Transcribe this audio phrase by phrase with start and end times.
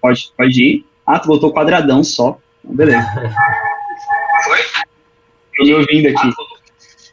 [0.00, 0.86] Pode, pode ir.
[1.06, 2.38] Ah, tu botou quadradão só.
[2.62, 3.06] Beleza.
[4.44, 4.58] Foi?
[5.56, 6.30] Tô me ouvindo aqui.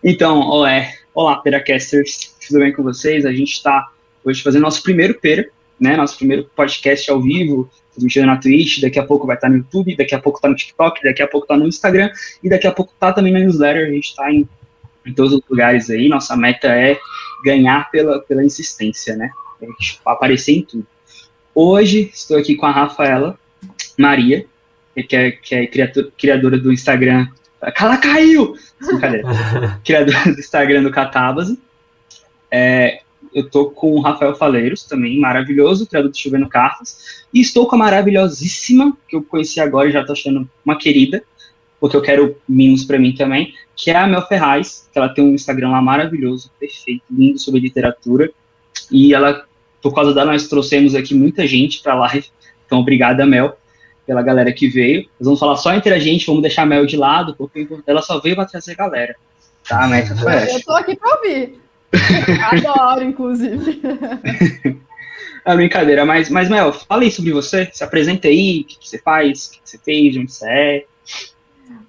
[0.03, 2.35] Então, olá, olá, Peracasters.
[2.45, 3.25] Tudo bem com vocês?
[3.25, 3.89] A gente está
[4.23, 5.47] hoje fazendo nosso primeiro Pera,
[5.79, 5.95] né?
[5.95, 9.95] Nosso primeiro podcast ao vivo, transmitindo na Twitch, daqui a pouco vai estar no YouTube,
[9.95, 12.11] daqui a pouco tá no TikTok, daqui a pouco tá no Instagram
[12.43, 13.87] e daqui a pouco tá também na newsletter.
[13.87, 14.47] A gente está em,
[15.05, 16.09] em todos os lugares aí.
[16.09, 16.97] Nossa meta é
[17.45, 19.31] ganhar pela, pela insistência, né?
[20.05, 20.87] Aparecer em tudo.
[21.55, 23.37] Hoje estou aqui com a Rafaela
[23.97, 24.45] Maria,
[25.07, 25.67] que é, que é
[26.17, 27.27] criadora do Instagram.
[27.75, 28.55] Cala caiu!
[29.85, 31.59] Criadora do Instagram do Catábase.
[32.51, 33.01] É,
[33.33, 37.25] eu tô com o Rafael Faleiros, também maravilhoso, criador do Chovendo Cartas.
[37.33, 41.23] E estou com a maravilhosíssima, que eu conheci agora e já tô achando uma querida,
[41.79, 45.23] porque eu quero mimos para mim também, que é a Mel Ferraz, que ela tem
[45.23, 48.31] um Instagram lá maravilhoso, perfeito, lindo sobre literatura.
[48.91, 49.45] E ela,
[49.83, 52.25] por causa dela, nós trouxemos aqui muita gente para live.
[52.65, 53.55] Então, obrigada, Mel
[54.05, 55.03] pela galera que veio.
[55.19, 58.01] Nós vamos falar só entre a gente, vamos deixar a Mel de lado, porque ela
[58.01, 59.15] só veio para trazer galera.
[59.67, 60.57] Tá, essa.
[60.57, 61.59] Eu tô aqui para ouvir.
[62.51, 63.81] Adoro, inclusive.
[65.45, 68.87] É brincadeira, mas, mas Mel, fala aí sobre você, se apresenta aí, o que, que
[68.87, 70.85] você faz, o que, que você fez, onde você é.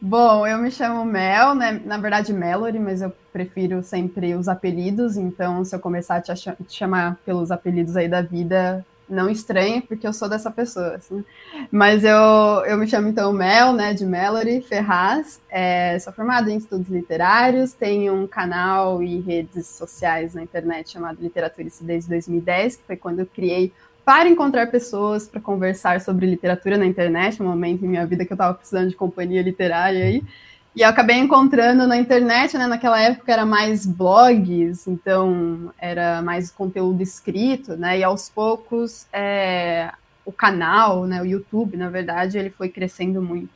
[0.01, 1.81] Bom, eu me chamo Mel, né?
[1.85, 5.17] Na verdade, Melody, mas eu prefiro sempre os apelidos.
[5.17, 9.81] Então, se eu começar a te, te chamar pelos apelidos aí da vida, não estranhe,
[9.81, 10.95] porque eu sou dessa pessoa.
[10.95, 11.25] Assim.
[11.71, 12.19] Mas eu,
[12.67, 15.41] eu me chamo então Mel, né, de Melody Ferraz.
[15.51, 21.21] É, sou formada em estudos literários, tenho um canal e redes sociais na internet chamado
[21.21, 23.73] Literaturice desde 2010, que foi quando eu criei
[24.05, 28.33] para encontrar pessoas para conversar sobre literatura na internet, um momento em minha vida que
[28.33, 30.23] eu estava precisando de companhia literária aí.
[30.77, 32.67] E eu acabei encontrando na internet, né?
[32.67, 38.01] Naquela época era mais blogs, então era mais conteúdo escrito, né?
[38.01, 39.93] E aos poucos é,
[40.25, 41.23] o canal, né?
[41.23, 43.51] O YouTube, na verdade, ele foi crescendo muito.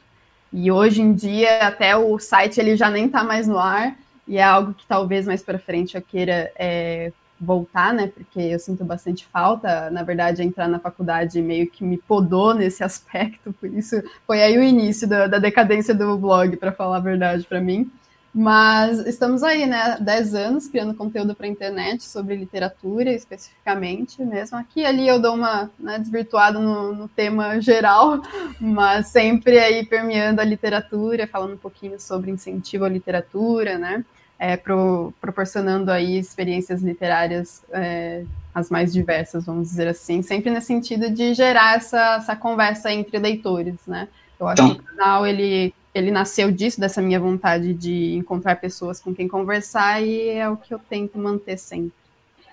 [0.53, 3.97] E hoje em dia até o site ele já nem está mais no ar
[4.27, 8.09] e é algo que talvez mais para frente eu queira é, voltar, né?
[8.09, 9.91] Porque eu sinto bastante falta.
[9.91, 14.59] Na verdade, entrar na faculdade meio que me podou nesse aspecto, por isso foi aí
[14.59, 17.91] o início da, da decadência do blog, para falar a verdade para mim.
[18.35, 19.97] Mas estamos aí, né?
[20.01, 24.59] 10 anos criando conteúdo para a internet sobre literatura especificamente mesmo.
[24.59, 28.21] Aqui ali eu dou uma né, desvirtuada no, no, tema geral,
[28.61, 34.05] mas sempre aí permeando a literatura, falando um pouquinho sobre incentivo à literatura, né?
[34.39, 38.23] É, pro, proporcionando aí experiências literárias é,
[38.55, 43.19] as mais diversas, vamos dizer assim, sempre no sentido de gerar essa, essa conversa entre
[43.19, 44.09] leitores, né?
[44.39, 48.57] Eu acho então, que o canal, ele, ele nasceu disso, dessa minha vontade de encontrar
[48.57, 51.93] pessoas com quem conversar, e é o que eu tento manter sempre.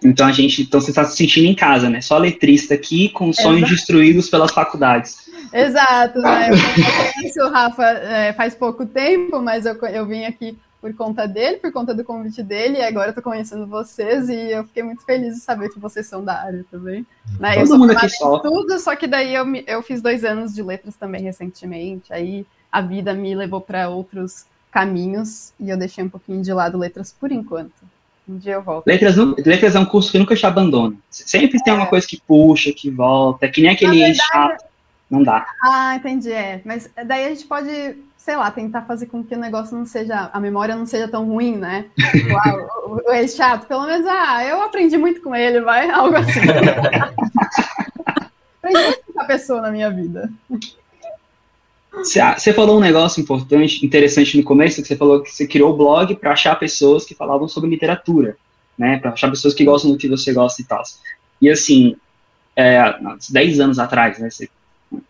[0.03, 2.01] Então a gente, então você está se sentindo em casa, né?
[2.01, 3.75] Só letrista aqui, com sonhos Exato.
[3.75, 5.29] destruídos pelas faculdades.
[5.53, 6.49] Exato, né?
[6.49, 11.27] Eu conheço o Rafa é, faz pouco tempo, mas eu, eu vim aqui por conta
[11.27, 14.83] dele, por conta do convite dele, e agora eu tô conhecendo vocês e eu fiquei
[14.83, 17.03] muito feliz de saber que vocês são da área também.
[17.39, 17.55] Né?
[17.55, 18.37] Todo mundo aqui só.
[18.37, 22.81] Tudo, só que daí eu, eu fiz dois anos de letras também recentemente, aí a
[22.81, 27.31] vida me levou para outros caminhos e eu deixei um pouquinho de lado letras por
[27.31, 27.73] enquanto.
[28.29, 28.85] Um dia eu volto.
[28.85, 30.95] Letras, letras é um curso que nunca te abandona.
[31.09, 31.63] Sempre é.
[31.63, 34.65] tem uma coisa que puxa, que volta, é que nem aquele verdade, chato.
[35.09, 35.45] Não dá.
[35.63, 36.31] Ah, entendi.
[36.31, 36.61] É.
[36.65, 37.95] Mas daí a gente pode
[38.25, 41.27] sei lá, tentar fazer com que o negócio não seja, a memória não seja tão
[41.27, 41.85] ruim, né?
[42.27, 46.39] Uau, o, é chato, pelo menos, ah, eu aprendi muito com ele, vai, algo assim.
[48.57, 50.27] aprendi muito com a pessoa na minha vida.
[51.91, 55.77] Você falou um negócio importante, interessante no começo, que você falou que você criou o
[55.77, 58.35] blog para achar pessoas que falavam sobre literatura,
[58.75, 58.97] né?
[58.97, 60.81] Para achar pessoas que gostam do que você gosta e tal.
[61.39, 61.95] E assim,
[62.55, 62.81] é,
[63.29, 64.31] 10 anos atrás, né?
[64.31, 64.49] Você,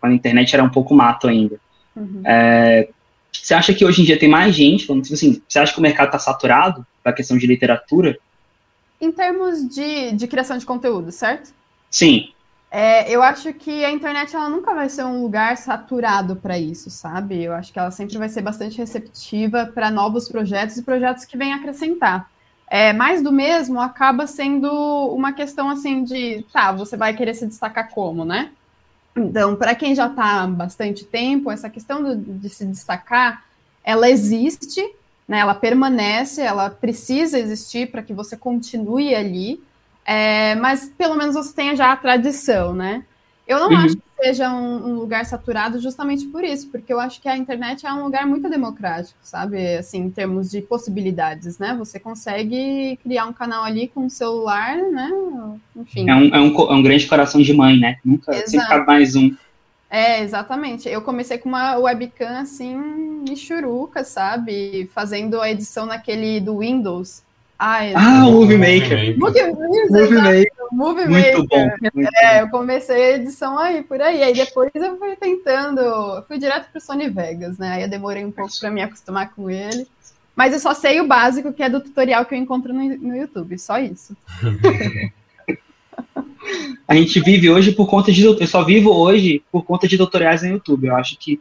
[0.00, 1.58] quando a internet era um pouco mato ainda.
[1.94, 2.22] Uhum.
[2.24, 2.88] É,
[3.32, 4.80] você acha que hoje em dia tem mais gente?
[4.86, 8.18] Tipo assim, você acha que o mercado está saturado da questão de literatura?
[9.00, 11.52] Em termos de, de criação de conteúdo, certo?
[11.90, 12.30] Sim.
[12.70, 16.90] É, eu acho que a internet ela nunca vai ser um lugar saturado para isso,
[16.90, 17.42] sabe?
[17.42, 21.36] Eu acho que ela sempre vai ser bastante receptiva para novos projetos e projetos que
[21.36, 22.28] vêm acrescentar.
[22.68, 24.68] É, mais do mesmo acaba sendo
[25.14, 28.50] uma questão assim de, tá, você vai querer se destacar como, né?
[29.16, 33.44] Então, para quem já está há bastante tempo, essa questão do, de se destacar,
[33.82, 34.82] ela existe,
[35.26, 39.60] né, ela permanece, ela precisa existir para que você continue ali,
[40.04, 43.04] é, mas pelo menos você tenha já a tradição, né?
[43.46, 43.76] Eu não uhum.
[43.76, 47.36] acho que seja um, um, lugar saturado justamente por isso, porque eu acho que a
[47.36, 49.76] internet é um lugar muito democrático, sabe?
[49.76, 51.74] Assim, em termos de possibilidades, né?
[51.78, 55.10] Você consegue criar um canal ali com um celular, né?
[55.76, 56.10] Enfim.
[56.10, 57.98] É um, é um, é um grande coração de mãe, né?
[58.04, 58.50] Nunca Exato.
[58.50, 59.32] sempre cabe mais um.
[59.88, 60.88] É, exatamente.
[60.88, 62.76] Eu comecei com uma webcam assim,
[63.28, 64.90] michuruca, sabe?
[64.92, 67.22] Fazendo a edição naquele do Windows.
[67.58, 67.94] Ah, é...
[67.94, 69.18] ah o Movie Maker.
[69.18, 69.42] Movie,
[69.90, 70.56] Movie Maker.
[70.72, 71.46] Movie muito Maker.
[71.46, 72.40] Bom, muito é, bom.
[72.40, 74.22] eu comecei a edição aí, por aí.
[74.22, 77.74] Aí depois eu fui tentando, fui direto pro Sony Vegas, né?
[77.74, 79.86] Aí eu demorei um pouco para me acostumar com ele.
[80.34, 83.16] Mas eu só sei o básico, que é do tutorial que eu encontro no, no
[83.16, 84.14] YouTube, só isso.
[86.86, 88.22] a gente vive hoje por conta de.
[88.22, 90.88] Eu só vivo hoje por conta de tutoriais no YouTube.
[90.88, 91.40] Eu acho que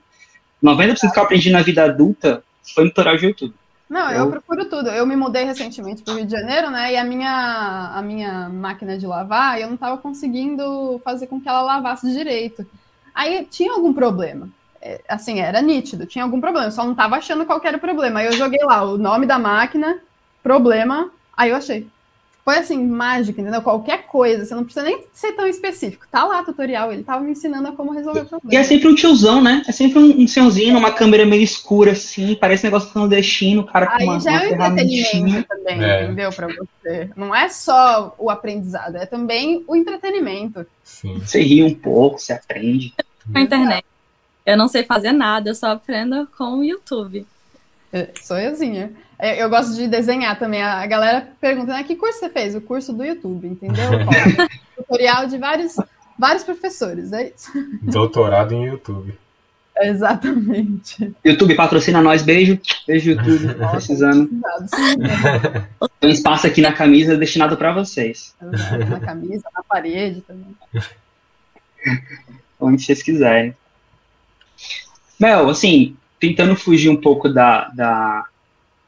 [0.64, 2.42] 90% que eu aprendi na vida adulta
[2.74, 3.54] foi no tutorial de YouTube.
[3.90, 4.90] Não, eu, eu procuro tudo.
[4.90, 6.94] Eu me mudei recentemente para o Rio de Janeiro, né?
[6.94, 11.48] E a minha, a minha máquina de lavar, eu não estava conseguindo fazer com que
[11.48, 12.66] ela lavasse direito.
[13.14, 14.50] Aí tinha algum problema.
[14.82, 16.68] É, assim, era nítido, tinha algum problema.
[16.68, 18.20] Eu só não estava achando qual era o problema.
[18.20, 20.00] Aí eu joguei lá o nome da máquina,
[20.42, 21.88] problema, aí eu achei
[22.46, 23.64] foi assim, mágica, entendeu?
[23.64, 26.06] Qualquer coisa, você não precisa nem ser tão específico.
[26.12, 28.54] Tá lá tutorial, ele tava me ensinando a como resolver o problema.
[28.54, 29.64] E é sempre um tiozão, né?
[29.68, 33.66] É sempre um, um senhorzinho, uma câmera meio escura, assim, parece um negócio clandestino, o
[33.66, 36.04] cara com Aí uma, já é um entretenimento também, é.
[36.04, 36.32] entendeu?
[36.32, 37.10] Pra você.
[37.16, 40.68] Não é só o aprendizado, é também o entretenimento.
[40.84, 41.18] Sim.
[41.18, 42.94] Você ri um pouco, você aprende.
[43.34, 43.84] Com a internet.
[44.46, 47.26] Eu não sei fazer nada, eu só aprendo com o YouTube.
[47.92, 48.94] É, sou euzinha.
[49.18, 50.62] É, eu gosto de desenhar também.
[50.62, 52.56] A galera pergunta, né, que curso você fez?
[52.56, 53.86] O curso do YouTube, entendeu?
[54.76, 55.76] Tutorial de vários,
[56.18, 57.52] vários professores, é isso.
[57.82, 59.18] Doutorado em YouTube.
[59.78, 61.14] Exatamente.
[61.24, 62.60] YouTube patrocina nós, beijo.
[62.88, 63.56] Beijo, YouTube.
[63.56, 64.30] Nossa, precisando.
[66.00, 68.34] Tem um espaço aqui na camisa destinado para vocês.
[68.42, 70.56] Na camisa, na parede também.
[72.60, 73.56] Onde vocês quiserem.
[75.20, 78.26] Mel, assim, tentando fugir um pouco da, da,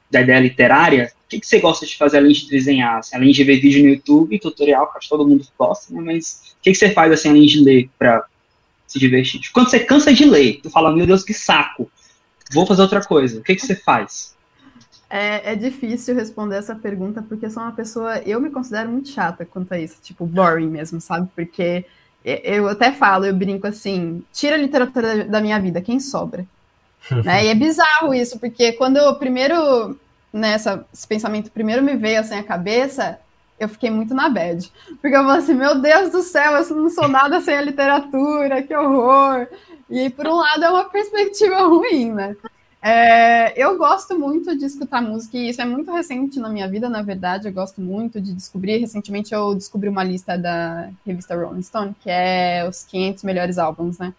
[0.10, 3.00] da ideia literária, o que, que você gosta de fazer além de desenhar?
[3.00, 6.02] Assim, além de ver vídeo no YouTube, tutorial, que acho que todo mundo gosta, né?
[6.02, 8.26] mas o que, que você faz assim, além de ler para
[8.88, 9.42] se divertir?
[9.52, 11.92] Quando você cansa de ler, tu fala, meu Deus, que saco,
[12.54, 14.36] vou fazer outra coisa, o que, que você faz?
[15.10, 19.46] É, é, difícil responder essa pergunta porque sou uma pessoa, eu me considero muito chata
[19.46, 21.30] quanto a isso, tipo, boring mesmo, sabe?
[21.36, 21.86] Porque
[22.24, 26.46] eu até falo, eu brinco assim, tira a literatura da minha vida, quem sobra?
[27.24, 27.46] Né?
[27.46, 29.98] E é bizarro isso, porque quando eu primeiro,
[30.32, 33.20] né, esse pensamento primeiro me veio assim à cabeça,
[33.60, 34.72] eu fiquei muito na bad.
[35.02, 38.62] Porque eu falei assim, meu Deus do céu, eu não sou nada sem a literatura,
[38.62, 39.48] que horror.
[39.90, 42.36] E por um lado é uma perspectiva ruim, né?
[42.80, 46.88] É, eu gosto muito de escutar música, e isso é muito recente na minha vida,
[46.88, 47.48] na verdade.
[47.48, 48.78] Eu gosto muito de descobrir.
[48.78, 53.98] Recentemente eu descobri uma lista da revista Rolling Stone, que é os 500 melhores álbuns,
[53.98, 54.14] né?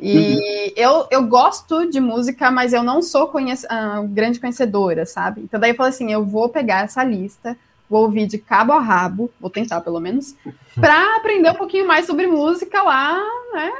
[0.00, 0.72] E uhum.
[0.76, 5.42] eu, eu gosto de música, mas eu não sou conhece, uh, grande conhecedora, sabe?
[5.42, 7.56] Então daí eu falei assim, eu vou pegar essa lista,
[7.88, 10.34] vou ouvir de cabo a rabo, vou tentar pelo menos,
[10.74, 13.20] para aprender um pouquinho mais sobre música lá,
[13.52, 13.70] né?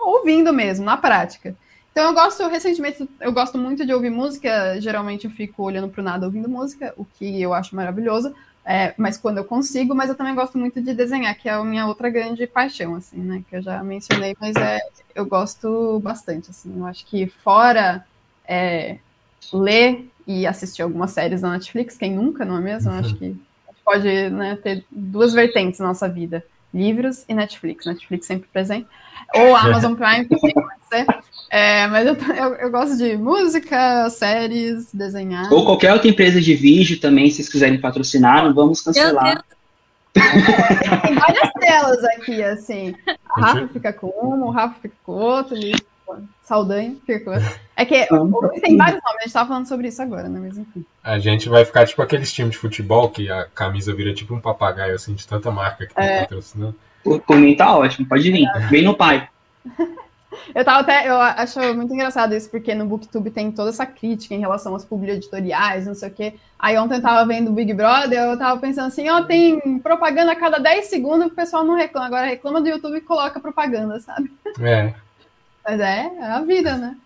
[0.00, 1.56] Ouvindo mesmo, na prática.
[1.90, 6.00] Então eu gosto, recentemente, eu gosto muito de ouvir música, geralmente eu fico olhando para
[6.00, 10.08] o nada ouvindo música, o que eu acho maravilhoso, é, mas quando eu consigo, mas
[10.08, 13.42] eu também gosto muito de desenhar, que é a minha outra grande paixão, assim, né?
[13.48, 14.80] Que eu já mencionei, mas é,
[15.14, 16.72] eu gosto bastante, assim.
[16.78, 18.04] Eu acho que fora
[18.48, 18.98] é,
[19.52, 22.90] ler e assistir algumas séries na Netflix, quem nunca, não é mesmo?
[22.90, 23.36] Eu acho que
[23.84, 27.84] pode né, ter duas vertentes na nossa vida: livros e Netflix.
[27.84, 28.88] Netflix sempre presente.
[29.34, 31.06] Ou Amazon Prime, também pode ser.
[31.54, 35.52] É, mas eu, eu, eu, gosto de música, séries, desenhar.
[35.52, 39.44] Ou qualquer outra empresa de vídeo também, se vocês quiserem patrocinar, não vamos cancelar.
[40.16, 42.92] É, tem várias telas aqui, assim.
[43.36, 45.76] A Rafa fica com uma, o Rafa fica com outro, e
[46.42, 47.60] Saldanha fica com outro.
[47.76, 48.04] É que
[48.60, 50.40] tem vários nomes, a gente tava falando sobre isso agora, né?
[50.42, 50.84] Mas enfim.
[51.04, 54.40] A gente vai ficar tipo aqueles times de futebol que a camisa vira tipo um
[54.40, 56.20] papagaio, assim, de tanta marca que tem é.
[56.22, 56.74] patrocinando.
[57.04, 58.48] Por mim tá ótimo, pode vir.
[58.68, 59.28] Vem no pai.
[60.54, 64.34] Eu tava até, eu acho muito engraçado isso, porque no Booktube tem toda essa crítica
[64.34, 66.34] em relação aos editoriais, não sei o quê.
[66.58, 69.78] Aí ontem eu tava vendo o Big Brother, eu tava pensando assim, ó, oh, tem
[69.78, 72.06] propaganda a cada 10 segundos, o pessoal não reclama.
[72.06, 74.32] Agora reclama do YouTube e coloca propaganda, sabe?
[74.60, 74.94] É.
[75.64, 76.96] Mas é, é a vida, né?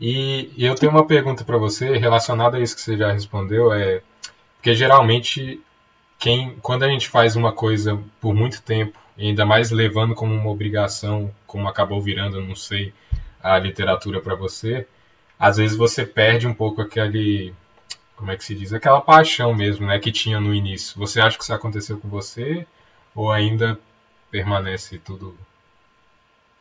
[0.00, 3.72] E, e eu tenho uma pergunta para você relacionada a isso que você já respondeu,
[3.72, 4.02] é
[4.56, 5.60] porque geralmente
[6.18, 8.98] quem quando a gente faz uma coisa por muito tempo
[9.28, 12.92] ainda mais levando como uma obrigação, como acabou virando, não sei,
[13.42, 14.86] a literatura para você,
[15.38, 17.54] às vezes você perde um pouco aquele,
[18.16, 20.98] como é que se diz, aquela paixão mesmo, né, que tinha no início.
[20.98, 22.66] Você acha que isso aconteceu com você
[23.14, 23.78] ou ainda
[24.30, 25.36] permanece tudo?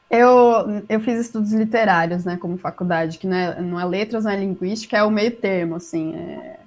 [0.09, 4.31] Eu, eu fiz estudos literários, né, como faculdade, que não é, não é letras, não
[4.31, 6.59] é linguística, é o meio termo, assim, é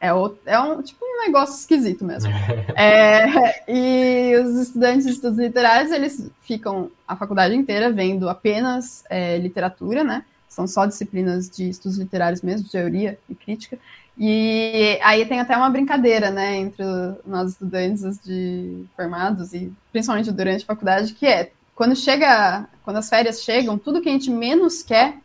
[0.00, 2.30] É, o, é um tipo um negócio esquisito mesmo.
[2.76, 9.38] é, e os estudantes de estudos literários, eles ficam a faculdade inteira vendo apenas é,
[9.38, 10.24] literatura, né?
[10.48, 13.78] São só disciplinas de estudos literários mesmo, teoria e crítica.
[14.18, 16.82] E aí tem até uma brincadeira, né, entre
[17.26, 23.10] nós estudantes de formados e principalmente durante a faculdade, que é quando chega, quando as
[23.10, 25.18] férias chegam, tudo que a gente menos quer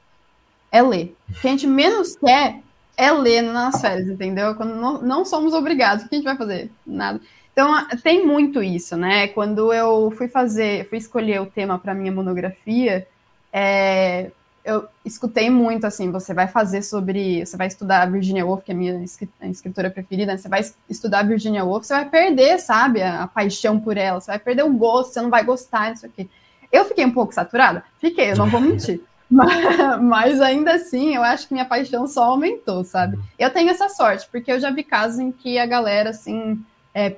[0.70, 1.16] é ler.
[1.30, 2.62] O que a gente menos quer
[3.02, 4.54] é ler nas férias, entendeu?
[4.54, 6.72] Quando não, não somos obrigados, o que a gente vai fazer?
[6.86, 7.20] Nada.
[7.52, 9.28] Então, tem muito isso, né?
[9.30, 13.08] Quando eu fui fazer, fui escolher o tema para minha monografia,
[13.52, 14.30] é,
[14.64, 18.72] eu escutei muito assim, você vai fazer sobre, você vai estudar a Virginia Woolf, que
[18.72, 20.38] é a minha escritora preferida, né?
[20.38, 24.22] você vai estudar a Virginia Woolf, você vai perder, sabe, a, a, paixão por ela,
[24.22, 26.30] você vai perder o gosto, você não vai gostar disso aqui.
[26.72, 27.84] Eu fiquei um pouco saturada?
[28.00, 29.02] Fiquei, eu não vou mentir.
[29.32, 33.18] Mas, mas, ainda assim, eu acho que minha paixão só aumentou, sabe?
[33.40, 37.16] Eu tenho essa sorte, porque eu já vi casos em que a galera, assim, é,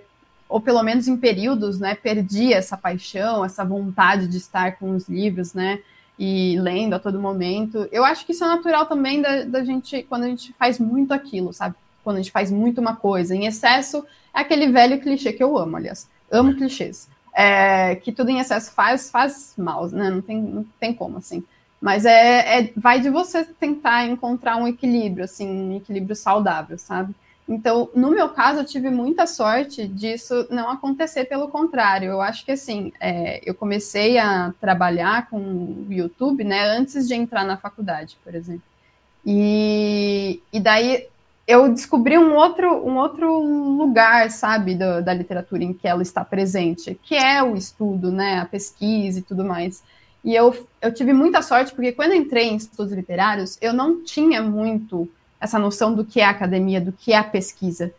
[0.48, 5.10] ou pelo menos em períodos, né, perdia essa paixão, essa vontade de estar com os
[5.10, 5.80] livros, né?
[6.18, 7.88] e lendo a todo momento.
[7.92, 11.14] Eu acho que isso é natural também da, da gente, quando a gente faz muito
[11.14, 11.76] aquilo, sabe?
[12.04, 13.36] Quando a gente faz muito uma coisa.
[13.36, 16.10] Em excesso, é aquele velho clichê que eu amo, aliás.
[16.32, 17.10] Amo clichês.
[17.34, 20.10] É, que tudo em excesso faz, faz mal, né?
[20.10, 21.44] Não tem, não tem como, assim.
[21.84, 27.14] Mas é, é, vai de você tentar encontrar um equilíbrio, assim, um equilíbrio saudável, sabe?
[27.46, 32.10] Então, no meu caso, eu tive muita sorte disso não acontecer, pelo contrário.
[32.10, 37.16] Eu acho que, assim, é, eu comecei a trabalhar com o YouTube, né, antes de
[37.16, 38.64] entrar na faculdade, por exemplo.
[39.26, 41.08] E, e daí
[41.46, 46.24] eu descobri um outro, um outro lugar, sabe, do, da literatura em que ela está
[46.24, 49.84] presente, que é o estudo, né, a pesquisa e tudo mais.
[50.24, 54.42] E eu, eu tive muita sorte, porque quando entrei em estudos literários, eu não tinha
[54.42, 57.94] muito essa noção do que é a academia, do que é a pesquisa.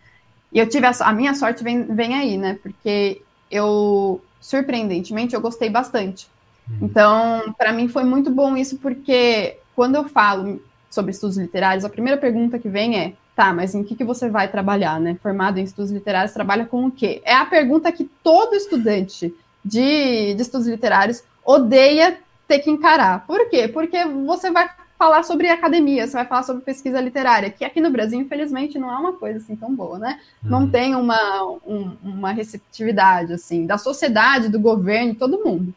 [0.51, 2.59] E eu tive a, a minha sorte vem, vem aí, né?
[2.63, 6.27] Porque eu, surpreendentemente, eu gostei bastante.
[6.69, 6.87] Uhum.
[6.87, 11.91] Então, para mim foi muito bom isso, porque quando eu falo sobre estudos literários, a
[11.91, 15.17] primeira pergunta que vem é: tá, mas em que, que você vai trabalhar, né?
[15.23, 17.21] Formado em estudos literários, trabalha com o quê?
[17.25, 23.27] É a pergunta que todo estudante de, de estudos literários odeia ter que encarar.
[23.27, 23.69] Por quê?
[23.69, 27.91] Porque você vai falar sobre academia, você vai falar sobre pesquisa literária, que aqui no
[27.91, 30.21] Brasil, infelizmente, não é uma coisa assim tão boa, né?
[30.43, 30.51] Uhum.
[30.51, 35.75] Não tem uma, um, uma receptividade, assim, da sociedade, do governo, todo mundo.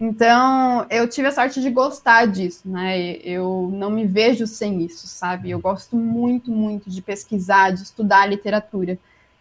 [0.00, 3.16] Então, eu tive a sorte de gostar disso, né?
[3.16, 5.50] Eu não me vejo sem isso, sabe?
[5.50, 8.96] Eu gosto muito, muito de pesquisar, de estudar literatura.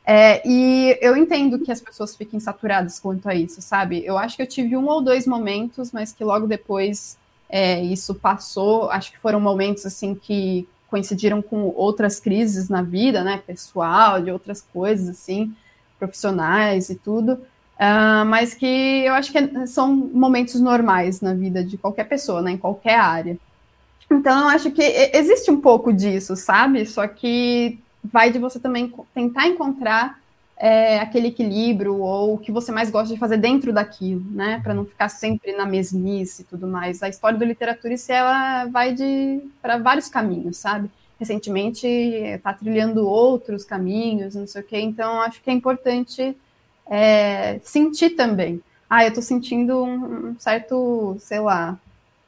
[0.09, 4.05] É, e eu entendo que as pessoas fiquem saturadas quanto a isso, sabe?
[4.05, 7.17] Eu acho que eu tive um ou dois momentos, mas que logo depois
[7.49, 13.21] é, isso passou, acho que foram momentos assim que coincidiram com outras crises na vida,
[13.21, 15.53] né, pessoal, de outras coisas assim,
[15.99, 21.77] profissionais e tudo, uh, mas que eu acho que são momentos normais na vida de
[21.77, 23.37] qualquer pessoa, né, em qualquer área.
[24.09, 24.81] Então, eu acho que
[25.13, 26.85] existe um pouco disso, sabe?
[26.85, 30.20] Só que vai de você também tentar encontrar
[30.58, 34.60] é, aquele equilíbrio ou o que você mais gosta de fazer dentro daquilo, né?
[34.63, 37.04] Para não ficar sempre na mesmice e tudo mais.
[37.04, 40.89] A história da literatura, isso ela vai de para vários caminhos, sabe?
[41.20, 44.80] Recentemente está trilhando outros caminhos, não sei o quê.
[44.80, 46.36] Então, acho que é importante
[46.89, 48.62] é, sentir também.
[48.89, 51.77] Ah, eu estou sentindo um, certo, sei lá,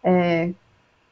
[0.03, 0.51] é,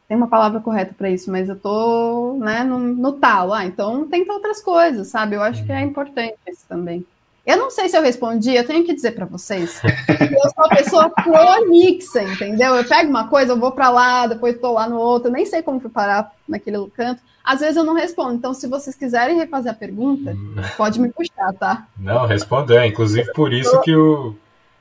[0.08, 3.54] tem uma palavra correta para isso, mas eu tô, né, no, no tal.
[3.54, 5.36] Ah, então tenta outras coisas, sabe?
[5.36, 7.06] Eu acho que é importante isso também.
[7.46, 9.82] Eu não sei se eu respondi, eu tenho que dizer para vocês.
[10.10, 12.76] Eu sou uma pessoa prolixa, entendeu?
[12.76, 15.62] Eu pego uma coisa, eu vou para lá, depois estou lá no outro, nem sei
[15.62, 17.22] como preparar naquele canto.
[17.42, 18.34] Às vezes eu não respondo.
[18.34, 20.56] Então, se vocês quiserem refazer a pergunta, hum.
[20.76, 21.88] pode me puxar, tá?
[21.98, 22.84] Não, respondeu.
[22.84, 24.36] Inclusive por isso que o,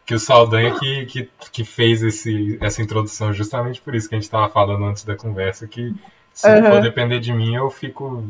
[0.06, 4.18] que o Saldanha que, que, que fez esse, essa introdução, justamente por isso que a
[4.18, 5.92] gente estava falando antes da conversa, que
[6.32, 6.70] se uhum.
[6.70, 8.24] for depender de mim, eu fico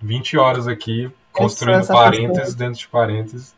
[0.00, 3.54] 20 horas aqui construindo parênteses dentro de parênteses.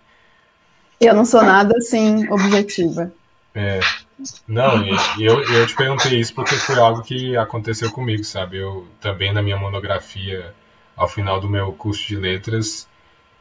[0.99, 3.13] Eu não sou nada assim objetiva.
[3.55, 3.81] É.
[4.49, 8.57] Não, e eu, eu te perguntei isso porque foi algo que aconteceu comigo, sabe?
[8.57, 10.55] Eu também na minha monografia,
[10.97, 12.89] ao final do meu curso de letras,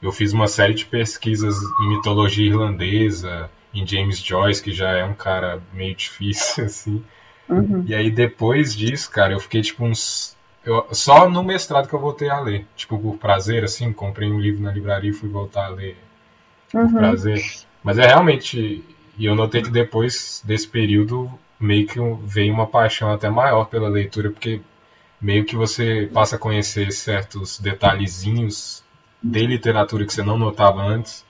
[0.01, 5.03] eu fiz uma série de pesquisas em mitologia irlandesa, em James Joyce, que já é
[5.03, 7.03] um cara meio difícil, assim.
[7.48, 7.84] Uhum.
[7.88, 10.36] E aí depois disso, cara, eu fiquei tipo uns.
[10.65, 12.65] Eu, só no mestrado que eu voltei a ler.
[12.75, 15.98] Tipo, por prazer, assim, comprei um livro na livraria e fui voltar a ler
[16.74, 16.89] uhum.
[16.89, 17.41] por prazer.
[17.84, 18.84] Mas é realmente.
[19.17, 23.89] E eu notei que depois desse período meio que veio uma paixão até maior pela
[23.89, 24.62] leitura, porque
[25.19, 28.84] meio que você passa a conhecer certos detalhezinhos
[29.22, 31.25] de literatura que você não notava antes,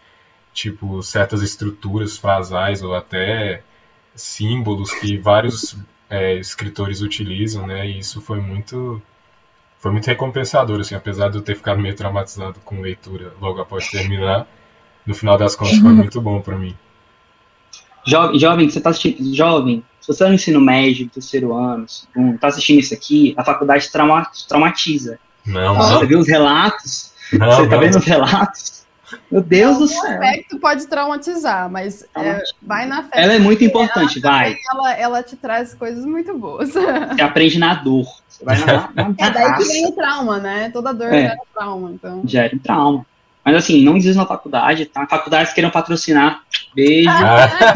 [0.57, 3.61] tipo certas estruturas frasais ou até
[4.15, 5.77] símbolos que vários
[6.09, 7.87] é, escritores utilizam, né?
[7.87, 8.99] E isso foi muito
[9.77, 13.87] foi muito recompensador, assim, apesar de eu ter ficado meio traumatizado com leitura logo após
[13.87, 14.47] terminar,
[15.05, 16.75] no final das contas foi muito bom para mim.
[18.03, 22.39] Jovem, jovem, você tá assistindo, jovem, se você é no ensino médio, terceiro ano, segundo,
[22.39, 25.19] tá assistindo isso aqui, a faculdade trauma, traumatiza.
[25.45, 26.07] Não, Você não.
[26.07, 27.13] viu os relatos?
[27.33, 27.79] não, você tá não.
[27.79, 28.86] vendo os relatos?
[29.31, 30.01] Meu Deus do O céu.
[30.01, 33.23] aspecto pode traumatizar, mas é, vai na fé.
[33.23, 34.55] Ela é muito importante, vai.
[34.73, 36.69] Ela, ela te traz coisas muito boas.
[36.73, 38.05] Você aprende na dor.
[38.27, 40.69] Você vai na, na, É daí que vem o trauma, né?
[40.71, 41.21] Toda dor É.
[41.21, 42.21] gera trauma, então.
[42.25, 43.05] Gera um trauma.
[43.45, 45.07] Mas assim, não desista na faculdade, tá?
[45.07, 46.41] Faculdades queiram patrocinar.
[46.75, 47.09] Beijo.
[47.09, 47.73] Ah,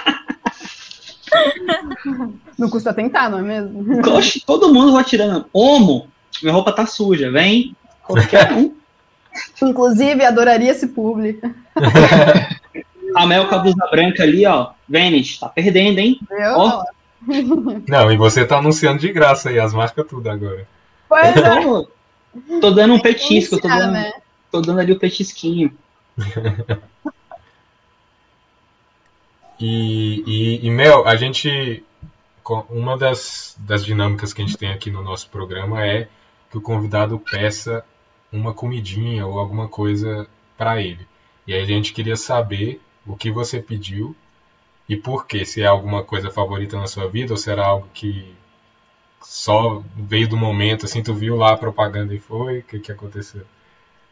[2.58, 4.00] Não custa tentar, não é mesmo?
[4.14, 5.46] Oxe, todo mundo vai tirando.
[5.52, 6.08] Homo,
[6.42, 7.30] minha roupa tá suja.
[7.30, 7.74] Vem.
[8.02, 8.74] Qualquer um.
[9.62, 11.52] Inclusive, adoraria esse público.
[13.14, 14.70] A Mel com a blusa branca ali, ó.
[14.88, 16.20] Vênus, tá perdendo, hein?
[16.28, 16.52] Viu?
[16.56, 16.84] Ó.
[17.88, 20.66] não, e você tá anunciando de graça aí as marcas tudo agora.
[21.08, 21.62] Pois é.
[21.62, 21.88] Tô,
[22.60, 24.12] tô dando um petisco, tô dando, né?
[24.50, 25.76] tô dando ali o petisquinho.
[29.62, 31.84] E, e, e, Mel, a gente.
[32.70, 36.08] Uma das, das dinâmicas que a gente tem aqui no nosso programa é
[36.50, 37.84] que o convidado peça
[38.32, 41.06] uma comidinha ou alguma coisa para ele.
[41.46, 44.14] E aí a gente queria saber o que você pediu
[44.88, 45.44] e por quê.
[45.44, 48.34] Se é alguma coisa favorita na sua vida ou será algo que
[49.22, 52.58] só veio do momento, assim, tu viu lá a propaganda e foi?
[52.58, 53.42] O que, que aconteceu?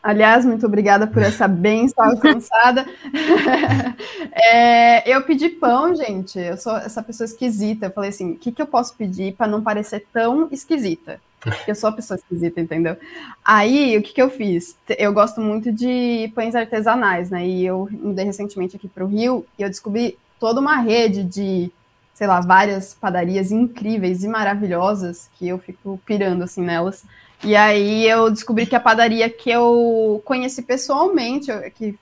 [0.03, 2.87] Aliás, muito obrigada por essa bênção alcançada.
[4.31, 6.39] É, eu pedi pão, gente.
[6.39, 7.87] Eu sou essa pessoa esquisita.
[7.87, 11.21] Eu falei assim: o que, que eu posso pedir para não parecer tão esquisita?
[11.67, 12.97] Eu sou a pessoa esquisita, entendeu?
[13.45, 14.77] Aí, o que, que eu fiz?
[14.99, 17.47] Eu gosto muito de pães artesanais, né?
[17.47, 21.71] E eu mudei recentemente aqui para o Rio e eu descobri toda uma rede de,
[22.15, 27.05] sei lá, várias padarias incríveis e maravilhosas que eu fico pirando assim nelas.
[27.45, 31.97] E aí eu descobri que a padaria que eu conheci pessoalmente, que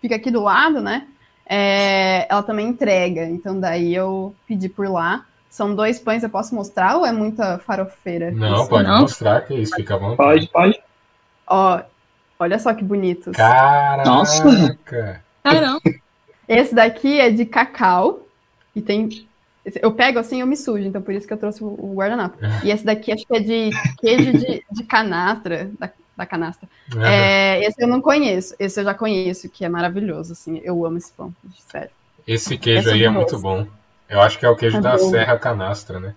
[0.00, 1.06] fica aqui do lado, né?
[1.52, 3.24] é, ela também entrega.
[3.24, 5.26] Então daí eu pedi por lá.
[5.50, 8.30] São dois pães, eu posso mostrar ou é muita farofeira?
[8.30, 8.68] Não, Isso.
[8.68, 9.00] pode não?
[9.00, 10.16] mostrar que isso, fica vontade.
[10.16, 10.80] Pode, pode.
[11.44, 11.80] Ó,
[12.38, 13.36] olha só que bonitos.
[13.36, 14.08] Caraca!
[14.08, 14.78] Nossa.
[15.42, 15.80] Caramba.
[16.48, 18.26] Esse daqui é de cacau
[18.74, 19.26] e tem.
[19.82, 22.38] Eu pego assim e eu me sujo, então por isso que eu trouxe o guardanapo.
[22.64, 26.68] E esse daqui acho que é de queijo de, de canastra, da, da canastra.
[27.04, 30.60] É, esse eu não conheço, esse eu já conheço, que é maravilhoso, assim.
[30.62, 31.34] Eu amo esse pão,
[31.70, 31.90] sério.
[32.26, 33.66] Esse queijo Essa aí é é muito bom.
[34.10, 34.98] Eu acho que é o queijo É da.
[34.98, 36.14] Serra Canastra, né?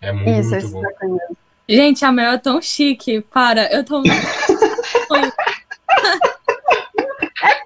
[0.00, 0.82] É muito, Isso, bom.
[1.00, 1.36] conheço.
[1.68, 3.20] Gente, a Mel é tão chique.
[3.22, 4.02] Para, eu tô.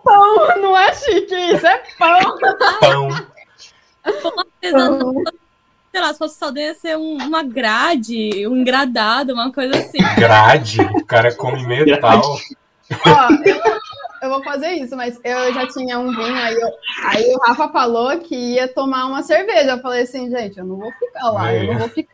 [0.04, 2.38] Pão, não é chique isso, é pão.
[2.80, 3.08] Pão.
[4.62, 5.12] artesanal.
[5.90, 9.98] Sei lá, se fosse só ia ser um- uma grade, um engradado, uma coisa assim.
[10.16, 10.80] Grade.
[10.80, 12.20] O cara come metal.
[13.06, 13.62] Ó, eu,
[14.24, 16.72] eu vou fazer isso, mas eu já tinha um vinho, aí, eu-
[17.04, 19.72] aí o Rafa falou que ia tomar uma cerveja.
[19.72, 22.12] Eu falei assim, gente, eu não vou ficar lá, eu não vou ficar.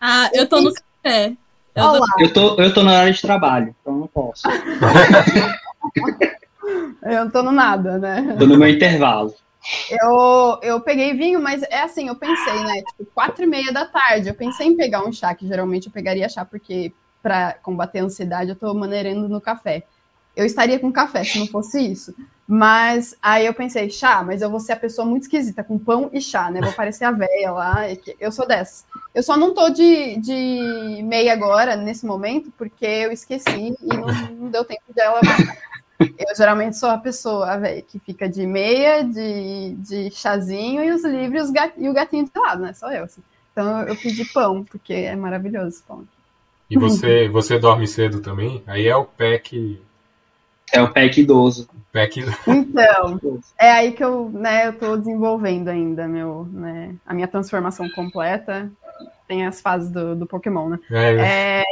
[0.00, 1.32] Ah, eu tô no café.
[1.74, 4.42] Eu tô- Eu tô, eu tô na área de trabalho, então não posso.
[7.02, 8.36] eu não tô no nada, né?
[8.38, 9.34] Tô no meu intervalo.
[9.90, 12.82] Eu, eu peguei vinho, mas é assim, eu pensei, né?
[12.82, 14.28] Tipo, quatro e meia da tarde.
[14.28, 18.04] Eu pensei em pegar um chá, que geralmente eu pegaria chá, porque para combater a
[18.04, 19.82] ansiedade eu tô maneirando no café.
[20.36, 22.14] Eu estaria com café se não fosse isso.
[22.46, 26.10] Mas aí eu pensei, chá, mas eu vou ser a pessoa muito esquisita, com pão
[26.12, 26.60] e chá, né?
[26.60, 27.94] Vou parecer a véia lá.
[27.94, 28.84] que- Eu sou dessas.
[29.14, 34.06] Eu só não tô de, de meia agora, nesse momento, porque eu esqueci e não,
[34.40, 35.20] não deu tempo dela
[36.00, 41.04] eu geralmente sou a pessoa, velho, que fica de meia, de, de chazinho e os
[41.04, 42.72] livros e o gatinho de lado, né?
[42.72, 43.04] Sou eu.
[43.04, 43.22] assim.
[43.52, 46.04] Então eu, pedi pão, porque é maravilhoso esse pão.
[46.70, 48.62] E você, você dorme cedo também?
[48.66, 49.80] Aí é o pack.
[50.72, 51.68] É o PEC idoso.
[51.92, 53.18] pack Então,
[53.58, 58.70] é aí que eu, né, eu tô desenvolvendo ainda meu, né, a minha transformação completa.
[59.26, 60.78] Tem as fases do, do Pokémon, né?
[60.90, 61.64] é, É,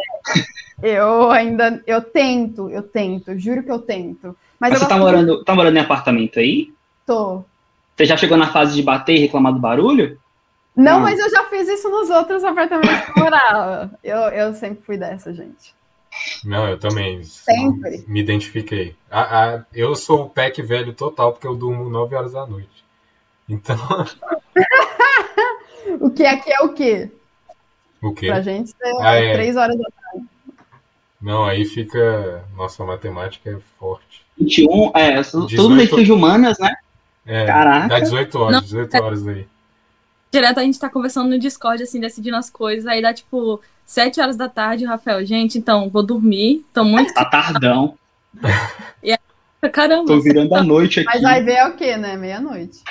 [0.82, 4.36] eu ainda, eu tento, eu tento, juro que eu tento.
[4.60, 6.72] Mas, Mas eu você tá morando, tá morando em apartamento aí?
[7.08, 7.44] muito.
[7.96, 10.18] Você já chegou na fase de bater e reclamar do barulho?
[10.76, 11.02] Não, Hum.
[11.02, 13.90] mas eu já fiz isso nos outros apartamentos que eu morava.
[14.04, 15.74] Eu, eu sempre fui dessa, gente.
[16.44, 17.22] Não, eu também.
[17.24, 18.04] Sempre.
[18.08, 18.94] Me identifiquei.
[19.10, 22.84] A, a- eu sou o pack velho total, porque eu durmo 9 horas da noite.
[23.48, 23.76] Então,
[26.00, 27.10] O que aqui é o quê?
[28.02, 28.26] o quê?
[28.26, 29.32] Pra gente é Ah, é.
[29.32, 29.84] três horas da
[31.20, 32.44] Não, aí fica.
[32.56, 34.22] Nossa, a matemática é forte.
[34.38, 35.56] 21, é, 18...
[35.56, 36.74] tudo leitura de humanas, né?
[37.26, 37.88] É, Caraca.
[37.88, 39.46] Dá 18 horas, 18 horas aí.
[40.30, 44.20] Direto a gente tá conversando no Discord, assim, decidindo as coisas, aí dá tipo 7
[44.20, 47.14] horas da tarde, Rafael, gente, então, vou dormir, tô muito.
[47.14, 47.96] Tá tardão.
[49.02, 50.06] e aí, caramba.
[50.06, 51.08] Tô virando a noite aqui.
[51.08, 52.16] Mas vai ver é o quê, né?
[52.16, 52.82] Meia-noite.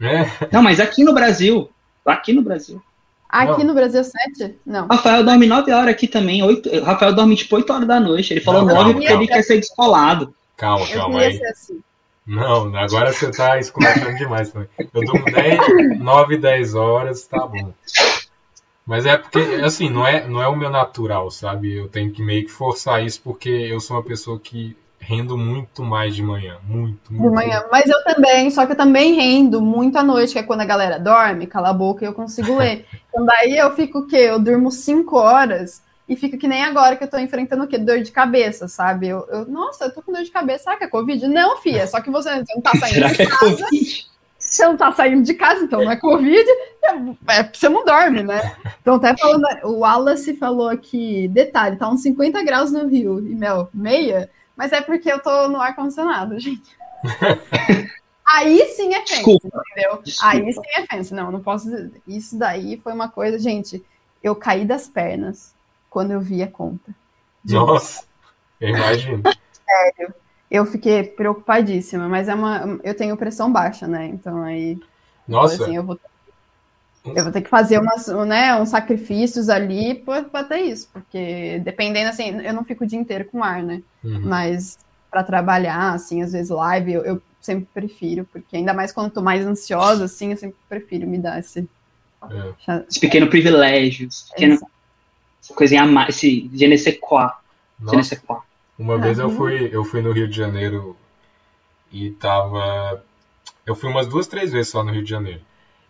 [0.00, 0.48] É.
[0.52, 1.70] Não, mas aqui no Brasil.
[2.04, 2.82] Aqui no Brasil.
[3.28, 3.68] Aqui não.
[3.68, 4.56] no Brasil, 7?
[4.66, 4.86] Não.
[4.88, 6.42] Rafael dorme 9 horas aqui também.
[6.42, 6.82] 8...
[6.82, 8.34] Rafael dorme tipo 8 horas da noite.
[8.34, 10.34] Ele falou 9 porque ele quer ser descolado.
[10.56, 11.42] Calma, calma aí.
[11.46, 11.80] Assim.
[12.26, 14.68] Não, agora você tá esculachando demais também.
[14.78, 17.72] Eu durmo 10, 9, 10 horas, tá bom.
[18.86, 21.76] Mas é porque, assim, não é, não é o meu natural, sabe?
[21.76, 25.82] Eu tenho que meio que forçar isso porque eu sou uma pessoa que rendo muito
[25.82, 26.58] mais de manhã.
[26.62, 27.28] Muito, muito.
[27.28, 27.64] De manhã.
[27.70, 30.66] Mas eu também, só que eu também rendo muito à noite, que é quando a
[30.66, 32.86] galera dorme, cala a boca e eu consigo ler.
[33.12, 34.16] Então daí eu fico o quê?
[34.16, 37.78] Eu durmo 5 horas e fica que nem agora que eu tô enfrentando o quê?
[37.78, 39.08] Dor de cabeça, sabe?
[39.08, 41.26] Eu, eu, nossa, eu tô com dor de cabeça, será que é Covid?
[41.28, 43.64] Não, filha, só que você, você não tá saindo será de casa.
[43.64, 46.44] É você não tá saindo de casa, então não é Covid,
[46.84, 48.56] é, é, você não dorme, né?
[48.80, 53.34] Então, até falando, o Wallace falou aqui, detalhe, tá uns 50 graus no Rio, e,
[53.34, 56.76] Mel, meia, mas é porque eu tô no ar-condicionado, gente.
[58.34, 59.48] Aí sim é fence, Desculpa.
[59.70, 60.02] entendeu?
[60.02, 60.36] Desculpa.
[60.36, 61.14] Aí sim é fence.
[61.14, 61.90] Não, não posso dizer.
[62.06, 63.84] Isso daí foi uma coisa, gente,
[64.22, 65.54] eu caí das pernas
[65.92, 66.94] quando eu vi a conta.
[67.44, 68.04] Nossa,
[68.58, 69.22] eu imagino.
[69.22, 70.14] Sério.
[70.50, 72.80] Eu fiquei preocupadíssima, mas é uma.
[72.82, 74.06] Eu tenho pressão baixa, né?
[74.06, 74.78] Então aí.
[75.28, 75.62] Nossa.
[75.62, 75.98] Assim, eu vou,
[77.04, 82.10] eu vou ter que fazer umas, né, uns sacrifícios ali para ter isso, porque dependendo,
[82.10, 83.82] assim, eu não fico o dia inteiro com ar, né?
[84.02, 84.20] Uhum.
[84.22, 84.78] Mas
[85.10, 89.12] para trabalhar, assim, às vezes live, eu, eu, sempre prefiro, porque ainda mais quando eu
[89.12, 91.68] tô mais ansiosa, assim, eu sempre prefiro me dar esse.
[92.68, 92.84] É.
[92.88, 94.58] Esse pequeno privilégios, pequeno,
[95.42, 97.32] essa coisinha a mais, esse je ne sais quoi.
[97.80, 98.42] Je ne sais quoi.
[98.78, 100.96] Uma vez eu fui, eu fui no Rio de Janeiro
[101.90, 103.04] e tava.
[103.66, 105.40] Eu fui umas duas, três vezes só no Rio de Janeiro.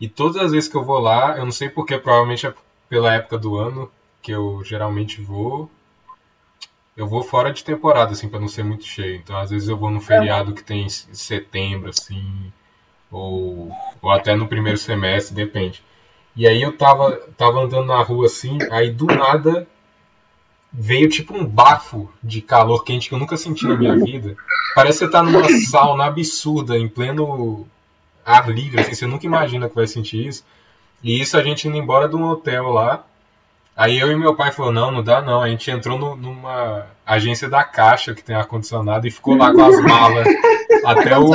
[0.01, 2.55] E todas as vezes que eu vou lá, eu não sei porque, provavelmente é
[2.89, 5.71] pela época do ano que eu geralmente vou.
[6.97, 9.17] Eu vou fora de temporada, assim, para não ser muito cheio.
[9.17, 12.53] Então, às vezes eu vou no feriado que tem em setembro, assim,
[13.11, 15.83] ou, ou até no primeiro semestre, depende.
[16.35, 19.67] E aí eu tava, tava andando na rua assim, aí do nada
[20.73, 24.35] veio tipo um bafo de calor quente que eu nunca senti na minha vida.
[24.75, 27.67] Parece que você tá numa sauna absurda, em pleno
[28.25, 30.45] ar livre, assim, você nunca imagina que vai sentir isso.
[31.03, 33.05] E isso a gente indo embora de um hotel lá.
[33.77, 35.43] Aí eu e meu pai falou, não, não dá não.
[35.43, 39.65] A gente entrou no, numa agência da Caixa que tem ar-condicionado e ficou lá com
[39.65, 40.27] as malas
[40.85, 41.31] até o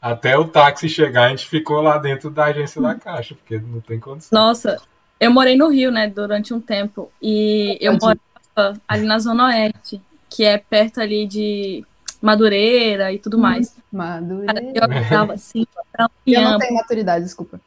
[0.00, 3.80] até o táxi chegar, a gente ficou lá dentro da agência da Caixa, porque não
[3.80, 4.38] tem condição.
[4.38, 4.80] Nossa,
[5.18, 7.12] eu morei no Rio, né, durante um tempo.
[7.20, 11.84] E eu morava ali na Zona Oeste, que é perto ali de
[12.22, 13.76] Madureira e tudo mais.
[13.92, 14.62] Madureira.
[14.74, 15.66] Eu acordava assim,
[16.26, 17.60] Eu não tenho maturidade, desculpa.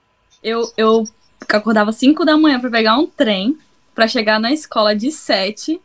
[0.43, 1.04] Eu, eu
[1.50, 3.58] acordava 5 da manhã para pegar um trem
[3.93, 5.80] para chegar na escola de 7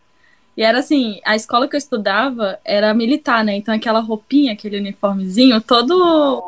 [0.58, 3.54] e era assim, a escola que eu estudava era militar, né?
[3.54, 6.42] Então aquela roupinha, aquele uniformezinho, todo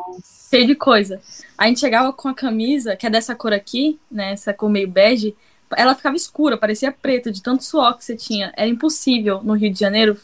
[0.49, 1.21] cheio de coisa.
[1.57, 4.33] A gente chegava com a camisa, que é dessa cor aqui, né?
[4.33, 5.33] Essa cor meio bege,
[5.77, 8.51] ela ficava escura, parecia preta, de tanto suor que você tinha.
[8.57, 10.19] Era impossível no Rio de Janeiro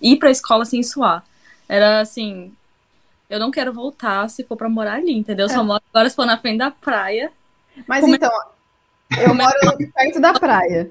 [0.00, 1.24] ir pra escola sem suar.
[1.68, 2.54] Era assim,
[3.28, 5.46] eu não quero voltar se for para morar ali, entendeu?
[5.46, 5.64] Eu só é.
[5.64, 7.32] moro agora se for na frente da praia.
[7.88, 8.30] Mas Como então,
[9.18, 9.52] eu moro
[9.92, 10.88] perto da praia.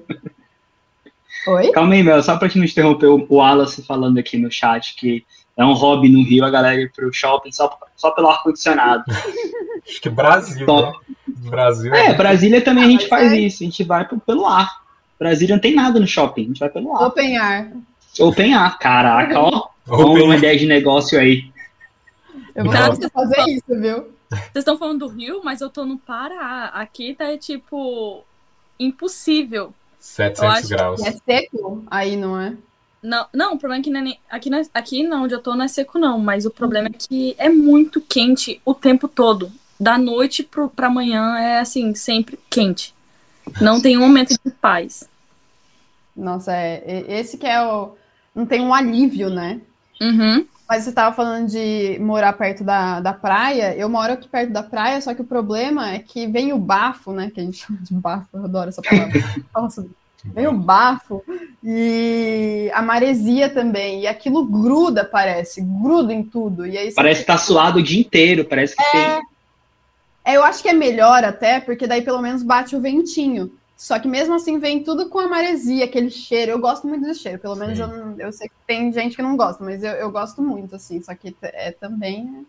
[1.46, 1.70] Oi?
[1.72, 5.24] Calma aí, Mel, só pra te não interromper o Wallace falando aqui no chat que
[5.56, 9.04] é um hobby no Rio a galera ir pro shopping só, só pelo ar-condicionado.
[9.88, 10.92] Acho que Brasil, né?
[11.26, 11.94] Brasil.
[11.94, 13.38] É, Brasília também a gente faz é.
[13.38, 14.82] isso, a gente vai pelo ar.
[15.18, 17.06] Brasília não tem nada no shopping, a gente vai pelo ar.
[17.06, 17.72] Open ar.
[18.20, 19.68] Open ar, caraca, ó.
[19.86, 21.50] Vamos uma ideia de negócio aí.
[22.54, 23.08] Eu vou Nossa.
[23.08, 24.08] fazer isso, viu?
[24.28, 26.70] Vocês estão falando do Rio, mas eu tô no Pará.
[26.74, 28.24] Aqui tá, tipo,
[28.78, 29.72] impossível
[30.06, 31.02] 700 graus.
[31.02, 32.56] É seco aí, não é?
[33.02, 35.42] Não, não, o problema é que não é aqui, não, é, aqui não, onde eu
[35.42, 36.18] tô não é seco, não.
[36.18, 39.52] Mas o problema é que é muito quente o tempo todo.
[39.78, 42.94] Da noite pro, pra manhã é assim, sempre quente.
[43.60, 45.08] Não tem um momento de paz.
[46.16, 47.94] Nossa, é, esse que é o.
[48.34, 49.60] Não tem um alívio, né?
[50.00, 50.46] Uhum.
[50.68, 53.74] Mas você estava falando de morar perto da, da praia.
[53.76, 57.12] Eu moro aqui perto da praia, só que o problema é que vem o bafo,
[57.12, 57.30] né?
[57.32, 59.12] Que a gente chama de bafo, eu adoro essa palavra.
[59.54, 59.86] Nossa,
[60.24, 61.22] vem o bafo
[61.62, 64.02] e a maresia também.
[64.02, 66.66] E aquilo gruda, parece, gruda em tudo.
[66.66, 68.90] E aí parece que tá suado o dia inteiro, parece que é...
[68.90, 69.26] tem.
[70.24, 73.52] É, eu acho que é melhor até, porque daí pelo menos bate o ventinho.
[73.76, 76.52] Só que mesmo assim vem tudo com a maresia, aquele cheiro.
[76.52, 79.36] Eu gosto muito do cheiro, pelo menos eu, eu, sei que tem gente que não
[79.36, 81.02] gosta, mas eu, eu gosto muito, assim.
[81.02, 82.46] Só que é também.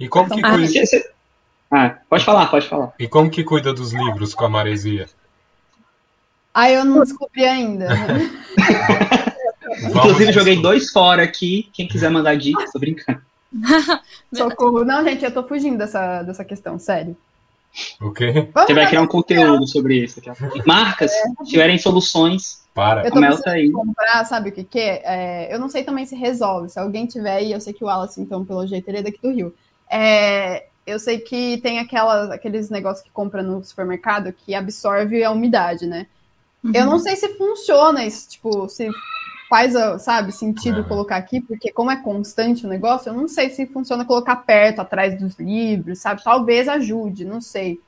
[0.00, 0.82] E como que cuida.
[1.70, 2.94] Ah, pode falar, pode falar.
[2.98, 5.06] E como que cuida dos livros com a maresia?
[6.54, 7.88] Ah, eu não descobri ainda.
[9.82, 11.68] Inclusive, joguei dois fora aqui.
[11.72, 13.20] Quem quiser mandar dicas, tô brincando.
[14.32, 14.84] Socorro.
[14.84, 17.16] Não, gente, eu tô fugindo dessa, dessa questão, sério.
[18.00, 18.48] O quê?
[18.54, 20.20] Você vai criar um conteúdo sobre isso.
[20.66, 21.14] Marcas, é.
[21.14, 23.04] se tiverem soluções, para.
[23.04, 23.70] Eu tô Mel tá aí.
[23.70, 25.02] comprar, sabe o que que é?
[25.04, 25.54] é?
[25.54, 26.68] Eu não sei também se resolve.
[26.68, 29.18] Se alguém tiver aí, eu sei que o Wallace, então, pelo jeito, ele é daqui
[29.22, 29.54] do Rio.
[29.88, 35.30] É, eu sei que tem aquelas, aqueles negócios que compra no supermercado que absorve a
[35.30, 36.06] umidade, né?
[36.62, 36.72] Uhum.
[36.74, 38.88] Eu não sei se funciona isso, tipo, se
[39.48, 40.84] faz, sabe, sentido uhum.
[40.84, 44.80] colocar aqui, porque como é constante o negócio, eu não sei se funciona colocar perto,
[44.80, 46.22] atrás dos livros, sabe?
[46.22, 47.80] Talvez ajude, não sei.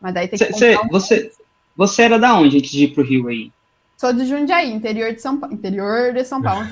[0.00, 0.88] Mas daí tem que cê, um...
[0.88, 1.32] você,
[1.76, 3.50] você era da onde antes de ir pro Rio aí?
[3.96, 5.54] Sou de Jundiaí, interior de São Paulo.
[5.54, 6.66] Interior de São Paulo.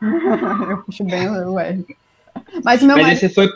[0.68, 1.86] eu puxo bem o R.
[2.64, 3.20] Mas meu Mas marido...
[3.20, 3.48] você foi.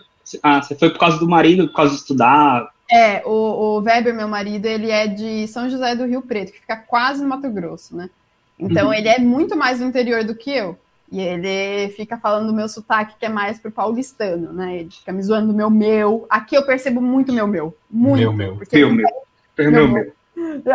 [0.43, 2.69] Ah, você foi por causa do marido, por causa de estudar?
[2.91, 6.61] É, o, o Weber, meu marido, ele é de São José do Rio Preto, que
[6.61, 8.11] fica quase no Mato Grosso, né?
[8.59, 8.95] Então uhum.
[8.95, 10.79] ele é muito mais do interior do que eu.
[11.11, 14.79] E ele fica falando do meu sotaque, que é mais pro paulistano, né?
[14.81, 16.27] Ele fica me zoando do meu meu.
[16.29, 17.77] Aqui eu percebo muito meu meu.
[17.89, 18.21] Muito.
[18.21, 18.61] Meu meu.
[18.73, 19.09] Meu meu.
[19.57, 19.89] Meu meu.
[19.89, 20.13] meu.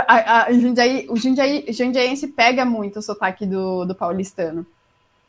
[0.07, 4.65] A, a, Jundiaí, o Jundiaí, Jundiaense pega muito o sotaque do, do paulistano.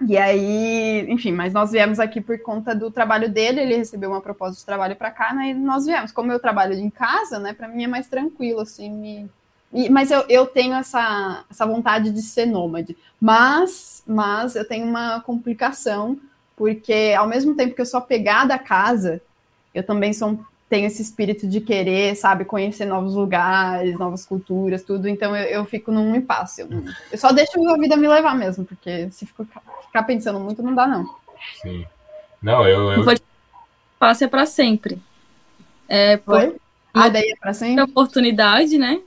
[0.08, 4.20] E aí, enfim, mas nós viemos aqui por conta do trabalho dele, ele recebeu uma
[4.20, 5.50] proposta de trabalho para cá, né?
[5.50, 6.10] E nós viemos.
[6.12, 7.52] Como eu trabalho em casa, né?
[7.52, 9.30] Para mim é mais tranquilo, assim, me...
[9.72, 12.96] E, mas eu, eu tenho essa, essa vontade de ser nômade.
[13.20, 16.18] Mas, mas eu tenho uma complicação,
[16.56, 19.22] porque ao mesmo tempo que eu sou apegada à casa,
[19.74, 20.38] eu também sou
[20.72, 25.06] tenho esse espírito de querer, sabe, conhecer novos lugares, novas culturas, tudo.
[25.06, 26.62] Então eu, eu fico num impasse.
[26.62, 26.68] Eu,
[27.12, 29.44] eu, só deixo a vida me levar mesmo, porque se ficar,
[29.82, 31.14] ficar pensando muito, não dá, não.
[31.60, 31.84] Sim.
[32.42, 32.90] Não, eu.
[32.90, 33.04] eu...
[33.96, 34.98] Impasse é para sempre.
[35.86, 36.58] É, por...
[36.94, 37.84] Ah, daí é para sempre?
[37.84, 39.02] oportunidade, né?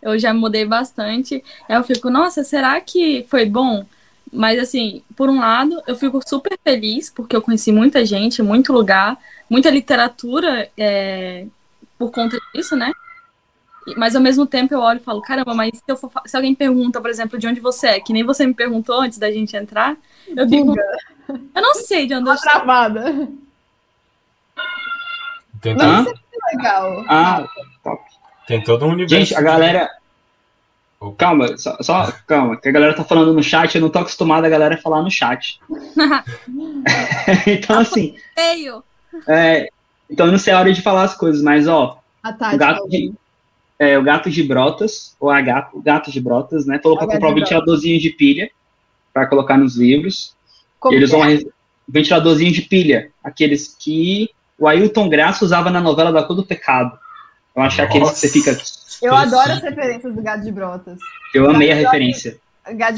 [0.00, 1.42] Eu já mudei bastante.
[1.68, 3.84] Aí eu fico, nossa, será que foi bom?
[4.32, 8.72] Mas, assim, por um lado, eu fico super feliz, porque eu conheci muita gente, muito
[8.72, 11.46] lugar, muita literatura é,
[11.98, 12.92] por conta disso, né?
[13.96, 17.00] Mas ao mesmo tempo eu olho e falo, caramba, mas se, for, se, alguém pergunta,
[17.00, 19.96] por exemplo, de onde você é, que nem você me perguntou antes da gente entrar,
[20.28, 20.74] eu fico.
[21.54, 22.50] Eu não sei de onde Uma eu estou.
[22.50, 23.28] travada.
[25.60, 27.04] Tem Mas isso é legal.
[27.08, 27.48] Ah.
[28.48, 29.14] Tem todo um universo.
[29.14, 29.90] Gente, a galera.
[31.18, 34.46] Calma, só, só, calma, que a galera tá falando no chat, eu não tô acostumado
[34.46, 35.60] a galera falar no chat.
[37.46, 38.16] então, assim.
[38.34, 38.82] Feio.
[39.28, 39.68] É,
[40.10, 42.00] então não sei a hora de falar as coisas, mas ó.
[42.22, 43.12] A Tati, o gato de,
[43.78, 46.80] é, o gato de brotas, ou a gato, o gato de brotas, né?
[46.82, 48.50] Falou para comprar um ventiladorzinho de pilha
[49.12, 50.34] para colocar nos livros.
[50.80, 51.38] Como eles vão é?
[51.86, 56.98] ventiladorzinho de pilha, aqueles que o Ailton Graça usava na novela da Cor do Pecado.
[57.58, 58.56] Eu acho que aqueles que você fica.
[59.02, 60.98] Eu adoro as referências do gato de brotas.
[61.34, 62.38] Eu amei a referência.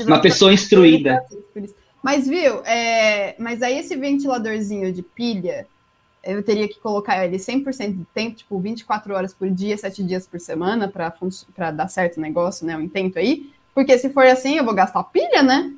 [0.06, 1.24] Uma pessoa instruída.
[2.02, 3.34] Mas viu, é...
[3.38, 5.66] mas aí esse ventiladorzinho de pilha,
[6.24, 10.26] eu teria que colocar ele 100% do tempo, tipo 24 horas por dia, 7 dias
[10.26, 12.76] por semana, para dar certo o negócio, né?
[12.76, 13.50] O intento aí.
[13.74, 15.72] Porque se for assim, eu vou gastar pilha, né?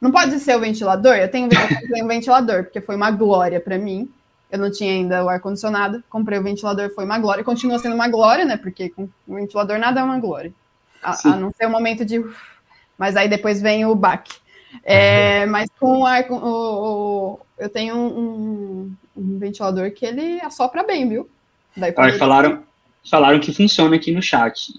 [0.00, 1.16] Não pode ser o ventilador.
[1.16, 4.08] Eu tenho, eu tenho um ventilador, porque foi uma glória para mim.
[4.50, 6.02] Eu não tinha ainda o ar-condicionado.
[6.10, 7.44] Comprei o ventilador, foi uma glória.
[7.44, 8.56] Continua sendo uma glória, né?
[8.56, 10.52] Porque com o ventilador nada é uma glória.
[11.02, 12.24] A, a não ser o um momento de.
[12.98, 14.34] Mas aí depois vem o baque.
[14.82, 16.24] É, mas com o ar.
[16.24, 21.30] Com, o, o, eu tenho um, um ventilador que ele assopra bem, viu?
[21.76, 22.62] Daí ah, falaram,
[23.08, 24.72] falaram que funciona aqui no chat.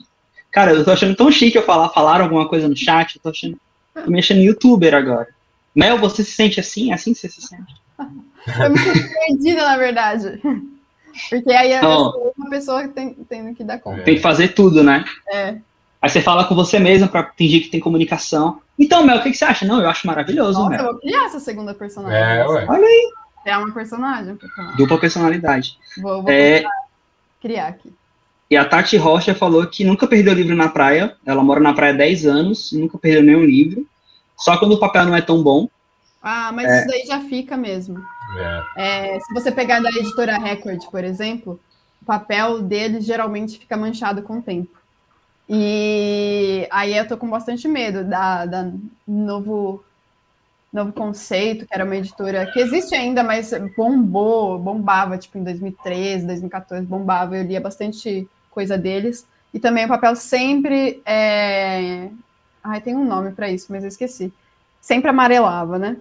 [0.52, 3.30] Cara, eu tô achando tão chique eu falar, falaram alguma coisa no chat, eu tô
[3.30, 3.58] achando.
[3.94, 5.30] Tô me achando youtuber agora.
[5.74, 6.92] Mel, você se sente assim?
[6.92, 7.74] É assim você se sente?
[8.48, 10.42] eu me sinto perdida, na verdade.
[11.30, 12.34] Porque aí é oh.
[12.38, 14.04] uma pessoa que tem, tem que dar conta.
[14.04, 15.04] Tem que fazer tudo, né?
[15.32, 15.58] É.
[16.02, 18.62] Aí você fala com você mesmo para fingir que tem comunicação.
[18.80, 19.66] Então, Mel, o que, que, você acha?
[19.66, 20.80] Não, eu acho maravilhoso, Nossa, Mel.
[20.80, 22.18] eu vou criar essa segunda personagem.
[22.18, 22.66] É, ué.
[22.68, 23.12] Olha aí.
[23.46, 24.38] É uma personagem.
[24.78, 25.78] Dupla personalidade.
[26.02, 26.64] Vou, vou é...
[27.42, 27.92] criar aqui.
[28.50, 31.16] E a Tati Rocha falou que nunca perdeu livro na praia.
[31.26, 33.88] Ela mora na praia há 10 anos, nunca perdeu nenhum livro.
[34.38, 35.70] Só quando o papel não é tão bom.
[36.22, 36.80] Ah, mas é...
[36.80, 38.04] isso daí já fica mesmo.
[38.38, 39.16] É.
[39.16, 41.60] É, se você pegar da editora Record, por exemplo,
[42.02, 44.78] o papel deles geralmente fica manchado com o tempo.
[45.50, 48.72] E aí eu tô com bastante medo da, da
[49.06, 49.84] novo
[50.72, 56.26] Novo Conceito, que era uma editora que existe ainda, mas bombou, bombava, tipo, em 2013,
[56.26, 59.28] 2014, bombava, eu lia bastante coisa deles.
[59.54, 62.10] E também o papel sempre é...
[62.64, 64.32] Ai, tem um nome para isso, mas eu esqueci.
[64.80, 65.98] Sempre amarelava, né?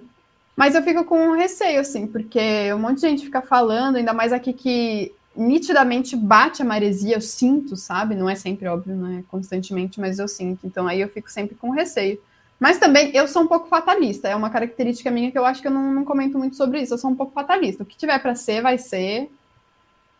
[0.60, 4.30] Mas eu fico com receio, assim, porque um monte de gente fica falando, ainda mais
[4.30, 8.14] aqui que nitidamente bate a maresia, eu sinto, sabe?
[8.14, 10.66] Não é sempre óbvio, não é constantemente, mas eu sinto.
[10.66, 12.20] Então aí eu fico sempre com receio.
[12.58, 15.66] Mas também eu sou um pouco fatalista, é uma característica minha que eu acho que
[15.66, 16.92] eu não, não comento muito sobre isso.
[16.92, 17.82] Eu sou um pouco fatalista.
[17.82, 19.30] O que tiver para ser, vai ser.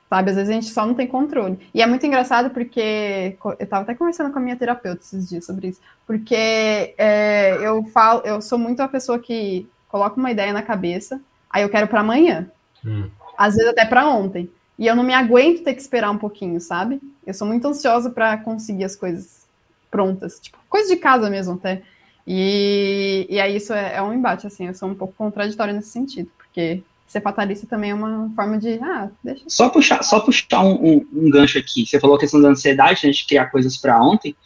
[0.09, 1.59] Sabe, às vezes a gente só não tem controle.
[1.75, 5.45] E é muito engraçado porque eu estava até conversando com a minha terapeuta esses dias
[5.45, 5.83] sobre isso.
[6.07, 11.21] Porque é, eu falo, eu sou muito a pessoa que coloca uma ideia na cabeça,
[11.49, 12.51] aí eu quero para amanhã.
[12.85, 13.09] Hum.
[13.37, 14.51] Às vezes até para ontem.
[14.79, 17.01] E eu não me aguento ter que esperar um pouquinho, sabe?
[17.27, 19.47] Eu sou muito ansiosa para conseguir as coisas
[19.91, 21.83] prontas, tipo, coisa de casa mesmo até.
[22.27, 25.89] E, e aí isso é, é, um embate, assim, eu sou um pouco contraditória nesse
[25.89, 29.43] sentido, porque ser fatalista também é uma forma de, ah, deixa...
[29.49, 33.05] Só puxar, só puxar um, um, um gancho aqui, você falou a questão da ansiedade,
[33.05, 34.37] né, de criar coisas para ontem,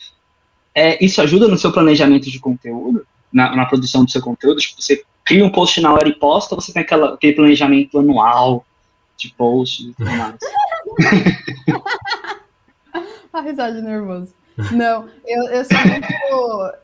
[0.74, 4.81] é, isso ajuda no seu planejamento de conteúdo, na, na, produção do seu conteúdo, tipo,
[4.81, 8.64] você cria um post na hora e posta, ou você tem aquela, aquele planejamento anual,
[9.16, 10.37] de post e tudo mais.
[13.33, 14.33] a risada de nervoso.
[14.70, 16.07] Não, eu, eu sou muito.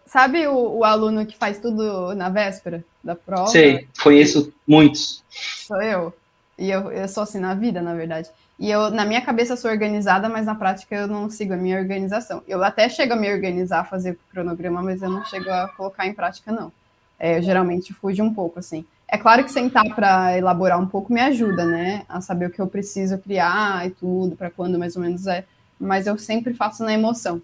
[0.04, 3.46] Sabe o, o, aluno que faz tudo na véspera da prova?
[3.46, 5.22] Sei, conheço muitos.
[5.30, 6.12] Sou eu.
[6.58, 8.28] E eu, eu sou assim na vida, na verdade.
[8.60, 11.78] E eu, na minha cabeça, sou organizada, mas na prática eu não sigo a minha
[11.78, 12.42] organização.
[12.46, 16.12] Eu até chego a me organizar, fazer cronograma, mas eu não chego a colocar em
[16.12, 16.70] prática, não.
[17.18, 18.84] É, eu geralmente fujo um pouco, assim.
[19.08, 22.02] É claro que sentar para elaborar um pouco me ajuda, né?
[22.06, 25.46] A saber o que eu preciso criar e tudo, para quando mais ou menos é.
[25.80, 27.40] Mas eu sempre faço na emoção.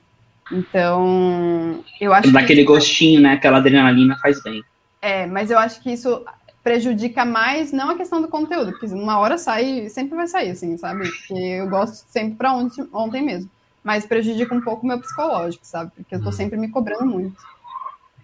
[0.52, 2.66] Então, eu acho Daquele que...
[2.66, 3.32] gostinho, né?
[3.32, 4.62] Aquela adrenalina faz bem.
[5.00, 6.22] É, mas eu acho que isso
[6.66, 10.76] prejudica mais, não a questão do conteúdo, porque uma hora sai, sempre vai sair, assim,
[10.76, 11.08] sabe?
[11.08, 13.48] Porque eu gosto sempre para ontem, ontem mesmo.
[13.84, 15.92] Mas prejudica um pouco o meu psicológico, sabe?
[15.94, 16.32] Porque eu tô uhum.
[16.32, 17.40] sempre me cobrando muito.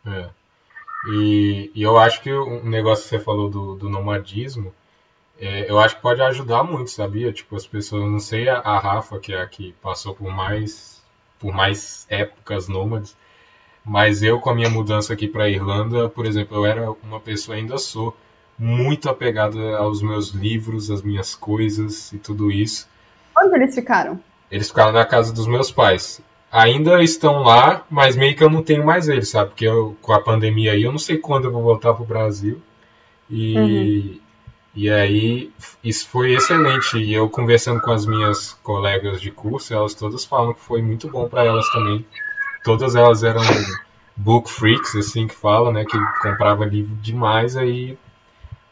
[0.05, 0.29] É.
[1.07, 4.75] E, e, eu acho que o negócio que você falou do, do nomadismo,
[5.39, 7.33] é, eu acho que pode ajudar muito, sabia?
[7.33, 11.01] Tipo, as pessoas, não sei a, a Rafa, que é a que passou por mais,
[11.39, 13.17] por mais épocas nômades,
[13.85, 17.57] mas eu com a minha mudança aqui para Irlanda, por exemplo, eu era uma pessoa,
[17.57, 18.17] ainda sou,
[18.63, 22.89] muito apegada aos meus livros, às minhas coisas e tudo isso.
[23.37, 24.21] Onde eles ficaram?
[24.51, 26.23] Eles ficaram na casa dos meus pais
[26.53, 29.51] ainda estão lá, mas meio que eu não tenho mais eles, sabe?
[29.51, 32.61] Porque eu, com a pandemia aí, eu não sei quando eu vou voltar pro Brasil.
[33.31, 34.21] E, uhum.
[34.75, 35.51] e aí,
[35.83, 36.99] isso foi excelente.
[36.99, 41.09] E eu conversando com as minhas colegas de curso, elas todas falam que foi muito
[41.09, 42.05] bom para elas também.
[42.63, 43.43] Todas elas eram
[44.15, 45.87] book freaks, assim que fala, né?
[45.87, 47.97] Que comprava livro demais, aí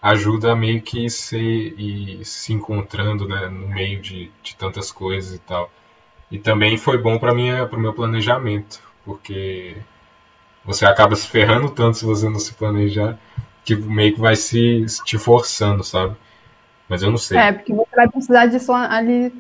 [0.03, 1.41] ajuda meio que ser
[1.79, 5.71] e se encontrando né, no meio de, de tantas coisas e tal.
[6.31, 9.77] E também foi bom para o meu planejamento, porque
[10.65, 13.19] você acaba se ferrando tanto se você não se planejar,
[13.65, 16.17] que meio que vai se te forçando, sabe?
[16.89, 17.39] Mas eu não sei.
[17.39, 19.33] É, porque você vai precisar disso ali,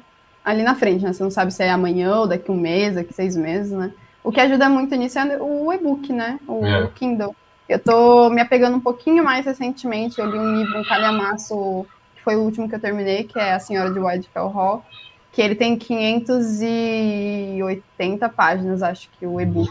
[0.44, 1.12] ali na frente, né?
[1.12, 3.92] Você não sabe se é amanhã ou daqui um mês, daqui seis meses, né?
[4.22, 6.38] O que ajuda muito nisso é o e-book, né?
[6.46, 6.86] O é.
[6.94, 7.34] Kindle.
[7.70, 10.20] Eu tô me apegando um pouquinho mais recentemente.
[10.20, 13.54] Eu li um livro, um calhamaço, que foi o último que eu terminei, que é
[13.54, 14.84] A Senhora de Whitefell Hall
[15.32, 19.70] que ele tem 580 páginas, acho que o e-book.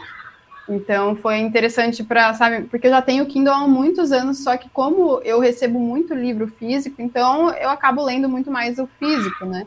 [0.67, 4.69] Então foi interessante para, sabe, porque eu já tenho Kindle há muitos anos, só que
[4.69, 9.65] como eu recebo muito livro físico, então eu acabo lendo muito mais o físico, né?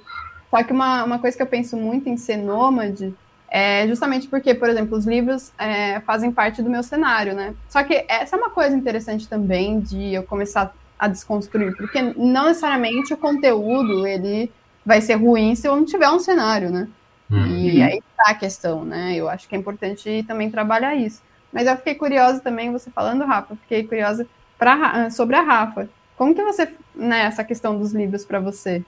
[0.48, 3.12] Só que uma, uma coisa que eu penso muito em ser nômade
[3.54, 7.54] é justamente porque, por exemplo, os livros é, fazem parte do meu cenário, né?
[7.68, 12.46] Só que essa é uma coisa interessante também de eu começar a desconstruir, porque não
[12.46, 14.50] necessariamente o conteúdo, ele
[14.86, 16.88] vai ser ruim se eu não tiver um cenário, né?
[17.30, 17.46] Uhum.
[17.46, 19.14] E aí tá a questão, né?
[19.14, 21.20] Eu acho que é importante também trabalhar isso.
[21.52, 25.90] Mas eu fiquei curiosa também, você falando, Rafa, fiquei curiosa pra, sobre a Rafa.
[26.16, 28.82] Como que você, né, essa questão dos livros para você?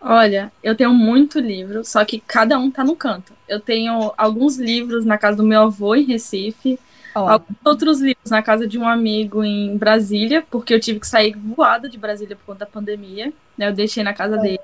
[0.00, 3.32] Olha, eu tenho muito livro, só que cada um tá no canto.
[3.48, 6.78] Eu tenho alguns livros na casa do meu avô em Recife,
[7.14, 7.32] Olá.
[7.32, 11.36] alguns outros livros na casa de um amigo em Brasília, porque eu tive que sair
[11.36, 13.68] voada de Brasília por conta da pandemia, né?
[13.68, 14.60] Eu deixei na casa dele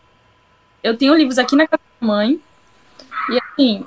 [0.84, 2.38] eu tenho livros aqui na casa da mãe.
[3.30, 3.84] E assim,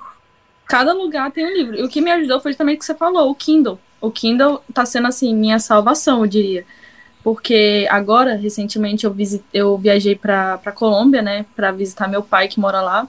[0.65, 1.75] cada lugar tem um livro.
[1.77, 3.79] E o que me ajudou foi também o que você falou, o Kindle.
[4.01, 6.65] O Kindle tá sendo assim minha salvação, eu diria.
[7.27, 12.47] Porque agora, recentemente, eu, visit, eu viajei para pra Colômbia, né, para visitar meu pai
[12.47, 13.05] que mora lá.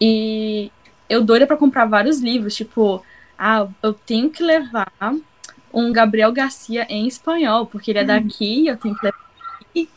[0.00, 0.72] E
[1.08, 3.00] eu doida para comprar vários livros, tipo,
[3.38, 4.90] ah, eu tenho que levar
[5.72, 9.24] um Gabriel Garcia em espanhol, porque ele é daqui, eu tenho que levar
[9.60, 9.88] aqui.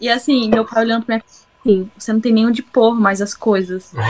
[0.00, 1.24] E assim, meu pai olhando pra minha
[1.60, 3.92] assim, você não tem nem onde pôr mais as coisas.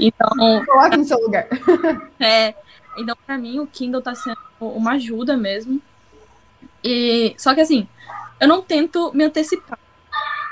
[0.00, 0.64] Então.
[0.64, 1.46] Coloque no seu lugar.
[2.18, 2.54] É.
[2.96, 5.82] Então, pra mim, o Kindle tá sendo uma ajuda mesmo.
[6.82, 7.86] E, só que assim,
[8.42, 9.78] eu não tento me antecipar.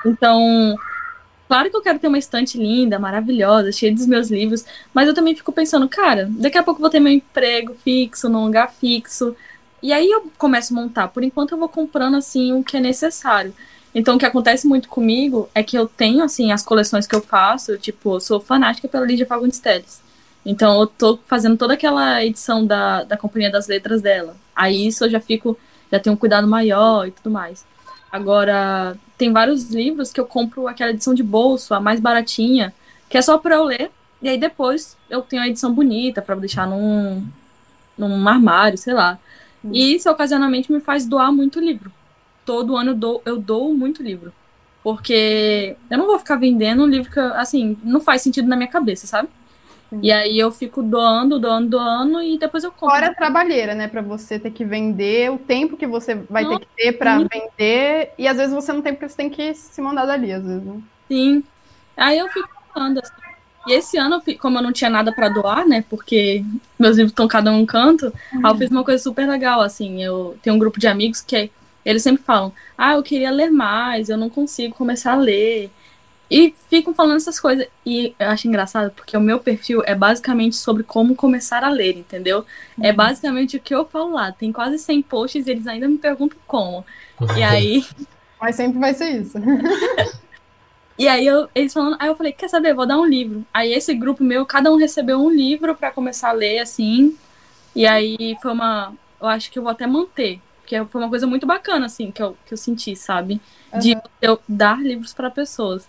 [0.06, 0.76] Então,
[1.48, 4.64] claro que eu quero ter uma estante linda, maravilhosa, cheia dos meus livros,
[4.94, 8.28] mas eu também fico pensando, cara, daqui a pouco eu vou ter meu emprego fixo,
[8.28, 9.34] num lugar fixo.
[9.82, 11.08] E aí eu começo a montar.
[11.08, 13.52] Por enquanto eu vou comprando assim o que é necessário.
[13.92, 17.20] Então o que acontece muito comigo é que eu tenho assim as coleções que eu
[17.20, 20.00] faço, tipo, eu sou fanática pela Lídia Fagundes Teles.
[20.46, 24.36] Então eu tô fazendo toda aquela edição da, da Companhia das Letras dela.
[24.54, 25.58] Aí isso eu já fico,
[25.90, 27.68] já tenho um cuidado maior e tudo mais.
[28.10, 32.74] Agora, tem vários livros que eu compro aquela edição de bolso, a mais baratinha,
[33.08, 33.90] que é só para eu ler,
[34.20, 37.26] e aí depois eu tenho a edição bonita para deixar num,
[37.96, 39.18] num armário, sei lá.
[39.64, 39.70] Hum.
[39.72, 41.92] E isso ocasionalmente me faz doar muito livro.
[42.44, 44.32] Todo ano eu dou, eu dou muito livro.
[44.82, 48.68] Porque eu não vou ficar vendendo um livro que, assim, não faz sentido na minha
[48.68, 49.28] cabeça, sabe?
[50.00, 52.94] E aí eu fico doando, doando, doando e depois eu compro.
[52.94, 53.88] Fora a trabalheira, né?
[53.88, 57.26] Pra você ter que vender, o tempo que você vai ter que ter pra sim.
[57.32, 58.12] vender.
[58.16, 60.62] E às vezes você não tem porque você tem que se mandar dali, às vezes.
[60.62, 60.80] Né?
[61.08, 61.44] Sim.
[61.96, 63.12] Aí eu fico doando, assim.
[63.66, 65.84] E esse ano, como eu não tinha nada para doar, né?
[65.90, 66.42] Porque
[66.78, 68.46] meus livros estão cada um em um canto, uhum.
[68.46, 70.02] aí eu fiz uma coisa super legal, assim.
[70.02, 71.50] Eu tenho um grupo de amigos que
[71.84, 75.70] eles sempre falam: Ah, eu queria ler mais, eu não consigo começar a ler.
[76.30, 77.66] E ficam falando essas coisas.
[77.84, 81.98] E eu acho engraçado, porque o meu perfil é basicamente sobre como começar a ler,
[81.98, 82.46] entendeu?
[82.78, 82.86] É uhum.
[82.86, 84.30] É basicamente o que eu falo lá.
[84.30, 86.84] Tem quase 100 posts e eles ainda me perguntam como.
[87.36, 87.84] E aí.
[88.40, 89.38] Mas sempre vai ser isso.
[90.96, 93.44] e aí eu, eles falando, aí eu falei, quer saber, vou dar um livro.
[93.52, 97.18] Aí esse grupo meu, cada um recebeu um livro para começar a ler, assim.
[97.74, 98.94] E aí foi uma.
[99.20, 100.40] Eu acho que eu vou até manter.
[100.60, 103.40] Porque foi uma coisa muito bacana, assim, que eu, que eu senti, sabe?
[103.80, 104.00] De uhum.
[104.22, 105.88] eu dar livros para pessoas.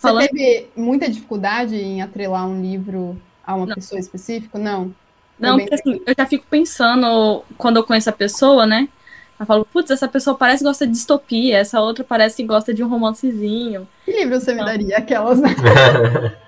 [0.00, 0.22] Falando...
[0.22, 3.74] Você teve muita dificuldade em atrelar um livro a uma não.
[3.74, 4.58] pessoa específica?
[4.58, 4.94] Não.
[5.38, 8.88] Não, porque assim, eu já fico pensando, quando eu conheço a pessoa, né?
[9.38, 12.74] Eu falo, putz, essa pessoa parece que gosta de distopia, essa outra parece que gosta
[12.74, 13.86] de um romancezinho.
[14.04, 14.64] Que livro você então...
[14.64, 14.98] me daria?
[14.98, 15.48] Aquelas, né?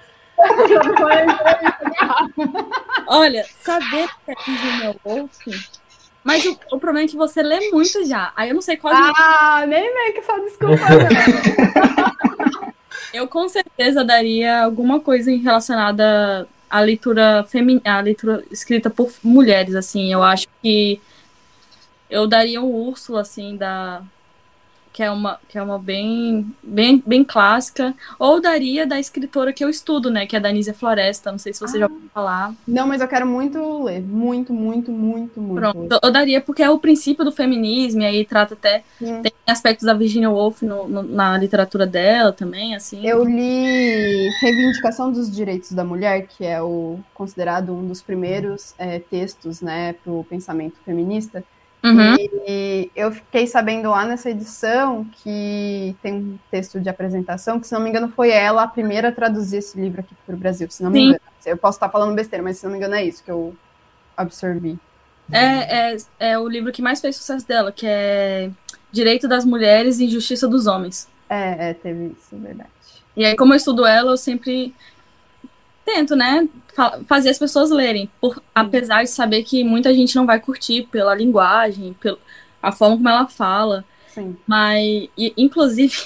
[3.07, 5.39] Olha, saber que é Virginia Woolf,
[6.25, 8.33] mas o, o, problema é que você lê muito já.
[8.37, 8.95] Aí eu não sei qual.
[8.95, 10.77] Ah, nem meio que só desculpa.
[13.23, 19.77] Eu com certeza daria alguma coisa relacionada à leitura feminina, à leitura escrita por mulheres,
[19.77, 20.13] assim.
[20.13, 21.01] Eu acho que
[22.11, 24.03] eu daria um Úrsula, assim, da
[24.93, 29.65] que é uma, que é uma bem, bem, bem clássica, ou daria da escritora que
[29.65, 32.11] eu estudo, né, que é da Nízia Floresta, não sei se você ah, já ouviu
[32.13, 32.55] falar.
[32.69, 35.61] Não, mas eu quero muito ler, muito, muito, muito, muito.
[35.61, 39.23] Pronto, eu daria porque é o princípio do feminismo, e aí trata até, hum.
[39.23, 43.07] tem aspectos da Virginia Woolf no, no, na literatura dela também, assim.
[43.07, 48.99] Eu li Reivindicação dos Direitos da Mulher, que é o considerado um dos primeiros é,
[48.99, 51.43] textos, né, para o pensamento feminista,
[51.85, 52.15] Uhum.
[52.47, 57.75] E eu fiquei sabendo lá nessa edição que tem um texto de apresentação, que se
[57.75, 60.71] não me engano foi ela a primeira a traduzir esse livro aqui para o Brasil,
[60.71, 61.05] se não me Sim.
[61.07, 61.21] engano.
[61.45, 63.55] Eu posso estar falando besteira, mas se não me engano é isso que eu
[64.17, 64.79] absorvi.
[65.31, 68.51] É, é, é o livro que mais fez sucesso dela, que é
[68.93, 71.09] Direito das Mulheres e Justiça dos Homens.
[71.29, 72.71] É, é teve isso, é verdade.
[73.17, 74.75] E aí, como eu estudo ela, eu sempre
[75.85, 76.49] tento, né,
[77.07, 81.15] fazer as pessoas lerem, por, apesar de saber que muita gente não vai curtir pela
[81.15, 82.19] linguagem, pela
[82.63, 83.85] a forma como ela fala.
[84.09, 84.37] Sim.
[84.47, 85.97] Mas, e, inclusive,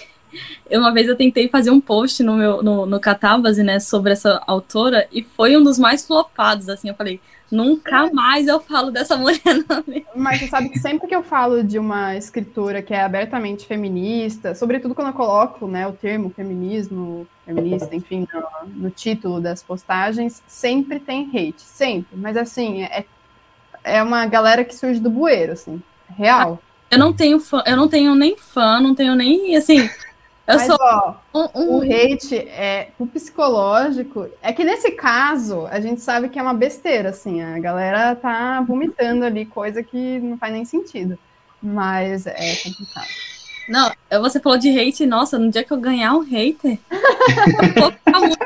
[0.71, 4.43] uma vez eu tentei fazer um post no meu no, no Catarse, né, sobre essa
[4.47, 7.21] autora, e foi um dos mais flopados, assim, eu falei,
[7.51, 9.41] Nunca mais eu falo dessa mulher.
[9.69, 9.85] Não.
[10.15, 14.55] Mas você sabe que sempre que eu falo de uma escritora que é abertamente feminista,
[14.55, 20.43] sobretudo quando eu coloco né, o termo feminismo, feminista, enfim, no, no título das postagens,
[20.47, 22.17] sempre tem hate, sempre.
[22.17, 23.05] Mas assim, é,
[23.85, 25.81] é uma galera que surge do bueiro, assim,
[26.17, 26.61] real.
[26.91, 29.89] Eu não tenho fã, eu não tenho nem fã, não tenho nem assim.
[30.47, 31.79] Eu Mas, sou ó, um, um...
[31.79, 34.29] o hate é o psicológico.
[34.41, 37.43] É que nesse caso, a gente sabe que é uma besteira, assim.
[37.43, 41.19] A galera tá vomitando ali coisa que não faz nem sentido.
[41.61, 43.09] Mas é complicado.
[43.69, 43.91] Não,
[44.21, 48.21] você falou de hate, nossa, no dia que eu ganhar um hater, eu vou ficar
[48.21, 48.39] muito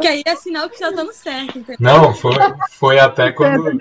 [0.00, 1.76] que aí é sinal que já tá dando certo, entendeu?
[1.78, 2.34] Não, foi,
[2.72, 3.78] foi até quando.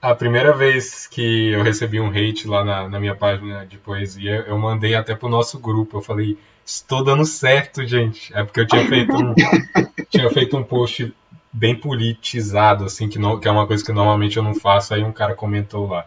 [0.00, 4.44] A primeira vez que eu recebi um hate lá na, na minha página de poesia,
[4.46, 5.98] eu mandei até pro nosso grupo.
[5.98, 8.34] Eu falei, estou dando certo, gente.
[8.34, 9.34] É porque eu tinha feito um,
[10.08, 11.14] tinha feito um post
[11.52, 14.94] bem politizado, assim, que, não, que é uma coisa que normalmente eu não faço.
[14.94, 16.06] Aí um cara comentou lá.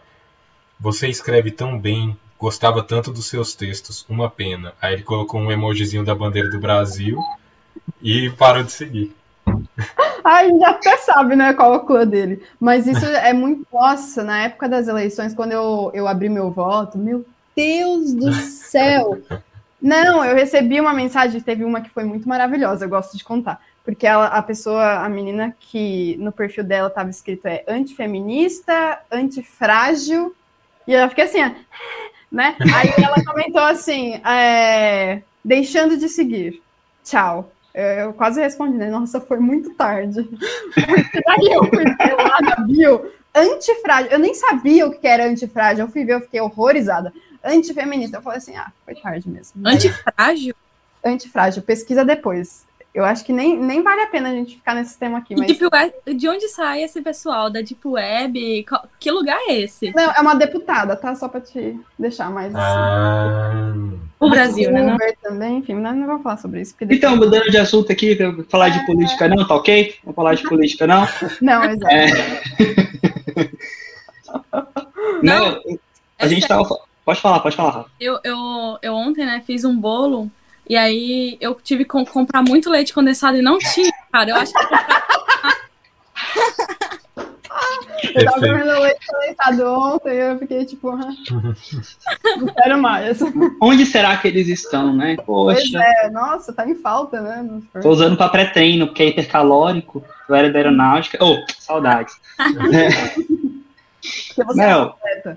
[0.80, 4.74] Você escreve tão bem, gostava tanto dos seus textos, uma pena.
[4.80, 7.18] Aí ele colocou um emojizinho da bandeira do Brasil
[8.02, 9.17] e parou de seguir.
[10.24, 12.42] a gente até sabe, né, qual é o clã dele.
[12.58, 13.66] Mas isso é muito.
[13.72, 17.24] Nossa, na época das eleições, quando eu, eu abri meu voto, meu
[17.56, 19.20] Deus do céu!
[19.80, 23.60] Não, eu recebi uma mensagem, teve uma que foi muito maravilhosa, eu gosto de contar.
[23.84, 30.34] Porque ela, a pessoa, a menina que no perfil dela estava escrito é antifeminista, antifrágil,
[30.86, 31.38] e eu fiquei assim,
[32.30, 32.56] né?
[32.74, 36.60] Aí ela comentou assim, é, deixando de seguir,
[37.04, 37.50] tchau.
[37.78, 38.90] Eu quase respondi, né?
[38.90, 40.24] Nossa, foi muito tarde.
[40.74, 44.10] Porque daí eu fui lá na bio, antifrágil.
[44.10, 45.84] Eu nem sabia o que era antifrágil.
[45.84, 47.12] Eu fui ver, eu fiquei horrorizada.
[47.44, 48.16] Antifeminista.
[48.16, 49.62] Eu falei assim, ah, foi tarde mesmo.
[49.64, 50.56] Antifrágil?
[51.04, 51.62] Antifrágil.
[51.62, 52.66] Pesquisa depois.
[52.92, 55.36] Eu acho que nem, nem vale a pena a gente ficar nesse tema aqui.
[55.36, 55.46] Mas...
[55.46, 58.66] Deep Web, de onde sai esse pessoal da Deep Web?
[58.98, 59.92] Que lugar é esse?
[59.94, 61.14] Não, é uma deputada, tá?
[61.14, 62.52] Só pra te deixar mais.
[62.56, 63.62] Ah.
[64.20, 64.94] O Brasil, né?
[64.94, 66.74] Uber também, enfim, não, não vamos falar sobre isso.
[66.78, 66.98] Depois...
[66.98, 69.94] Então, mudando de assunto aqui, falar de política não, tá ok?
[70.02, 71.06] Vamos falar de política não?
[71.40, 71.94] Não, exato.
[71.94, 72.06] É...
[75.22, 75.62] não, não,
[76.18, 76.64] a gente tava.
[77.04, 77.86] Pode falar, pode falar.
[78.00, 80.30] Eu, eu, eu ontem, né, fiz um bolo
[80.68, 84.30] e aí eu tive que comprar muito leite condensado e não tinha, cara.
[84.30, 85.17] Eu acho que eu
[88.14, 93.18] Eu tava comendo leite condensado ontem e eu fiquei tipo, não quero mais.
[93.60, 95.16] Onde será que eles estão, né?
[95.24, 95.60] Poxa.
[95.60, 97.48] Pois é, nossa, tá em falta, né?
[97.80, 101.18] Tô usando pra pré-treino, porque é hipercalórico, eu era da aeronáutica.
[101.22, 102.14] Oh, saudades.
[102.36, 105.36] Porque você Mel, é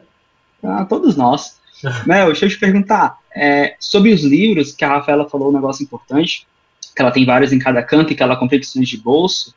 [0.64, 1.60] ah, todos nós.
[2.06, 3.18] Mel, deixa eu te perguntar.
[3.34, 6.46] É, sobre os livros, que a Rafaela falou um negócio importante,
[6.96, 9.56] que ela tem vários em cada canto e que ela compra edições de bolso.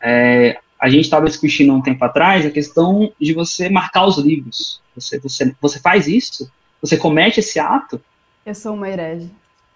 [0.00, 4.80] É, a gente estava discutindo um tempo atrás a questão de você marcar os livros.
[4.94, 6.50] Você, você, você faz isso?
[6.80, 8.00] Você comete esse ato?
[8.44, 9.30] Eu sou uma herege.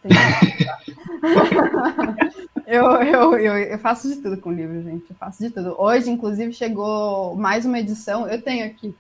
[2.67, 5.05] eu, eu, eu, eu, faço de tudo com livro, gente.
[5.11, 5.75] Eu faço de tudo.
[5.79, 8.29] Hoje, inclusive, chegou mais uma edição.
[8.29, 8.95] Eu tenho aqui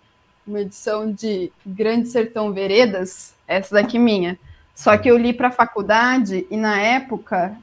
[0.46, 4.38] uma edição de Grande Sertão Veredas, essa daqui minha.
[4.74, 7.56] Só que eu li para a faculdade e na época.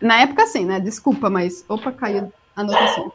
[0.00, 0.80] Na época, sim, né?
[0.80, 1.64] Desculpa, mas.
[1.68, 3.12] Opa, caiu a anotação.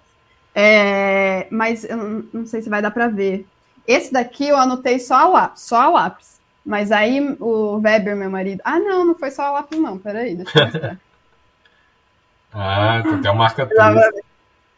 [0.59, 3.45] É, mas eu não, sei se vai dar para ver.
[3.87, 6.39] Esse daqui eu anotei só a lápis, só a lápis.
[6.65, 8.59] Mas aí o Weber, meu marido.
[8.65, 9.99] Ah, não, não foi só a lápis, não.
[9.99, 10.97] Peraí, deixa eu mostrar.
[12.51, 13.69] ah, tem uma marca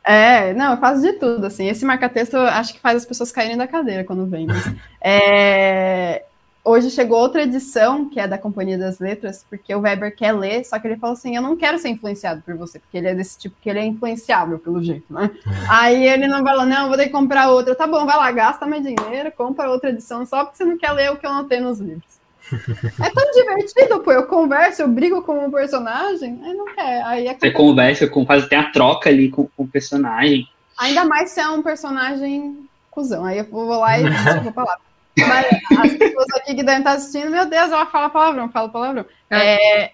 [0.03, 1.69] É, não, eu faço de tudo, assim.
[1.69, 4.47] Esse marca-texto acho que faz as pessoas caírem da cadeira quando vem.
[4.47, 4.65] Mas,
[4.99, 6.25] é,
[6.69, 10.63] hoje chegou outra edição, que é da Companhia das Letras, porque o Weber quer ler,
[10.63, 13.15] só que ele falou assim: Eu não quero ser influenciado por você, porque ele é
[13.15, 15.31] desse tipo que ele é influenciável, pelo jeito, né?
[15.45, 15.53] Uhum.
[15.69, 17.75] Aí ele não falou: Não, vou ter que comprar outra.
[17.75, 20.91] Tá bom, vai lá, gasta mais dinheiro, compra outra edição, só porque você não quer
[20.91, 22.19] ler o que eu não tenho nos livros.
[22.99, 24.11] É tão divertido, pô.
[24.11, 27.03] Eu converso, eu brigo com um personagem, aí não quer.
[27.03, 30.47] Aí é você conversa, com, faz, tem a troca ali com, com o personagem.
[30.77, 32.57] Ainda mais se é um personagem
[32.89, 33.25] cuzão.
[33.25, 34.88] Aí eu vou lá e desculpa a palavra.
[35.27, 35.45] Mas
[35.79, 39.05] as pessoas aqui que devem estar assistindo, meu Deus, ela fala palavrão, fala palavrão.
[39.29, 39.83] É.
[39.83, 39.91] é...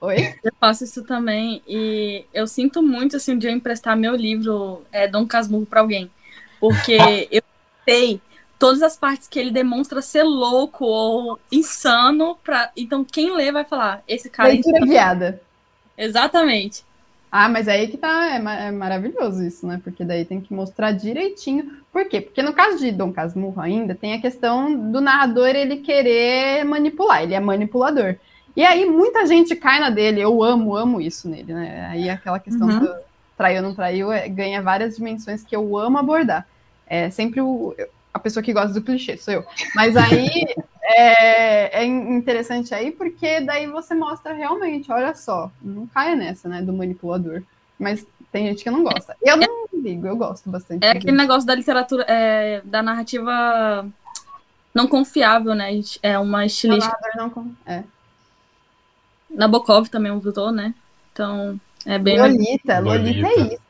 [0.00, 0.34] Oi?
[0.44, 4.84] Eu faço isso também e eu sinto muito assim um dia eu emprestar meu livro
[4.92, 6.08] é, Dom Casmurro para alguém,
[6.60, 6.96] porque
[7.32, 7.42] eu
[7.84, 8.20] sei
[8.60, 13.64] todas as partes que ele demonstra ser louco ou insano para então quem lê vai
[13.64, 15.42] falar esse cara Leitura é guiada.
[15.96, 16.84] Exatamente.
[17.30, 19.80] Ah, mas aí que tá, é, é, maravilhoso isso, né?
[19.84, 21.72] Porque daí tem que mostrar direitinho.
[21.92, 22.20] Por quê?
[22.20, 27.22] Porque no caso de Dom Casmurro ainda, tem a questão do narrador ele querer manipular,
[27.22, 28.16] ele é manipulador.
[28.56, 31.86] E aí muita gente cai na dele, eu amo, amo isso nele, né?
[31.90, 32.80] Aí aquela questão uhum.
[32.80, 32.94] do
[33.36, 36.46] traiu ou não traiu é, ganha várias dimensões que eu amo abordar.
[36.86, 37.74] É sempre o,
[38.12, 39.44] a pessoa que gosta do clichê, sou eu.
[39.74, 40.46] Mas aí
[40.88, 46.62] é, é, interessante aí, porque daí você mostra realmente, olha só, não caia nessa, né,
[46.62, 47.42] do manipulador.
[47.78, 49.16] Mas tem gente que não gosta.
[49.22, 50.84] Eu não ligo, eu gosto bastante.
[50.84, 53.86] É aquele negócio da literatura, é, da narrativa
[54.74, 55.70] não confiável, né?
[56.02, 56.96] É uma estilística.
[57.16, 57.84] Não, é.
[59.30, 60.74] Nabokov também usou, né?
[61.12, 62.18] Então, é bem.
[62.18, 63.67] Lolita, Lolita, Lolita é isso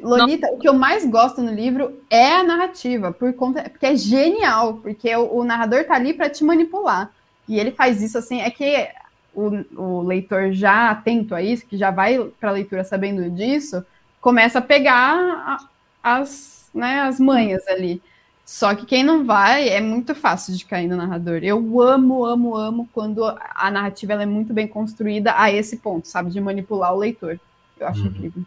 [0.00, 0.54] Lolita, não.
[0.54, 4.74] o que eu mais gosto no livro é a narrativa, por conta, porque é genial,
[4.74, 7.10] porque o, o narrador tá ali para te manipular.
[7.48, 8.88] E ele faz isso assim, é que
[9.34, 13.84] o, o leitor já atento a isso, que já vai para a leitura sabendo disso,
[14.20, 15.58] começa a pegar a,
[16.02, 18.00] as, né, as manhas ali.
[18.44, 21.40] Só que quem não vai é muito fácil de cair no narrador.
[21.42, 26.30] Eu amo, amo, amo quando a narrativa é muito bem construída a esse ponto, sabe?
[26.30, 27.40] De manipular o leitor.
[27.78, 28.08] Eu acho uhum.
[28.08, 28.42] incrível.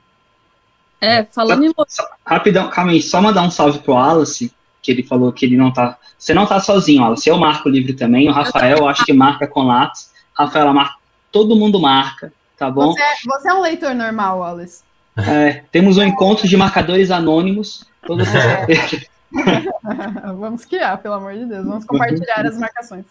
[1.02, 1.74] É, falando só, em.
[1.88, 5.58] Só, rapidão, calma aí, só mandar um salve pro Wallace, que ele falou que ele
[5.58, 5.98] não tá.
[6.18, 7.30] Você não tá sozinho, Wallace.
[7.30, 8.28] Eu marco o livro também.
[8.30, 10.12] O Rafael, acho que marca com lápis.
[10.34, 10.96] Rafaela marca.
[11.32, 12.94] Todo mundo marca, tá bom?
[12.94, 14.84] Você é, você é um leitor normal, Wallace.
[15.18, 17.86] É, temos um encontro de marcadores anônimos.
[18.06, 19.16] Toda é.
[20.38, 21.66] Vamos criar, pelo amor de Deus.
[21.66, 23.06] Vamos compartilhar as marcações.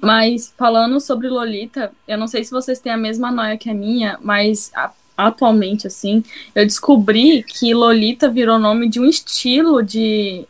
[0.00, 3.74] Mas falando sobre Lolita, eu não sei se vocês têm a mesma noia que a
[3.74, 10.46] minha, mas a, atualmente, assim, eu descobri que Lolita virou nome de um estilo de,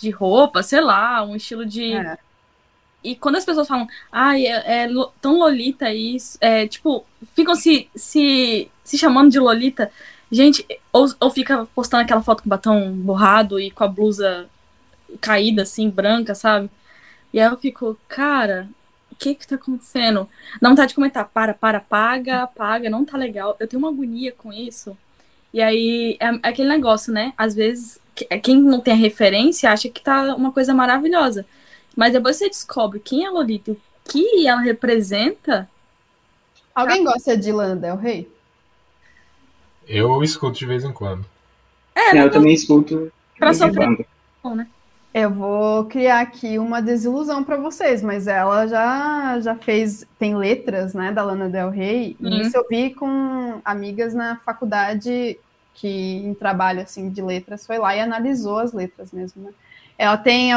[0.00, 1.94] de roupa, sei lá, um estilo de.
[1.94, 2.18] É.
[3.04, 4.88] E quando as pessoas falam, ai, ah, é, é,
[5.20, 7.04] tão Lolita isso, é, tipo,
[7.34, 9.90] ficam se, se, se chamando de Lolita,
[10.30, 14.48] gente, ou, ou fica postando aquela foto com o batom borrado e com a blusa
[15.20, 16.70] caída, assim, branca, sabe?
[17.32, 18.68] E aí eu fico, cara,
[19.12, 20.28] o que que tá acontecendo?
[20.60, 23.56] Dá vontade de comentar, para, para, paga, paga, não tá legal.
[23.60, 24.96] Eu tenho uma agonia com isso.
[25.52, 27.34] E aí é, é aquele negócio, né?
[27.36, 28.00] Às vezes,
[28.30, 31.46] é, quem não tem a referência acha que tá uma coisa maravilhosa.
[31.94, 33.76] Mas depois você descobre quem é a Lolita, o
[34.08, 35.68] que ela representa.
[36.74, 38.30] Alguém gosta de Lana Del Rey?
[39.86, 41.26] Eu escuto de vez em quando.
[41.94, 43.12] É, eu também escuto.
[43.38, 44.06] Pra sofrer.
[44.42, 44.66] Bom, né?
[45.14, 50.94] Eu vou criar aqui uma desilusão para vocês, mas ela já, já fez, tem letras,
[50.94, 52.40] né, da Lana Del Rey, e uhum.
[52.40, 55.38] isso eu vi com amigas na faculdade
[55.74, 59.50] que em trabalho, assim, de letras, foi lá e analisou as letras mesmo, né.
[59.98, 60.50] Ela tem,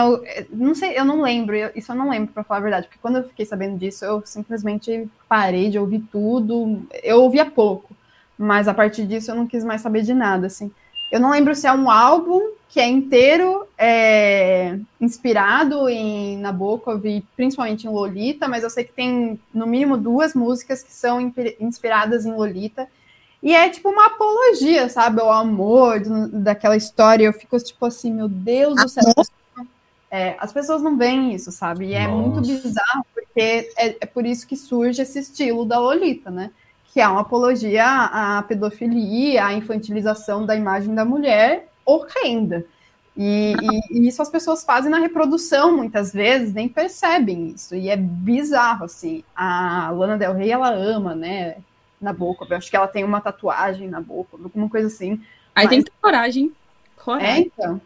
[0.49, 3.17] não sei, eu não lembro, isso eu não lembro para falar a verdade, porque quando
[3.17, 7.93] eu fiquei sabendo disso, eu simplesmente parei de ouvir tudo, eu ouvia pouco,
[8.37, 10.71] mas a partir disso eu não quis mais saber de nada, assim.
[11.11, 12.41] Eu não lembro se é um álbum
[12.75, 18.91] que é inteiro é, inspirado em Nabokov e principalmente em Lolita, mas eu sei que
[18.91, 21.21] tem no mínimo duas músicas que são
[21.57, 22.85] inspiradas em Lolita.
[23.41, 25.21] E é tipo uma apologia, sabe?
[25.21, 26.01] O amor
[26.33, 27.23] daquela história.
[27.23, 29.05] Eu fico tipo assim, meu Deus do céu.
[30.11, 31.85] É, as pessoas não veem isso, sabe?
[31.85, 32.29] E é Nossa.
[32.29, 36.51] muito bizarro, porque é, é por isso que surge esse estilo da Lolita, né?
[36.91, 42.65] que é uma apologia à pedofilia, à infantilização da imagem da mulher horrenda.
[43.15, 47.75] E, e, e, isso as pessoas fazem na reprodução, muitas vezes, nem percebem isso.
[47.75, 49.23] E é bizarro, assim.
[49.35, 51.57] A Lana Del Rey, ela ama, né?
[52.01, 52.45] Na boca.
[52.49, 55.21] Eu acho que ela tem uma tatuagem na boca, alguma coisa assim.
[55.55, 55.69] Aí Mas...
[55.69, 56.51] tem que ter coragem.
[56.97, 57.29] Coragem.
[57.29, 57.81] É, então.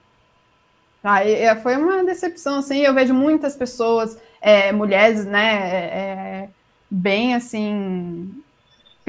[1.03, 1.21] Ah,
[1.61, 2.79] foi uma decepção, assim.
[2.79, 5.55] Eu vejo muitas pessoas, é, mulheres, né?
[5.75, 6.49] É,
[6.89, 8.43] bem, assim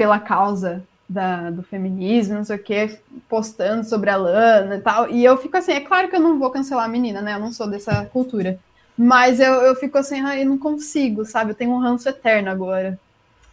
[0.01, 2.97] pela causa da, do feminismo, não sei o que,
[3.27, 5.09] postando sobre a Lana e tal.
[5.09, 7.35] E eu fico assim, é claro que eu não vou cancelar a menina, né?
[7.35, 8.57] Eu não sou dessa cultura.
[8.97, 11.51] Mas eu, eu fico assim, ai, eu não consigo, sabe?
[11.51, 12.97] Eu tenho um ranço eterno agora.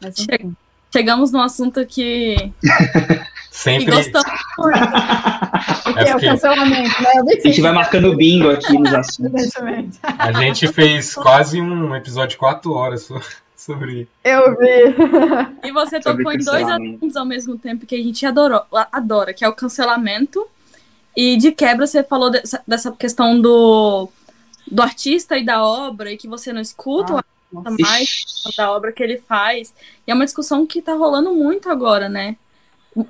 [0.01, 0.51] Mas, che
[0.91, 2.53] Chegamos num assunto que.
[3.51, 3.87] Sempre.
[3.87, 4.79] Que gostamos muito.
[5.99, 7.11] é, o cancelamento, né?
[7.27, 9.51] A gente vai marcando bingo aqui nos assuntos.
[10.19, 13.09] A gente fez quase um episódio de quatro horas
[13.69, 14.09] sobre.
[14.25, 14.97] Eu vi.
[15.69, 19.45] E você tocou em dois assuntos ao mesmo tempo que a gente adorou, adora, que
[19.45, 20.47] é o cancelamento.
[21.14, 24.09] E de quebra você falou dessa, dessa questão do,
[24.71, 28.25] do artista e da obra, e que você não escuta ah, o artista mais
[28.57, 29.75] da obra que ele faz.
[30.07, 32.37] E é uma discussão que tá rolando muito agora, né?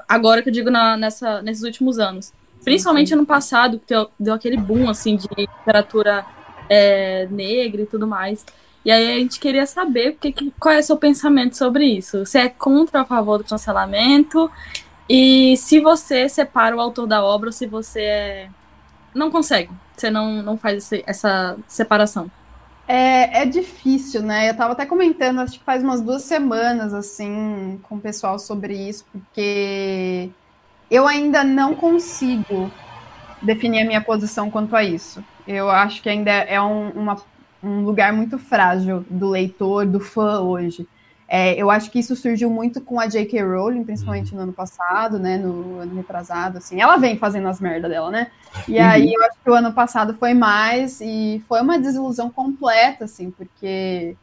[0.08, 2.32] Agora que eu digo na, nessa, nesses últimos anos.
[2.64, 6.26] Principalmente ano passado, que deu, deu aquele boom assim de literatura
[6.68, 8.44] é, negra e tudo mais.
[8.84, 12.24] E aí a gente queria saber que, qual é o seu pensamento sobre isso.
[12.24, 14.50] Você é contra ou a favor do cancelamento?
[15.08, 18.48] E se você separa o autor da obra ou se você é...
[19.14, 22.30] não consegue, você não, não faz esse, essa separação.
[22.86, 24.48] É, é difícil, né?
[24.48, 28.74] Eu estava até comentando, acho que faz umas duas semanas, assim, com o pessoal sobre
[28.74, 30.30] isso, porque
[30.90, 32.70] eu ainda não consigo
[33.42, 35.22] definir a minha posição quanto a isso.
[35.46, 37.16] Eu acho que ainda é um, uma
[37.62, 40.86] um lugar muito frágil do leitor, do fã hoje.
[41.30, 43.42] É, eu acho que isso surgiu muito com a J.K.
[43.42, 46.80] Rowling, principalmente no ano passado, né, no ano retrasado, assim.
[46.80, 48.28] Ela vem fazendo as merdas dela, né?
[48.66, 48.86] E uhum.
[48.86, 53.30] aí eu acho que o ano passado foi mais e foi uma desilusão completa, assim,
[53.30, 54.16] porque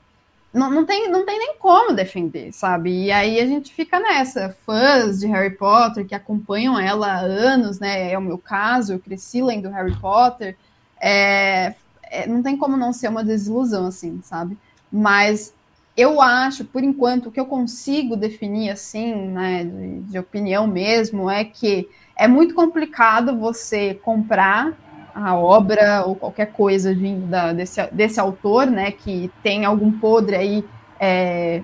[0.52, 3.04] não, não, tem, não tem nem como defender, sabe?
[3.04, 4.56] E aí a gente fica nessa.
[4.66, 8.12] Fãs de Harry Potter que acompanham ela há anos, né?
[8.12, 10.58] É o meu caso, eu cresci lendo Harry Potter.
[11.00, 11.76] É,
[12.16, 14.58] é, não tem como não ser uma desilusão, assim, sabe?
[14.92, 15.54] Mas
[15.98, 21.30] eu acho, por enquanto, o que eu consigo definir, assim, né, de, de opinião mesmo,
[21.30, 24.74] é que é muito complicado você comprar
[25.14, 30.36] a obra ou qualquer coisa vindo da, desse, desse autor, né, que tem algum podre
[30.36, 30.66] aí,
[31.00, 31.62] é,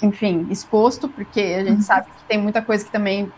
[0.00, 1.82] enfim, exposto, porque a gente uhum.
[1.82, 3.32] sabe que tem muita coisa que também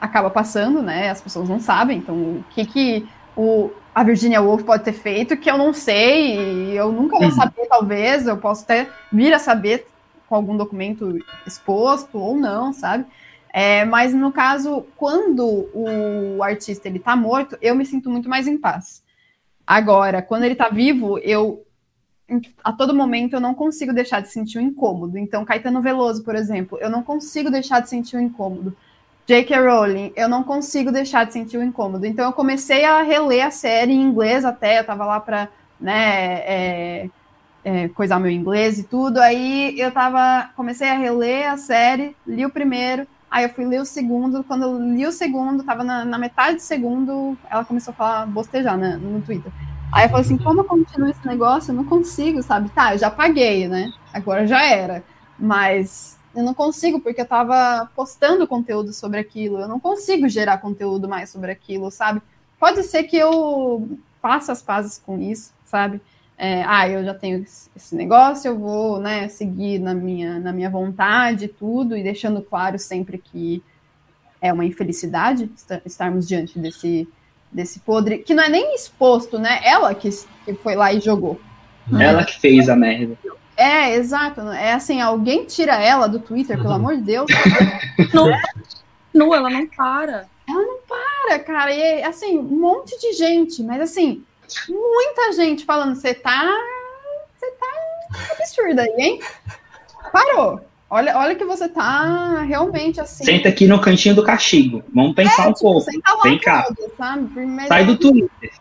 [0.00, 4.62] acaba passando, né, as pessoas não sabem, então o que que o, a Virginia Woolf
[4.62, 7.34] pode ter feito, que eu não sei, eu nunca vou uhum.
[7.34, 9.86] saber, talvez, eu posso até vir a saber
[10.28, 13.06] com algum documento exposto ou não, sabe?
[13.48, 18.46] É, mas no caso, quando o artista ele tá morto, eu me sinto muito mais
[18.46, 19.02] em paz.
[19.66, 21.64] Agora, quando ele tá vivo, eu
[22.62, 25.16] a todo momento eu não consigo deixar de sentir o um incômodo.
[25.16, 28.76] Então, Caetano Veloso, por exemplo, eu não consigo deixar de sentir o um incômodo.
[29.26, 29.58] J.K.
[29.58, 32.06] Rowling, eu não consigo deixar de sentir o incômodo.
[32.06, 35.48] Então, eu comecei a reler a série em inglês até, eu tava lá para
[35.80, 37.10] né, é,
[37.64, 39.18] é, coisar meu inglês e tudo.
[39.18, 43.80] Aí eu tava, comecei a reler a série, li o primeiro, aí eu fui ler
[43.80, 44.44] o segundo.
[44.44, 48.26] Quando eu li o segundo, tava na, na metade do segundo, ela começou a falar,
[48.26, 49.50] bostejar né, no Twitter.
[49.92, 51.72] Aí eu falei assim, como eu continuo esse negócio?
[51.72, 52.68] Eu não consigo, sabe?
[52.68, 53.90] Tá, eu já paguei, né?
[54.12, 55.02] Agora já era.
[55.38, 59.58] Mas eu não consigo, porque eu tava postando conteúdo sobre aquilo.
[59.58, 62.20] Eu não consigo gerar conteúdo mais sobre aquilo, sabe?
[62.60, 66.00] Pode ser que eu faça as pazes com isso, sabe?
[66.36, 67.42] É, ah, eu já tenho
[67.74, 72.78] esse negócio, eu vou, né, seguir na minha, na minha vontade tudo, e deixando claro
[72.78, 73.62] sempre que
[74.40, 75.50] é uma infelicidade
[75.86, 77.08] estarmos diante desse,
[77.50, 79.60] desse podre, que não é nem exposto, né?
[79.64, 80.10] Ela que,
[80.44, 81.40] que foi lá e jogou.
[81.90, 83.16] Ela que fez a merda.
[83.56, 84.42] É, exato.
[84.50, 87.26] É assim, alguém tira ela do Twitter, pelo amor de Deus.
[88.12, 88.30] não,
[89.14, 90.28] não, ela não para.
[90.46, 91.72] Ela não para, cara.
[91.72, 94.22] E assim, um monte de gente, mas assim,
[94.68, 96.46] muita gente falando, você tá.
[97.36, 99.20] Você tá absurda aí, hein?
[100.12, 100.60] Parou.
[100.88, 103.24] Olha, olha que você tá realmente assim.
[103.24, 104.84] Senta aqui no cantinho do castigo.
[104.94, 105.90] Vamos pensar é, um tipo, pouco.
[106.22, 106.62] Vem cá.
[106.62, 106.92] Todo,
[107.66, 108.52] Sai do Twitter.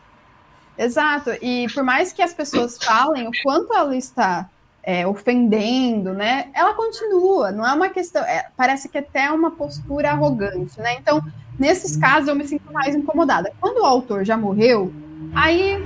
[0.77, 1.31] Exato.
[1.41, 4.49] E por mais que as pessoas falem o quanto ela está
[4.85, 6.47] é, ofendendo, né?
[6.53, 7.51] Ela continua.
[7.51, 8.23] Não é uma questão.
[8.23, 10.95] É, parece que é até uma postura arrogante, né?
[10.95, 11.21] Então,
[11.57, 13.51] nesses casos, eu me sinto mais incomodada.
[13.59, 14.93] Quando o autor já morreu,
[15.33, 15.83] aí.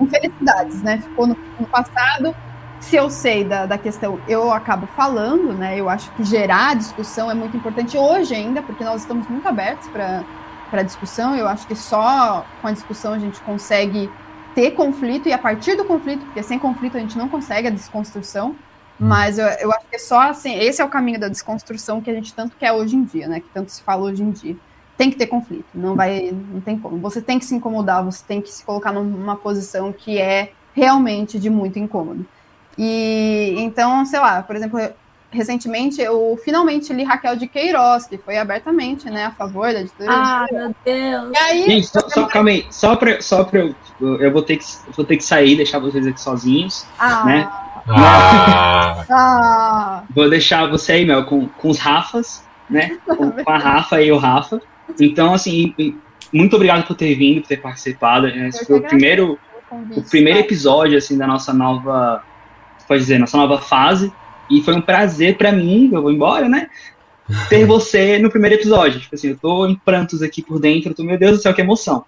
[0.00, 0.98] Infelicidades, né?
[0.98, 2.34] Ficou no, no passado
[2.80, 5.78] se eu sei da, da questão, eu acabo falando, né?
[5.78, 9.86] Eu acho que gerar discussão é muito importante hoje ainda, porque nós estamos muito abertos
[9.88, 11.36] para discussão.
[11.36, 14.10] Eu acho que só com a discussão a gente consegue
[14.54, 17.70] ter conflito, e a partir do conflito, porque sem conflito a gente não consegue a
[17.70, 18.56] desconstrução.
[19.02, 22.10] Mas eu, eu acho que é só assim, esse é o caminho da desconstrução que
[22.10, 23.40] a gente tanto quer hoje em dia, né?
[23.40, 24.54] Que tanto se fala hoje em dia.
[24.98, 26.98] Tem que ter conflito, não vai, não tem como.
[26.98, 31.38] Você tem que se incomodar, você tem que se colocar numa posição que é realmente
[31.38, 32.26] de muito incômodo.
[32.76, 34.78] E então, sei lá, por exemplo,
[35.30, 40.16] recentemente eu finalmente li Raquel de Queiroz, que foi abertamente, né, a favor da ditadura.
[40.16, 41.32] Ah, meu Deus.
[41.32, 44.56] E aí, Gente, só, só, calma aí, só pra, só pra eu, eu vou ter
[44.56, 44.64] que,
[44.96, 47.24] vou ter que sair, deixar vocês aqui sozinhos, ah.
[47.24, 47.50] né?
[47.88, 49.04] Ah.
[49.10, 50.02] ah.
[50.10, 52.98] Vou deixar você aí, Mel, com, com os Rafas, né?
[53.06, 54.60] Com, com a Rafa e o Rafa.
[55.00, 55.74] Então, assim,
[56.32, 58.26] muito obrigado por ter vindo, por ter participado.
[58.26, 59.38] Esse foi o primeiro,
[59.96, 62.22] o primeiro episódio, assim, da nossa nova
[62.90, 64.12] pode dizer, nossa nova fase.
[64.50, 66.68] E foi um prazer para mim, eu vou embora, né?
[67.48, 69.00] Ter você no primeiro episódio.
[69.00, 71.54] Tipo assim, eu tô em prantos aqui por dentro, eu tô, meu Deus do céu,
[71.54, 72.04] que emoção.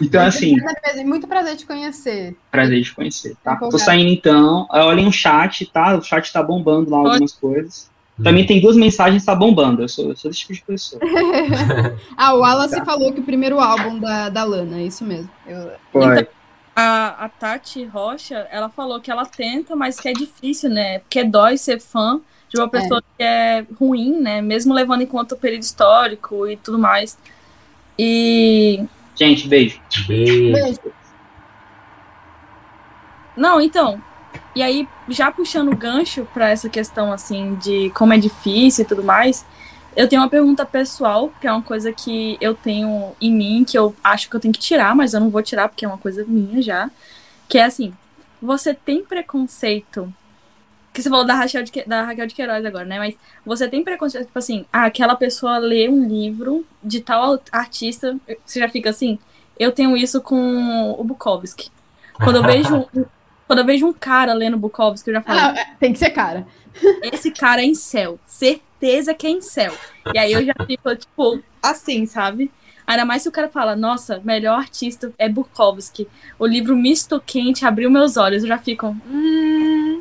[0.00, 0.56] Então, assim.
[1.04, 2.34] Muito prazer te conhecer.
[2.50, 3.56] Prazer te conhecer, tá?
[3.56, 4.66] Tô saindo então.
[4.70, 5.96] Olhem o chat, tá?
[5.96, 7.90] O chat tá bombando lá algumas coisas.
[8.22, 9.82] Pra mim tem duas mensagens tá bombando.
[9.82, 11.00] Eu sou, eu sou desse tipo de pessoa.
[12.16, 12.84] ah, o Wallace tá.
[12.84, 15.30] falou que o primeiro álbum da, da Lana, é isso mesmo.
[15.46, 15.70] Eu...
[15.92, 16.20] Foi.
[16.20, 16.39] Então,
[16.74, 21.00] a, a Tati Rocha, ela falou que ela tenta, mas que é difícil, né?
[21.00, 23.02] Porque dói ser fã de uma pessoa é.
[23.16, 24.42] que é ruim, né?
[24.42, 27.18] Mesmo levando em conta o período histórico e tudo mais.
[27.98, 28.84] E.
[29.14, 29.80] Gente, beijo.
[30.08, 30.52] Beijo.
[30.52, 30.80] beijo.
[33.36, 34.02] Não, então.
[34.54, 38.88] E aí, já puxando o gancho para essa questão, assim, de como é difícil e
[38.88, 39.46] tudo mais,
[40.00, 43.76] eu tenho uma pergunta pessoal, que é uma coisa que eu tenho em mim, que
[43.76, 45.98] eu acho que eu tenho que tirar, mas eu não vou tirar porque é uma
[45.98, 46.90] coisa minha já.
[47.46, 47.92] Que é assim:
[48.40, 50.10] você tem preconceito.
[50.90, 52.98] Que você falou da Raquel, de, da Raquel de Queiroz agora, né?
[52.98, 58.16] Mas você tem preconceito, tipo assim, ah, aquela pessoa lê um livro de tal artista,
[58.44, 59.18] você já fica assim.
[59.58, 61.70] Eu tenho isso com o Bukowski.
[62.14, 62.88] Quando eu vejo,
[63.46, 65.40] quando eu vejo um cara lendo Bukowski, eu já falo.
[65.40, 66.46] Ah, é, tem que ser cara.
[67.12, 68.18] Esse cara é em céu.
[68.26, 69.74] Certeza que é em céu.
[70.14, 72.50] E aí eu já fico, tipo, assim, sabe?
[72.86, 76.08] Ainda mais se o cara fala, nossa, melhor artista é Bukowski.
[76.38, 78.42] O livro Misto Quente abriu meus olhos.
[78.42, 78.88] Eu já fico.
[79.06, 80.00] Hum,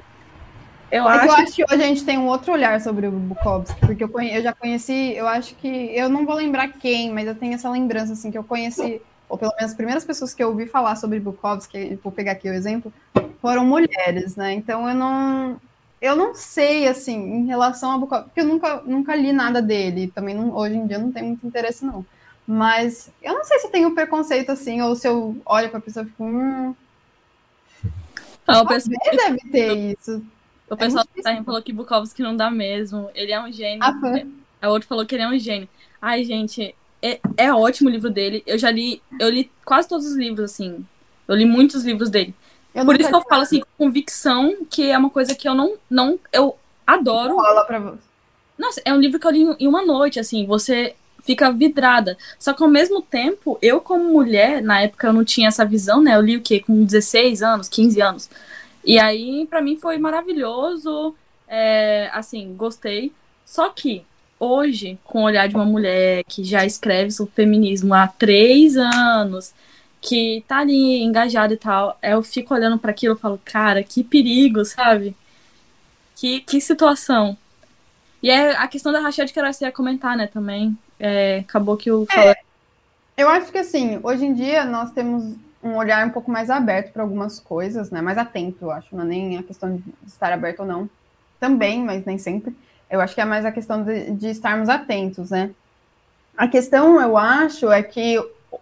[0.91, 1.25] eu, é acho...
[1.25, 4.09] eu acho que hoje a gente tem um outro olhar sobre o Bukowski, porque eu,
[4.09, 4.35] conhe...
[4.35, 5.67] eu já conheci, eu acho que.
[5.67, 9.37] Eu não vou lembrar quem, mas eu tenho essa lembrança, assim, que eu conheci, ou
[9.37, 12.53] pelo menos as primeiras pessoas que eu ouvi falar sobre Bukowski, vou pegar aqui o
[12.53, 12.91] exemplo,
[13.39, 14.53] foram mulheres, né?
[14.53, 15.61] Então eu não
[16.01, 20.11] eu não sei, assim, em relação a Bukowski, porque eu nunca, nunca li nada dele,
[20.13, 22.05] também não, hoje em dia não tenho muito interesse, não.
[22.47, 26.09] Mas eu não sei se tenho preconceito, assim, ou se eu olho pra pessoa e
[26.09, 26.75] fico, hum...
[28.47, 30.23] Ah, o pessoal deve ter isso.
[30.69, 33.83] O pessoal é da falou que Bukowski não dá mesmo, ele é um gênio.
[33.83, 34.27] Ah, foi?
[34.61, 35.69] A outro falou que ele é um gênio.
[36.01, 38.43] Ai, gente, é, é ótimo o livro dele.
[38.45, 40.85] Eu já li, eu li quase todos os livros, assim.
[41.27, 42.33] Eu li muitos livros dele.
[42.73, 45.55] Eu Por isso que eu falo assim, com convicção, que é uma coisa que eu
[45.55, 45.75] não.
[45.89, 46.55] não eu
[46.85, 47.35] adoro.
[47.35, 48.09] Fala pra você.
[48.57, 50.45] Nossa, é um livro que eu li em uma noite, assim.
[50.45, 52.17] Você fica vidrada.
[52.37, 56.01] Só que ao mesmo tempo, eu como mulher, na época eu não tinha essa visão,
[56.01, 56.15] né?
[56.15, 56.59] Eu li o quê?
[56.59, 58.29] Com 16 anos, 15 anos.
[58.83, 61.15] E aí, para mim, foi maravilhoso.
[61.47, 63.11] É, assim, gostei.
[63.45, 64.03] Só que
[64.39, 69.53] hoje, com o olhar de uma mulher que já escreve sobre feminismo há três anos,
[70.01, 74.03] que tá ali engajada e tal, eu fico olhando para aquilo e falo, cara, que
[74.03, 75.15] perigo, sabe?
[76.15, 77.37] Que, que situação.
[78.21, 80.77] E é a questão da Rachel que eu ia comentar, né, também.
[80.99, 82.05] É, acabou que o.
[82.11, 82.35] É,
[83.15, 86.91] eu acho que assim, hoje em dia nós temos um olhar um pouco mais aberto
[86.91, 88.01] para algumas coisas, né?
[88.01, 88.95] Mais atento, eu acho.
[88.95, 90.89] Não é nem a questão de estar aberto ou não.
[91.39, 92.55] Também, mas nem sempre.
[92.89, 95.51] Eu acho que é mais a questão de, de estarmos atentos, né?
[96.37, 98.17] A questão, eu acho, é que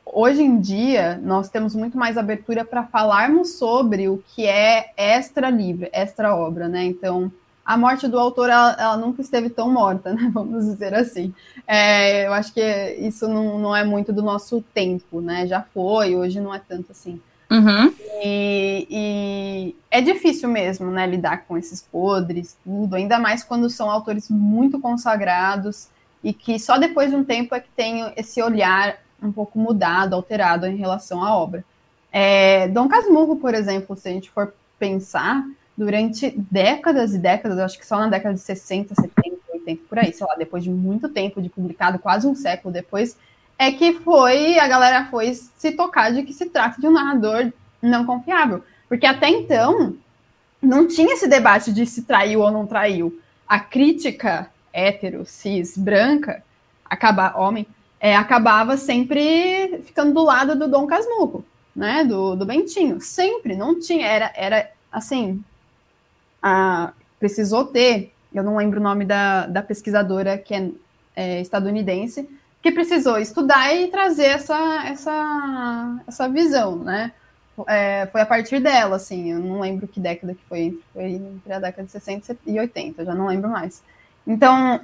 [0.06, 5.50] hoje em dia nós temos muito mais abertura para falarmos sobre o que é extra
[5.50, 6.84] livre, extra obra, né?
[6.84, 7.32] Então,
[7.66, 10.32] a morte do autor ela, ela, nunca esteve tão morta, né?
[10.34, 11.34] Vamos dizer assim.
[11.68, 12.62] É, eu acho que
[13.00, 15.46] isso não, não, é muito do nosso tempo, né?
[15.46, 17.22] Já foi, hoje não é tanto assim.
[17.50, 17.94] Uhum.
[18.24, 21.06] E, e, é difícil mesmo, né?
[21.06, 25.90] Lidar com esses podres, tudo, ainda mais quando são autores muito consagrados
[26.24, 30.16] e que só depois de um tempo é que tem esse olhar um pouco mudado,
[30.16, 31.64] alterado em relação à obra.
[32.12, 35.44] É, Dom Casmurro, por exemplo, se a gente for pensar,
[35.78, 40.12] durante décadas e décadas, acho que só na década de 60, 70, 80, por aí,
[40.12, 43.16] sei lá, depois de muito tempo de publicado, quase um século depois,
[43.60, 47.52] é que foi, a galera foi se tocar de que se trata de um narrador
[47.82, 48.64] não confiável.
[48.90, 49.96] Porque até então,
[50.62, 53.20] não tinha esse debate de se traiu ou não traiu.
[53.48, 56.44] A crítica hétero, cis, branca,
[56.86, 57.66] acaba, homem,
[58.00, 61.44] é, acabava sempre ficando do lado do Dom Casmurro,
[61.76, 63.02] né, do, do Bentinho.
[63.02, 65.44] Sempre, não tinha, era, era assim,
[66.42, 70.70] a, precisou ter, eu não lembro o nome da, da pesquisadora que é,
[71.16, 72.30] é, estadunidense,
[72.62, 77.12] que precisou estudar e trazer essa, essa, essa visão, né?
[77.68, 81.54] É, foi a partir dela, assim, eu não lembro que década que foi, foi entre
[81.54, 83.82] a década de 60 e 80, já não lembro mais.
[84.28, 84.80] Então,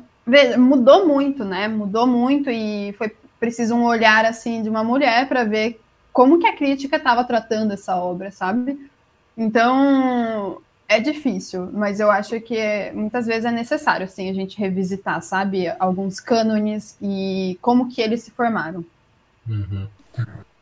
[0.57, 1.67] mudou muito, né?
[1.67, 5.79] Mudou muito e foi preciso um olhar, assim, de uma mulher para ver
[6.11, 8.89] como que a crítica estava tratando essa obra, sabe?
[9.37, 14.57] Então, é difícil, mas eu acho que é, muitas vezes é necessário, assim, a gente
[14.57, 18.85] revisitar, sabe, alguns cânones e como que eles se formaram.
[19.47, 19.87] Uhum.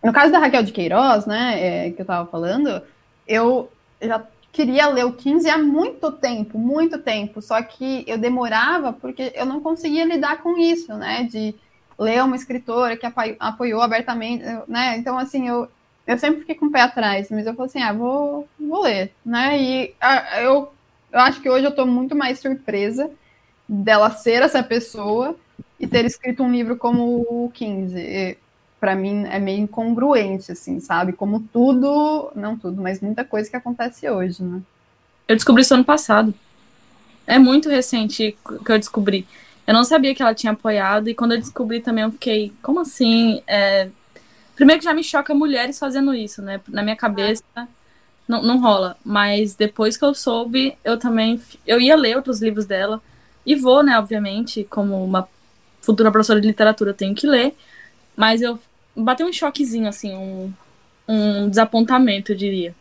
[0.03, 2.82] No caso da Raquel de Queiroz, né, é, que eu tava falando,
[3.28, 3.70] eu
[4.01, 9.31] já queria ler o 15 há muito tempo, muito tempo, só que eu demorava porque
[9.35, 11.55] eu não conseguia lidar com isso, né, de
[11.97, 13.07] ler uma escritora que
[13.39, 15.69] apoiou abertamente, né, então, assim, eu,
[16.05, 19.13] eu sempre fiquei com o pé atrás, mas eu falei assim, ah, vou, vou ler,
[19.25, 19.61] né?
[19.61, 19.95] E
[20.41, 20.71] eu,
[21.11, 23.09] eu acho que hoje eu tô muito mais surpresa
[23.67, 25.35] dela ser essa pessoa
[25.79, 28.37] e ter escrito um livro como o 15.
[28.82, 31.13] Para mim é meio incongruente, assim, sabe?
[31.13, 34.61] Como tudo, não tudo, mas muita coisa que acontece hoje, né?
[35.25, 36.34] Eu descobri isso ano passado.
[37.25, 39.25] É muito recente que eu descobri.
[39.65, 42.82] Eu não sabia que ela tinha apoiado, e quando eu descobri também eu fiquei, como
[42.82, 43.41] assim?
[43.47, 43.88] É,
[44.61, 46.61] Primeiro que já me choca mulheres fazendo isso, né?
[46.67, 47.43] Na minha cabeça
[48.27, 48.95] não, não rola.
[49.03, 51.41] Mas depois que eu soube, eu também.
[51.65, 53.01] Eu ia ler outros livros dela.
[53.43, 55.27] E vou, né, obviamente, como uma
[55.82, 57.55] futura professora de literatura, eu tenho que ler.
[58.15, 58.59] Mas eu
[58.95, 60.53] bateu um choquezinho, assim, um,
[61.07, 62.75] um desapontamento, eu diria.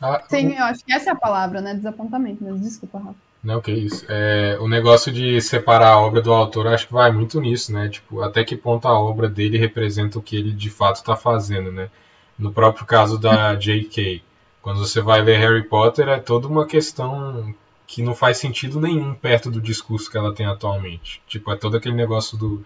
[0.00, 1.74] Ah, Sim, eu acho que essa é a palavra, né?
[1.74, 2.58] Desapontamento mesmo.
[2.58, 3.14] Desculpa, Rafa.
[3.42, 4.06] Não, que isso.
[4.08, 7.88] É, o negócio de separar a obra do autor, acho que vai muito nisso, né?
[7.90, 11.70] Tipo, até que ponto a obra dele representa o que ele de fato está fazendo,
[11.70, 11.90] né?
[12.38, 14.22] No próprio caso da J.K.,
[14.62, 17.54] quando você vai ler Harry Potter, é toda uma questão
[17.86, 21.20] que não faz sentido nenhum perto do discurso que ela tem atualmente.
[21.28, 22.64] Tipo, é todo aquele negócio do.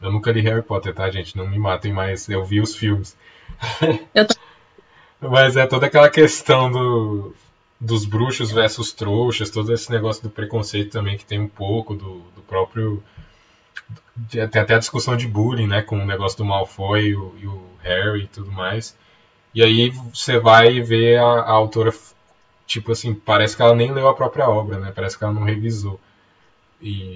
[0.00, 1.36] Eu nunca li Harry Potter, tá, gente?
[1.36, 3.16] Não me matem, mas eu vi os filmes.
[4.14, 4.34] Eu tô...
[5.20, 7.34] mas é toda aquela questão do
[7.84, 12.20] dos bruxos versus trouxas, todo esse negócio do preconceito também que tem um pouco do,
[12.34, 13.02] do próprio.
[14.30, 15.82] Tem até a discussão de bullying, né?
[15.82, 18.96] Com o negócio do Malfoy e o, e o Harry e tudo mais.
[19.54, 21.92] E aí você vai ver a, a, autora,
[22.66, 24.92] tipo assim, parece que ela nem leu a própria obra, né?
[24.94, 26.00] Parece que ela não revisou.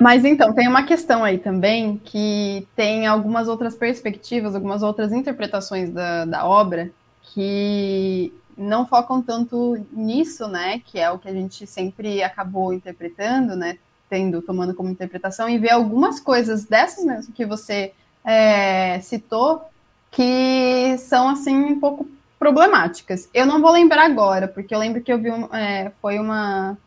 [0.00, 5.90] Mas então, tem uma questão aí também que tem algumas outras perspectivas, algumas outras interpretações
[5.90, 6.90] da, da obra
[7.34, 10.80] que não focam tanto nisso, né?
[10.84, 13.78] Que é o que a gente sempre acabou interpretando, né?
[14.08, 17.92] tendo, tomando como interpretação, e ver algumas coisas dessas mesmo que você
[18.24, 19.62] é, citou,
[20.10, 22.08] que são, assim, um pouco
[22.38, 23.28] problemáticas.
[23.34, 26.78] Eu não vou lembrar agora, porque eu lembro que eu vi, é, foi uma,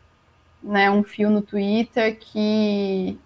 [0.63, 3.17] né, um fio no Twitter que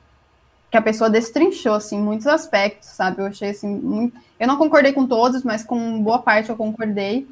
[0.76, 3.22] que a pessoa destrinchou assim muitos aspectos, sabe?
[3.22, 4.18] Eu achei assim muito...
[4.38, 7.26] eu não concordei com todos, mas com boa parte eu concordei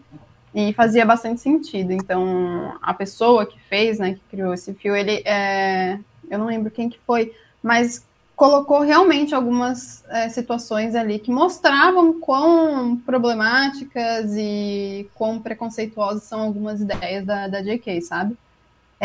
[0.56, 1.92] e fazia bastante sentido.
[1.92, 6.00] Então, a pessoa que fez, né, que criou esse fio, ele é...
[6.30, 12.20] eu não lembro quem que foi, mas colocou realmente algumas é, situações ali que mostravam
[12.20, 18.38] quão problemáticas e quão preconceituosas são algumas ideias da, da JK, sabe?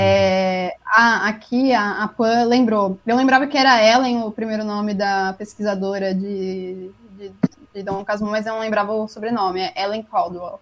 [0.00, 3.00] É, a, aqui a, a Pan lembrou.
[3.04, 7.32] Eu lembrava que era Ellen o primeiro nome da pesquisadora de, de,
[7.74, 9.60] de Dom Casmurro, mas eu não lembrava o sobrenome.
[9.60, 10.60] É Ellen Caldwell.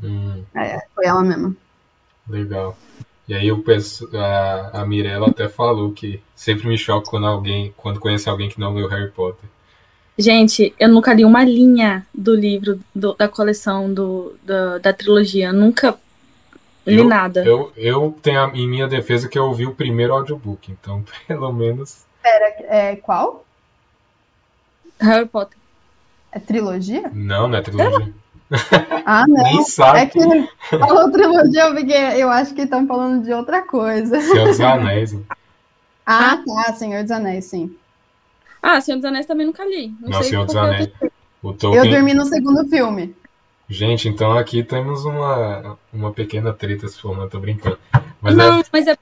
[0.00, 0.44] Hum.
[0.54, 1.56] É, foi ela mesma.
[2.28, 2.76] Legal.
[3.26, 7.74] E aí eu penso, a, a Mirella até falou que sempre me choca quando alguém,
[7.76, 9.50] quando conhece alguém que não leu Harry Potter.
[10.16, 15.52] Gente, eu nunca li uma linha do livro do, da coleção do, da, da trilogia.
[15.52, 15.98] Nunca
[16.88, 17.44] Li nada.
[17.44, 21.52] Eu, eu tenho a, em minha defesa que eu ouvi o primeiro audiobook, então pelo
[21.52, 22.04] menos.
[22.22, 23.44] Pera, é, qual?
[25.00, 25.58] Harry Potter.
[26.32, 27.10] É trilogia?
[27.12, 28.12] Não, não é trilogia.
[29.04, 29.42] Ah, não.
[29.42, 29.98] Nem sabe.
[30.00, 30.18] É que
[30.70, 34.20] falou trilogia, porque eu acho que estão falando de outra coisa.
[34.20, 35.16] Senhor dos Anéis.
[36.04, 37.76] Ah, tá, Senhor dos Anéis, sim.
[38.62, 39.94] Ah, Senhor dos Anéis também nunca li.
[40.00, 40.90] Não, não Senhor dos Anéis.
[41.00, 41.84] Eu, Tolkien...
[41.84, 43.14] eu dormi no segundo filme.
[43.68, 47.78] Gente, então aqui temos uma, uma pequena treta se for, não tô brincando.
[48.20, 48.64] Mas não, é...
[48.72, 48.96] mas é,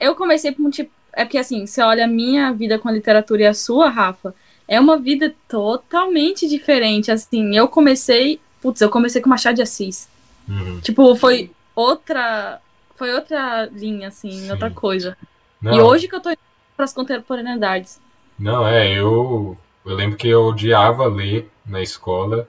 [0.00, 0.90] eu comecei por um tipo.
[1.12, 4.34] É porque assim, você olha a minha vida com a literatura e a sua, Rafa,
[4.66, 7.10] é uma vida totalmente diferente.
[7.10, 8.40] Assim, eu comecei.
[8.62, 10.08] Putz, eu comecei com Machado de Assis.
[10.48, 10.80] Uhum.
[10.80, 12.60] Tipo, foi outra.
[12.94, 14.50] Foi outra linha, assim, Sim.
[14.50, 15.16] outra coisa.
[15.60, 15.74] Não.
[15.74, 16.38] E hoje que eu tô indo
[16.76, 18.00] pras contemporaneidades.
[18.38, 19.58] Não, é, eu.
[19.84, 22.48] Eu lembro que eu odiava ler na escola.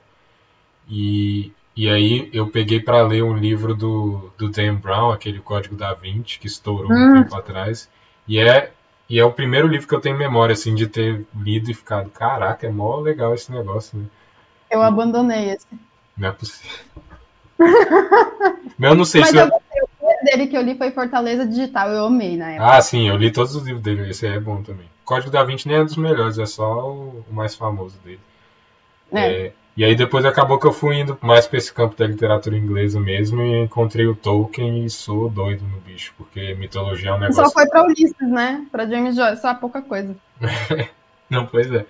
[0.92, 5.74] E, e aí eu peguei para ler um livro do, do Dan Brown, aquele Código
[5.74, 7.12] da Vinci, que estourou hum.
[7.12, 7.90] um tempo atrás.
[8.28, 8.72] E é,
[9.10, 12.10] e é o primeiro livro que eu tenho memória, assim, de ter lido e ficado,
[12.10, 14.06] caraca, é mó legal esse negócio, né?
[14.70, 15.66] Eu abandonei esse.
[16.18, 16.78] Não é possível.
[18.80, 19.48] eu não sei Mas se eu...
[19.48, 22.78] O dele que eu li foi Fortaleza Digital, eu amei na época.
[22.78, 24.90] Ah, sim, eu li todos os livros dele, esse é bom também.
[25.06, 28.20] Código da Vinci nem é dos melhores, é só o, o mais famoso dele.
[29.12, 29.46] É.
[29.48, 29.54] é.
[29.82, 33.00] E aí depois acabou que eu fui indo mais para esse campo da literatura inglesa
[33.00, 37.46] mesmo e encontrei o Tolkien e sou doido no bicho, porque mitologia é um negócio...
[37.46, 38.64] Só foi para Ulisses, né?
[38.72, 40.16] Para James Joyce, só pouca coisa.
[41.28, 41.84] Não, pois é.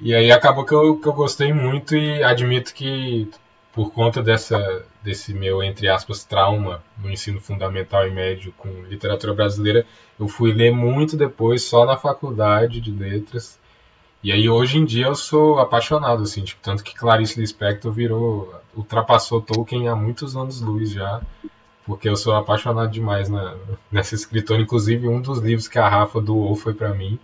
[0.00, 3.30] E aí acabou que eu, que eu gostei muito e admito que
[3.72, 9.32] por conta dessa, desse meu, entre aspas, trauma no ensino fundamental e médio com literatura
[9.32, 9.86] brasileira,
[10.18, 13.60] eu fui ler muito depois, só na faculdade de letras,
[14.22, 18.54] e aí hoje em dia eu sou apaixonado, assim, tipo, tanto que Clarice Lispector virou,
[18.74, 21.20] ultrapassou Tolkien há muitos anos luz já,
[21.84, 23.56] porque eu sou apaixonado demais na,
[23.90, 27.18] nessa escritora, inclusive um dos livros que a Rafa doou foi para mim.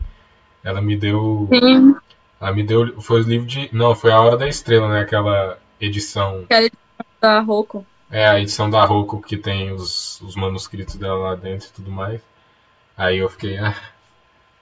[0.65, 1.95] Ela me deu Sim.
[2.41, 5.59] Ela me deu foi o livro de, não, foi a Hora da Estrela, né, aquela
[5.81, 6.43] edição.
[6.45, 7.87] Aquela edição da Rocco.
[8.11, 11.91] É, a edição da Rocco que tem os, os manuscritos dela lá dentro e tudo
[11.91, 12.21] mais.
[12.97, 13.77] Aí eu fiquei, ah,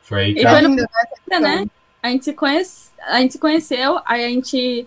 [0.02, 0.50] foi aí que e a...
[0.50, 1.66] foi né?
[2.06, 4.86] A gente se conhece, a gente se conheceu, aí a gente,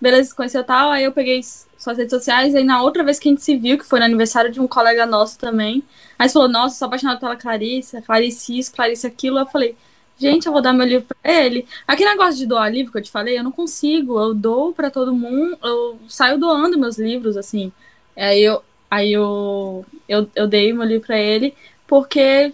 [0.00, 3.28] beleza, se conheceu tal, aí eu peguei suas redes sociais, aí na outra vez que
[3.28, 5.82] a gente se viu, que foi no aniversário de um colega nosso também,
[6.18, 9.76] aí você falou, nossa, sou apaixonado pela Clarice, Clarice isso, Clarice aquilo, eu falei,
[10.18, 11.66] gente, eu vou dar meu livro pra ele.
[11.86, 14.90] Aquele negócio de doar livro que eu te falei, eu não consigo, eu dou para
[14.90, 17.72] todo mundo, eu saio doando meus livros, assim.
[18.14, 21.54] Aí eu, aí eu, eu, eu dei meu livro para ele,
[21.86, 22.52] porque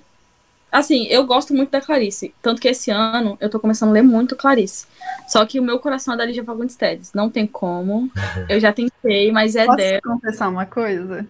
[0.71, 2.35] Assim, eu gosto muito da Clarice.
[2.43, 4.87] Tanto que esse ano eu tô começando a ler muito Clarice.
[5.29, 7.13] Só que o meu coração é da Lígia Fagundes Tedes.
[7.13, 8.11] Não tem como.
[8.49, 10.01] Eu já tentei, mas é Posso dela.
[10.03, 11.27] Posso confessar uma coisa?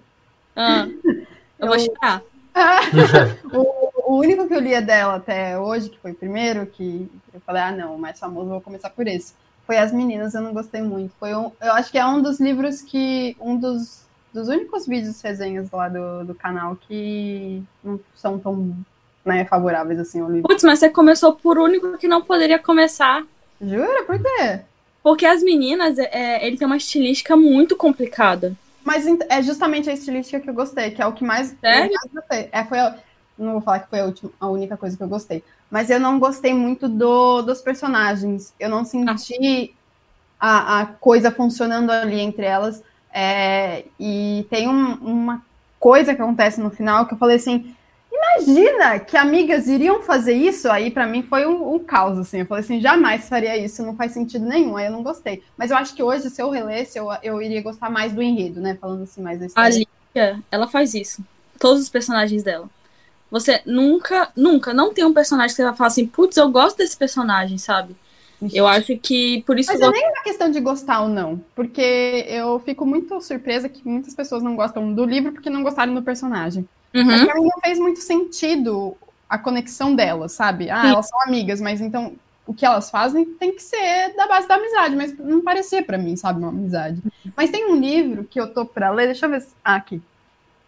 [0.55, 1.27] Ah, eu,
[1.59, 2.23] eu vou chorar.
[3.53, 7.41] o, o, único que eu lia dela até hoje, que foi o primeiro, que eu
[7.41, 9.35] falei, ah, não, o mais famoso, vou começar por esse.
[9.67, 11.13] Foi As Meninas, eu não gostei muito.
[11.21, 13.37] Foi um, eu acho que é um dos livros que.
[13.39, 18.75] Um dos, dos únicos vídeos resenhas lá do, do canal que não são tão
[19.27, 20.49] né, favoráveis assim ao livro.
[20.49, 23.25] Putz, mas você começou por único que não poderia começar.
[23.61, 24.05] Jura?
[24.05, 24.61] Por quê?
[25.03, 28.55] Porque as meninas, é, ele tem uma estilística muito complicada.
[28.85, 31.93] Mas é justamente a estilística que eu gostei, que é o que mais, Sério?
[31.93, 32.49] mais gostei.
[32.53, 32.79] É, foi
[33.39, 35.45] não vou falar que foi a, última, a única coisa que eu gostei.
[35.71, 38.55] Mas eu não gostei muito do, dos personagens.
[38.59, 39.75] Eu não senti
[40.41, 40.79] ah.
[40.79, 42.83] a, a coisa funcionando ali entre elas.
[43.13, 45.43] É, e tem um, uma
[45.79, 47.76] coisa que acontece no final que eu falei assim:
[48.17, 50.71] imagina que amigas iriam fazer isso?
[50.71, 52.41] Aí para mim foi um, um, caos, assim.
[52.41, 54.77] Eu falei assim, jamais faria isso, não faz sentido nenhum.
[54.77, 55.43] Aí eu não gostei.
[55.57, 58.61] Mas eu acho que hoje, se eu relesse, eu, eu iria gostar mais do enredo,
[58.61, 58.77] né?
[58.81, 59.69] Falando assim mais da história.
[59.69, 61.23] A Lígia, ela faz isso.
[61.59, 62.69] Todos os personagens dela.
[63.31, 66.79] Você nunca, nunca, não tem um personagem que você vai falar assim, putz, eu gosto
[66.79, 67.97] desse personagem, sabe?
[68.53, 69.73] Eu acho que por isso.
[69.73, 73.87] Mas é nem uma questão de gostar ou não, porque eu fico muito surpresa que
[73.89, 76.69] muitas pessoas não gostam do livro porque não gostaram do personagem.
[76.97, 77.05] Uhum.
[77.05, 78.97] Mas pra mim não fez muito sentido
[79.29, 80.71] a conexão delas, sabe?
[80.71, 80.89] Ah, Sim.
[80.89, 82.15] elas são amigas, mas então
[82.47, 85.99] o que elas fazem tem que ser da base da amizade, mas não parecia para
[85.99, 87.03] mim, sabe, uma amizade.
[87.37, 90.01] Mas tem um livro que eu tô para ler, deixa eu ver, ah, aqui,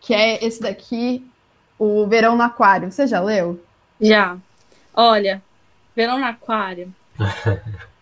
[0.00, 1.24] que é esse daqui,
[1.78, 2.90] o Verão no Aquário.
[2.92, 3.62] Você já leu?
[4.00, 4.36] Já.
[4.92, 5.40] Olha,
[5.96, 6.92] Verão no Aquário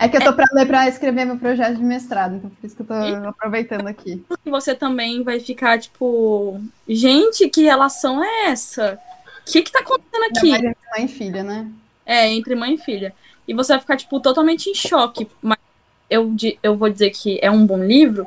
[0.00, 2.74] é que eu tô para ler para escrever meu projeto de mestrado, então por isso
[2.74, 2.94] que eu tô
[3.28, 4.24] aproveitando aqui.
[4.46, 8.98] Você também vai ficar tipo, gente, que relação é essa?
[9.46, 10.52] O que que tá acontecendo aqui?
[10.52, 11.70] entre mãe e filha, né?
[12.06, 13.14] É, entre mãe e filha.
[13.46, 15.28] E você vai ficar, tipo, totalmente em choque.
[15.42, 15.58] Mas
[16.08, 18.26] eu, eu vou dizer que é um bom livro.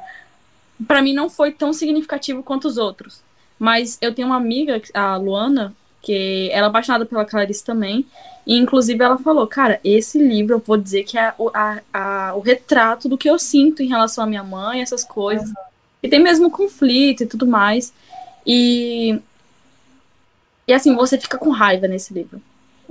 [0.87, 3.21] Para mim não foi tão significativo quanto os outros.
[3.57, 8.05] Mas eu tenho uma amiga, a Luana, que ela é apaixonada pela Clarice também.
[8.45, 12.41] E, inclusive, ela falou: Cara, esse livro eu vou dizer que é a, a, o
[12.41, 15.47] retrato do que eu sinto em relação à minha mãe, essas coisas.
[15.47, 15.55] Uhum.
[16.03, 17.93] E tem mesmo conflito e tudo mais.
[18.45, 19.19] E.
[20.67, 22.41] E assim, você fica com raiva nesse livro.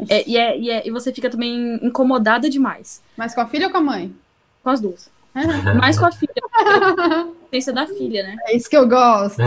[0.09, 3.03] É, e, é, e, é, e você fica também incomodada demais.
[3.17, 4.15] Mas com a filha ou com a mãe?
[4.63, 5.11] Com as duas.
[5.35, 5.75] Uhum.
[5.77, 6.33] Mais com a filha.
[7.51, 8.37] Pensa da filha, né?
[8.47, 9.43] É isso que eu gosto.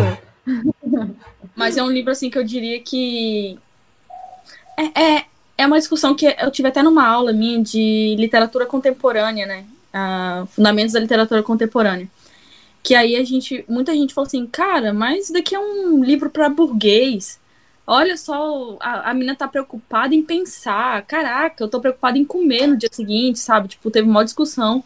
[1.56, 3.58] Mas é um livro, assim, que eu diria que.
[4.78, 5.26] É, é,
[5.58, 9.66] é uma discussão que eu tive até numa aula minha de literatura contemporânea, né?
[9.93, 12.10] Uh, Fundamentos da Literatura Contemporânea.
[12.84, 13.64] Que aí a gente.
[13.68, 17.39] Muita gente falou assim, cara, mas daqui é um livro para burguês.
[17.88, 21.03] Olha só, a, a menina tá preocupada em pensar.
[21.03, 23.70] Caraca, eu tô preocupada em comer no dia seguinte, sabe?
[23.70, 24.84] Tipo, teve uma discussão.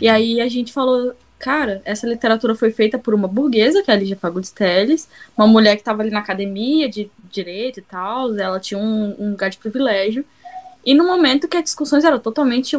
[0.00, 3.94] E aí a gente falou, cara, essa literatura foi feita por uma burguesa, que é
[3.94, 8.34] a Lígia Fagundes Telles, uma mulher que estava ali na academia de direito e tal,
[8.36, 10.24] ela tinha um, um, lugar de privilégio,
[10.84, 12.76] e no momento que as discussões eram totalmente,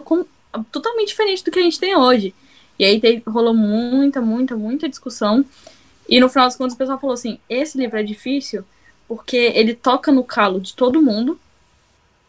[0.71, 2.33] totalmente diferentes do que a gente tem hoje.
[2.79, 5.45] E aí teve, rolou muita, muita, muita discussão,
[6.09, 8.63] e no final das contas o pessoal falou assim, esse livro é difícil
[9.07, 11.39] porque ele toca no calo de todo mundo,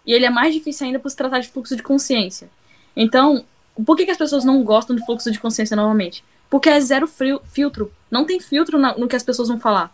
[0.06, 2.48] e ele é mais difícil ainda por se tratar de fluxo de consciência.
[2.96, 3.44] Então,
[3.84, 6.24] por que, que, as pessoas não gostam de fluxo de consciência novamente?
[6.50, 7.92] Porque é zero frio, filtro.
[8.10, 9.92] Não tem filtro na, no que as pessoas vão falar.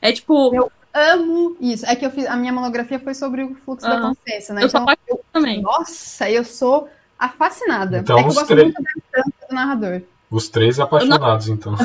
[0.00, 0.54] É tipo.
[0.54, 1.84] Eu amo isso.
[1.86, 2.26] É que eu fiz.
[2.26, 4.62] A minha monografia foi sobre o fluxo da consciência, né?
[4.62, 5.60] Eu então, sou também.
[5.60, 7.98] Nossa, eu sou a fascinada.
[7.98, 8.72] Então, é que eu gosto três...
[8.72, 10.02] muito da do narrador.
[10.30, 11.54] Os três apaixonados, não...
[11.54, 11.76] então.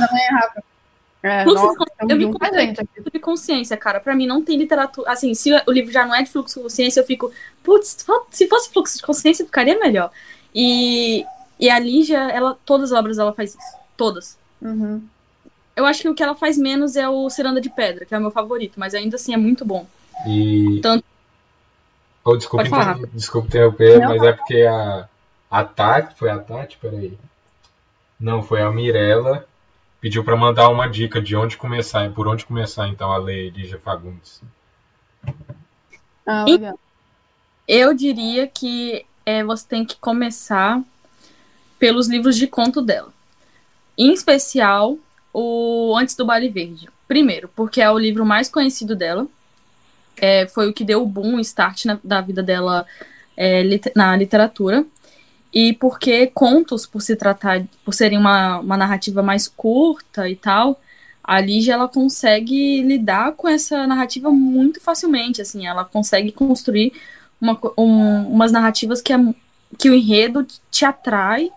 [1.23, 3.99] É, fluxo nossa, de eu vi com fluxo de consciência, cara.
[3.99, 5.11] Pra mim não tem literatura.
[5.11, 7.31] Assim, se o livro já não é de fluxo de consciência, eu fico.
[7.63, 10.11] Putz, se fosse fluxo de consciência, ficaria melhor.
[10.56, 11.26] E,
[11.60, 13.78] e a Lígia, ela, todas as obras ela faz isso.
[13.97, 14.39] Todas.
[14.62, 15.03] Uhum.
[15.76, 18.18] Eu acho que o que ela faz menos é o Ciranda de Pedra, que é
[18.18, 19.86] o meu favorito, mas ainda assim é muito bom.
[20.26, 20.80] E.
[20.82, 21.03] Tanto...
[22.24, 23.10] Oh, desculpa, inter...
[23.14, 25.08] desculpa interromper, mas é porque a,
[25.51, 26.78] a Tati, foi a Tati?
[26.78, 27.18] Peraí.
[28.20, 29.45] Não, foi a Mirella,
[29.99, 33.78] pediu para mandar uma dica de onde começar, por onde começar então a ler Lígia
[33.78, 34.42] Fagundes.
[36.25, 36.79] Ah, legal.
[37.67, 40.82] Eu diria que é, você tem que começar
[41.80, 43.14] pelos livros de conto dela.
[43.97, 44.97] Em especial,
[45.34, 46.89] o Antes do Baile Verde.
[47.08, 49.28] Primeiro, porque é o livro mais conhecido dela.
[50.18, 52.86] É, foi o que deu o boom, o start na, da vida dela
[53.36, 54.86] é, lit na literatura.
[55.54, 60.82] E porque contos, por se tratar, por serem uma, uma narrativa mais curta e tal,
[61.24, 66.93] a Lígia ela consegue lidar com essa narrativa muito facilmente, assim, ela consegue construir
[67.46, 69.17] uma, um, umas narrativas que, é,
[69.78, 71.51] que o enredo te atrai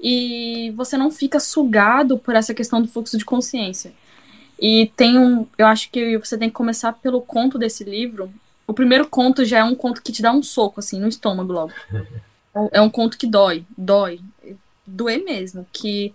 [0.00, 3.92] e você não fica sugado por essa questão do fluxo de consciência.
[4.60, 5.46] E tem um.
[5.58, 8.32] Eu acho que você tem que começar pelo conto desse livro.
[8.66, 11.52] O primeiro conto já é um conto que te dá um soco, assim, no estômago
[11.52, 11.72] logo.
[12.70, 14.20] É um conto que dói, dói.
[14.86, 15.66] Doer mesmo.
[15.72, 16.14] Que.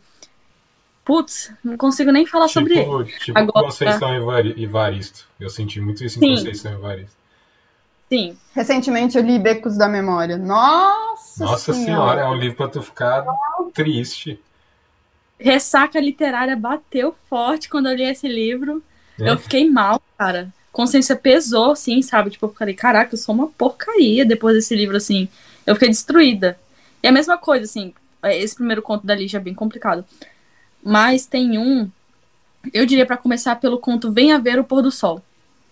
[1.03, 3.11] Putz, não consigo nem falar tipo, sobre ele.
[3.19, 4.15] Tipo Agora, Conceição
[4.55, 5.27] Evaristo.
[5.37, 6.35] Eu senti muito isso em sim.
[6.35, 7.18] Conceição Evaristo.
[8.09, 8.35] Sim.
[8.55, 10.35] Recentemente eu li Becos da Memória.
[10.35, 11.85] Nossa, Nossa senhora.
[11.85, 13.23] senhora, é um livro pra tu ficar
[13.73, 14.39] triste.
[15.39, 18.83] Ressaca literária bateu forte quando eu li esse livro.
[19.19, 19.29] É.
[19.29, 20.51] Eu fiquei mal, cara.
[20.71, 22.31] Consciência pesou, assim, sabe?
[22.31, 25.29] Tipo, eu falei, caraca, eu sou uma porcaria depois desse livro, assim.
[25.65, 26.59] Eu fiquei destruída.
[27.03, 27.93] E a mesma coisa, assim,
[28.25, 30.03] esse primeiro conto da Lígia é bem complicado.
[30.83, 31.89] Mas tem um,
[32.73, 35.21] eu diria para começar pelo conto Venha Ver o Pôr do Sol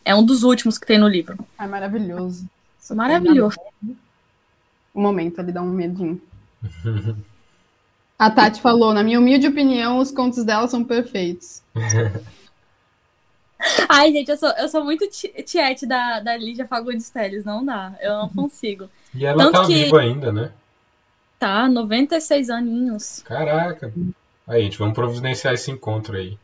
[0.07, 1.38] É um dos últimos que tem no livro.
[1.59, 2.49] É maravilhoso.
[2.95, 3.57] Maravilhoso.
[4.95, 6.21] Um momento ali dá um medinho.
[8.17, 11.61] A Tati falou, na minha humilde opinião, os contos dela são perfeitos.
[13.89, 17.93] Ai, gente, eu sou, eu sou muito tiete da, da Lígia Fagundes Telles, não dá,
[17.99, 18.89] eu não consigo.
[19.13, 19.73] E ela Tanto tá que...
[19.73, 20.53] viva ainda, né?
[21.38, 23.21] Tá, 96 aninhos.
[23.25, 23.91] Caraca.
[24.47, 26.38] Aí, gente, vamos providenciar esse encontro aí.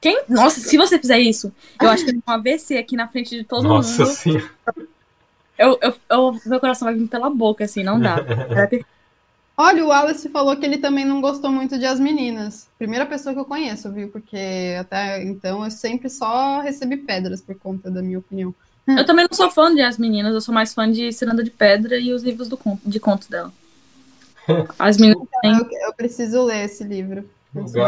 [0.00, 0.22] Quem?
[0.28, 3.44] Nossa, se você fizer isso, eu acho que tem um AVC aqui na frente de
[3.44, 3.98] todo Nossa mundo.
[3.98, 4.50] Nossa senhora.
[5.58, 8.16] Eu, eu, eu, meu coração vai vir pela boca, assim, não dá.
[9.60, 12.68] Olha, o Wallace falou que ele também não gostou muito de As Meninas.
[12.78, 14.08] Primeira pessoa que eu conheço, viu?
[14.08, 18.54] Porque até então eu sempre só recebi pedras por conta da minha opinião.
[18.86, 21.50] Eu também não sou fã de As Meninas, eu sou mais fã de Ciranda de
[21.50, 22.56] Pedra e os livros do,
[22.86, 23.52] de contos dela.
[24.78, 25.26] As Meninas.
[25.44, 27.28] Então, eu, eu, preciso ler esse livro.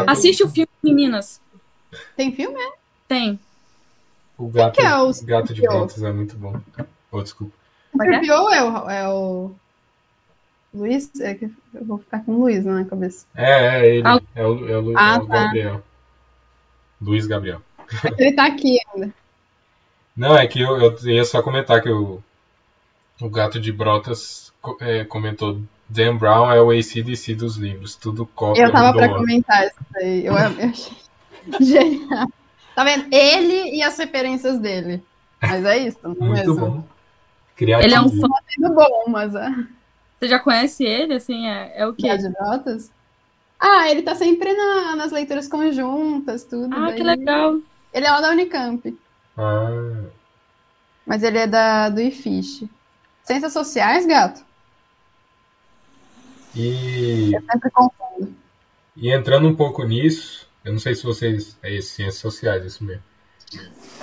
[0.07, 1.39] Assiste o filme Meninas.
[2.15, 2.59] Tem filme?
[2.59, 2.71] É?
[3.07, 3.39] Tem.
[4.37, 6.59] O gato, é o gato de Brotas é muito bom.
[7.11, 7.53] Oh, desculpa.
[7.93, 9.51] O Scorpio é o, é o
[10.73, 11.11] Luiz?
[11.19, 13.25] É que eu vou ficar com o Luiz na cabeça.
[13.35, 14.07] É, é ele.
[14.07, 15.43] Ah, é o, é o, ah, é o tá.
[15.43, 15.83] Gabriel.
[17.01, 17.61] Luiz Gabriel.
[18.17, 19.13] Ele tá aqui ainda.
[20.15, 22.21] Não, é que eu, eu ia só comentar que o,
[23.21, 28.63] o gato de Brotas é, comentou Dan Brown é o ACDC dos livros, tudo cópia
[28.63, 30.97] Eu tava pra comentar isso aí, eu, eu achei
[31.59, 32.27] genial.
[32.75, 33.07] Tá vendo?
[33.11, 35.03] Ele e as referências dele.
[35.41, 36.55] Mas é isso, não é Muito mesmo?
[36.55, 36.83] bom.
[37.55, 37.87] Criativo.
[37.87, 38.27] Ele é um fã.
[38.57, 39.35] Muito bom, mas...
[39.35, 39.49] É.
[40.19, 42.15] Você já conhece ele, assim, é, é o quê?
[42.15, 42.91] De notas?
[43.59, 46.73] Ah, ele tá sempre na, nas leituras conjuntas, tudo.
[46.75, 46.95] Ah, daí.
[46.95, 47.59] que legal.
[47.93, 48.97] Ele é lá da Unicamp.
[49.37, 50.03] Ah.
[51.05, 52.63] Mas ele é da, do IFISH.
[53.23, 54.43] Ciências sociais, gato?
[56.55, 57.31] E...
[57.33, 58.35] Eu sempre confundo.
[58.95, 61.57] E entrando um pouco nisso, eu não sei se vocês...
[61.61, 63.03] É isso, ciências sociais, isso mesmo.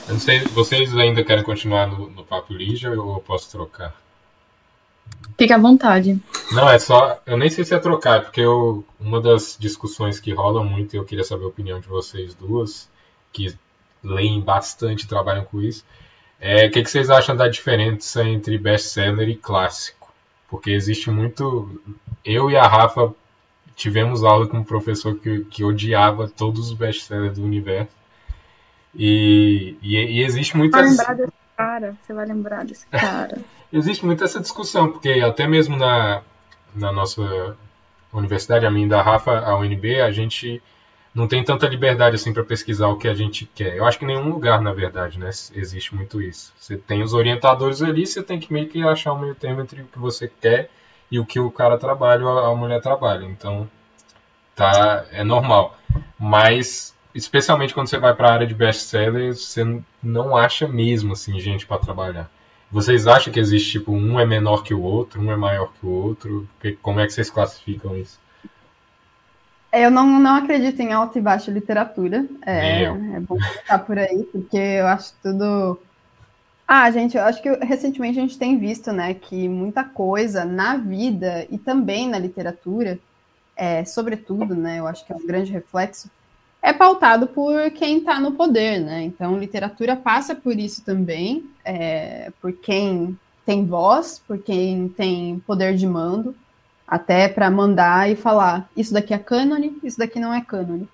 [0.07, 3.95] Eu não sei, vocês ainda querem continuar no, no Papo Lígia ou eu posso trocar?
[5.39, 6.21] Fique à vontade.
[6.53, 7.21] Não, é só.
[7.25, 10.97] Eu nem sei se é trocar, porque eu, uma das discussões que rolam muito, e
[10.97, 12.89] eu queria saber a opinião de vocês duas,
[13.33, 13.55] que
[14.03, 15.85] leem bastante e trabalham com isso,
[16.41, 20.13] é o que, que vocês acham da diferença entre best-seller e clássico?
[20.49, 21.81] Porque existe muito.
[22.25, 23.15] Eu e a Rafa
[23.79, 27.97] tivemos aula com um professor que, que odiava todos os best-sellers do universo.
[28.95, 30.81] E, e, e existe muitas.
[30.81, 33.39] Vai lembrar desse cara, você vai lembrar desse cara
[33.73, 36.23] existe muito essa discussão, porque até mesmo na,
[36.75, 37.57] na nossa
[38.13, 40.63] universidade, a minha da Rafa, a UNB, a gente
[41.15, 43.77] não tem tanta liberdade assim para pesquisar o que a gente quer.
[43.77, 46.53] Eu acho que em nenhum lugar, na verdade, né, existe muito isso.
[46.59, 49.83] Você tem os orientadores ali, você tem que meio que achar um meio termo entre
[49.83, 50.71] o que você quer
[51.11, 53.25] e o que o cara trabalha a mulher trabalha.
[53.25, 53.69] Então,
[54.55, 55.77] tá, é normal.
[56.19, 61.39] Mas especialmente quando você vai para a área de best-seller, você não acha mesmo assim
[61.41, 62.31] gente para trabalhar.
[62.71, 65.87] Vocês acham que existe, tipo, um é menor que o outro, um é maior que
[65.87, 66.47] o outro?
[66.83, 68.21] Como é que vocês classificam isso?
[69.73, 72.27] Eu não, não acredito em alta e baixa literatura.
[72.45, 75.81] É, é bom ficar por aí, porque eu acho tudo.
[76.71, 80.77] Ah, gente, eu acho que recentemente a gente tem visto, né, que muita coisa na
[80.77, 82.99] vida e também na literatura,
[83.57, 86.11] é, sobretudo, né, eu acho que é um grande reflexo,
[86.61, 89.03] é pautado por quem está no poder, né?
[89.05, 95.75] Então, literatura passa por isso também, é, por quem tem voz, por quem tem poder
[95.77, 96.35] de mando,
[96.87, 100.89] até para mandar e falar: isso daqui é cânone, isso daqui não é cânone.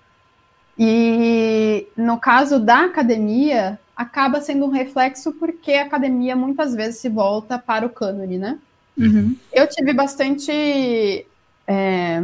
[0.77, 7.09] E no caso da academia, acaba sendo um reflexo porque a academia muitas vezes se
[7.09, 8.59] volta para o cânone, né?
[8.97, 9.35] Uhum.
[9.51, 11.25] Eu tive bastante.
[11.67, 12.23] É,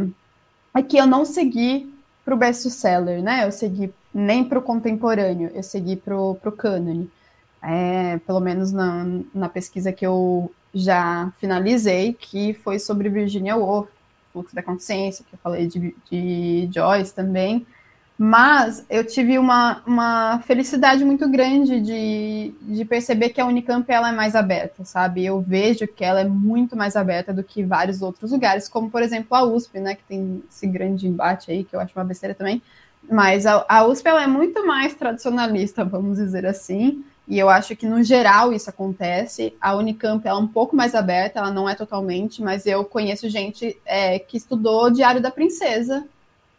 [0.72, 1.92] aqui eu não segui
[2.24, 3.46] para o best-seller, né?
[3.46, 7.10] Eu segui nem para o contemporâneo, eu segui para o cânone.
[7.62, 13.88] É, pelo menos na, na pesquisa que eu já finalizei, que foi sobre Virginia Woolf,
[14.32, 17.66] Fluxo da Consciência, que eu falei de, de Joyce também.
[18.24, 24.10] Mas eu tive uma, uma felicidade muito grande de, de perceber que a Unicamp ela
[24.10, 25.24] é mais aberta, sabe?
[25.26, 29.02] Eu vejo que ela é muito mais aberta do que vários outros lugares, como por
[29.02, 29.96] exemplo a USP, né?
[29.96, 32.62] Que tem esse grande embate aí, que eu acho uma besteira também.
[33.10, 37.04] Mas a, a USP ela é muito mais tradicionalista, vamos dizer assim.
[37.26, 39.52] E eu acho que no geral isso acontece.
[39.60, 43.28] A Unicamp ela é um pouco mais aberta, ela não é totalmente, mas eu conheço
[43.28, 46.06] gente é, que estudou Diário da Princesa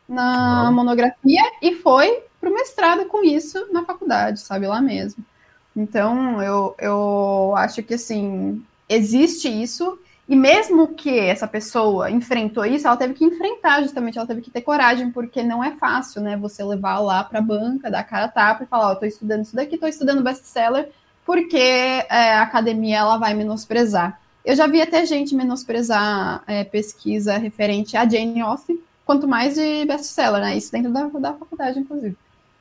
[0.07, 5.23] na monografia e foi para o mestrado com isso na faculdade, sabe, lá mesmo.
[5.75, 9.97] Então, eu, eu acho que, assim, existe isso,
[10.27, 14.51] e mesmo que essa pessoa enfrentou isso, ela teve que enfrentar, justamente, ela teve que
[14.51, 18.25] ter coragem, porque não é fácil, né, você levar lá para a banca, dar cara
[18.25, 20.89] a tapa e falar, ó, oh, tô estudando isso daqui, tô estudando best-seller,
[21.25, 24.19] porque é, a academia ela vai menosprezar.
[24.45, 29.85] Eu já vi até gente menosprezar é, pesquisa referente a Jane Austen, quanto mais de
[29.85, 30.57] best-seller, né?
[30.57, 32.15] Isso dentro da, da faculdade, inclusive.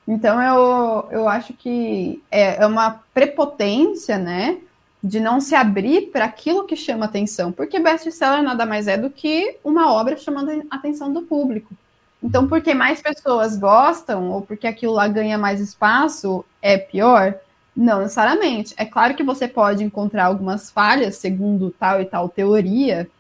[0.07, 4.59] Então, eu, eu acho que é, é uma prepotência, né?
[5.03, 9.11] De não se abrir para aquilo que chama atenção, porque best-seller nada mais é do
[9.11, 11.75] que uma obra chamando a atenção do público.
[12.23, 17.35] Então, porque mais pessoas gostam, ou porque aquilo lá ganha mais espaço, é pior?
[17.75, 18.75] Não necessariamente.
[18.77, 23.11] É claro que você pode encontrar algumas falhas, segundo tal e tal teoria,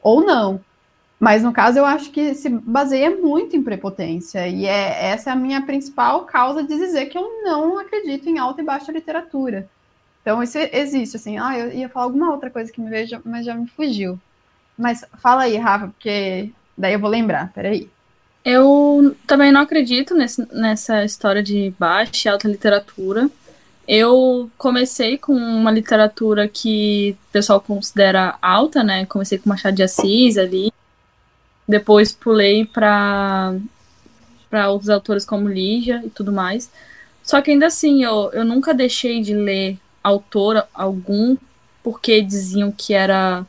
[0.00, 0.60] ou não.
[1.18, 4.46] Mas no caso, eu acho que se baseia muito em prepotência.
[4.46, 8.38] E é, essa é a minha principal causa de dizer que eu não acredito em
[8.38, 9.68] alta e baixa literatura.
[10.20, 11.38] Então, isso existe, assim.
[11.38, 14.18] Ah, eu ia falar alguma outra coisa que me veja, mas já me fugiu.
[14.76, 17.50] Mas fala aí, Rafa, porque daí eu vou lembrar.
[17.54, 17.88] Peraí.
[18.44, 23.30] Eu também não acredito nesse, nessa história de baixa e alta literatura.
[23.88, 29.06] Eu comecei com uma literatura que o pessoal considera alta, né?
[29.06, 30.72] Comecei com Machado de Assis ali.
[31.66, 33.54] Depois pulei para
[34.48, 36.70] para outros autores como Lígia e tudo mais.
[37.22, 41.36] Só que ainda assim, eu, eu nunca deixei de ler autor algum
[41.82, 43.44] porque diziam que era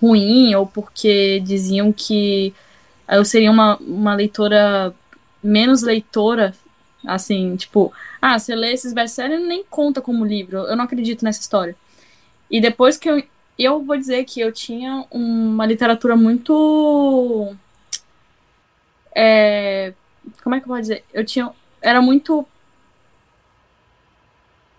[0.00, 2.54] ruim ou porque diziam que
[3.08, 4.94] eu seria uma, uma leitora
[5.42, 6.54] menos leitora,
[7.06, 10.58] assim, tipo, ah, você lê esses best-sellers nem conta como livro.
[10.58, 11.76] Eu não acredito nessa história.
[12.50, 13.22] E depois que eu.
[13.58, 17.54] Eu vou dizer que eu tinha uma literatura muito.
[19.14, 19.92] É,
[20.44, 21.04] como é que eu vou dizer?
[21.12, 21.50] Eu tinha.
[21.82, 22.46] Era muito.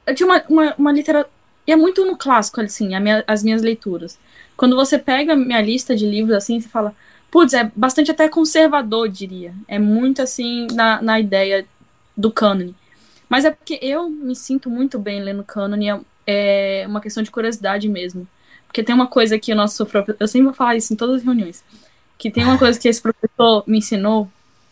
[0.05, 1.31] Eu tinha uma, uma, uma literatura.
[1.67, 4.17] E é muito no clássico, assim, minha, as minhas leituras.
[4.57, 6.95] Quando você pega minha lista de livros, assim, você fala,
[7.29, 9.53] putz, é bastante até conservador, diria.
[9.67, 11.67] É muito, assim, na, na ideia
[12.17, 12.75] do cânone.
[13.29, 15.89] Mas é porque eu me sinto muito bem lendo cânone,
[16.25, 18.27] é, é uma questão de curiosidade mesmo.
[18.69, 21.17] Porque tem uma coisa que o nosso professor, eu sempre vou falar isso em todas
[21.17, 21.63] as reuniões,
[22.19, 24.29] que tem uma coisa que esse professor me ensinou,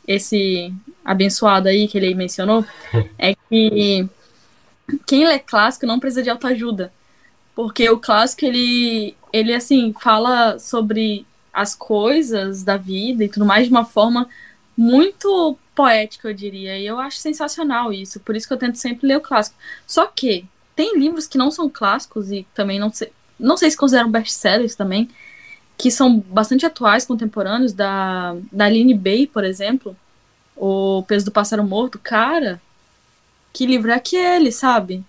[0.07, 0.71] esse
[1.03, 2.63] abençoado aí que ele mencionou,
[3.17, 4.07] é que
[5.07, 6.93] quem lê clássico não precisa de autoajuda.
[7.55, 13.65] Porque o clássico, ele, ele assim, fala sobre as coisas da vida e tudo mais
[13.65, 14.29] de uma forma
[14.77, 16.77] muito poética, eu diria.
[16.77, 18.19] E eu acho sensacional isso.
[18.19, 19.57] Por isso que eu tento sempre ler o clássico.
[19.87, 20.45] Só que
[20.75, 22.91] tem livros que não são clássicos e também não
[23.39, 25.09] não sei se consideram best-sellers também,
[25.77, 29.95] que são bastante atuais, contemporâneos, da, da Aline Bay, por exemplo.
[30.55, 31.99] O Peso do Pássaro Morto.
[31.99, 32.59] Cara,
[33.53, 35.03] que livro é aquele, sabe?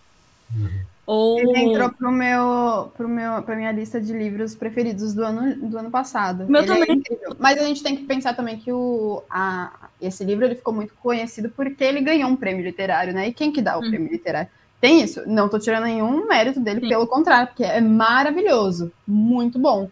[0.55, 0.89] Uhum.
[1.09, 1.41] Ou...
[1.41, 5.79] Ele entrou pro meu, pro meu, pra minha lista de livros preferidos do ano, do
[5.79, 6.47] ano passado.
[6.47, 7.03] Meu ele é também.
[7.11, 10.75] É Mas a gente tem que pensar também que o, a, esse livro ele ficou
[10.75, 13.29] muito conhecido porque ele ganhou um prêmio literário, né?
[13.29, 13.89] E quem que dá o hum.
[13.89, 14.51] prêmio literário?
[14.81, 15.23] Tem isso?
[15.27, 16.89] Não tô tirando nenhum mérito dele, Sim.
[16.89, 19.91] pelo contrário, porque é maravilhoso, muito bom.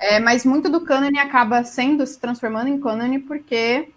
[0.00, 3.88] É, mas muito do cânone acaba sendo, se transformando em cânone porque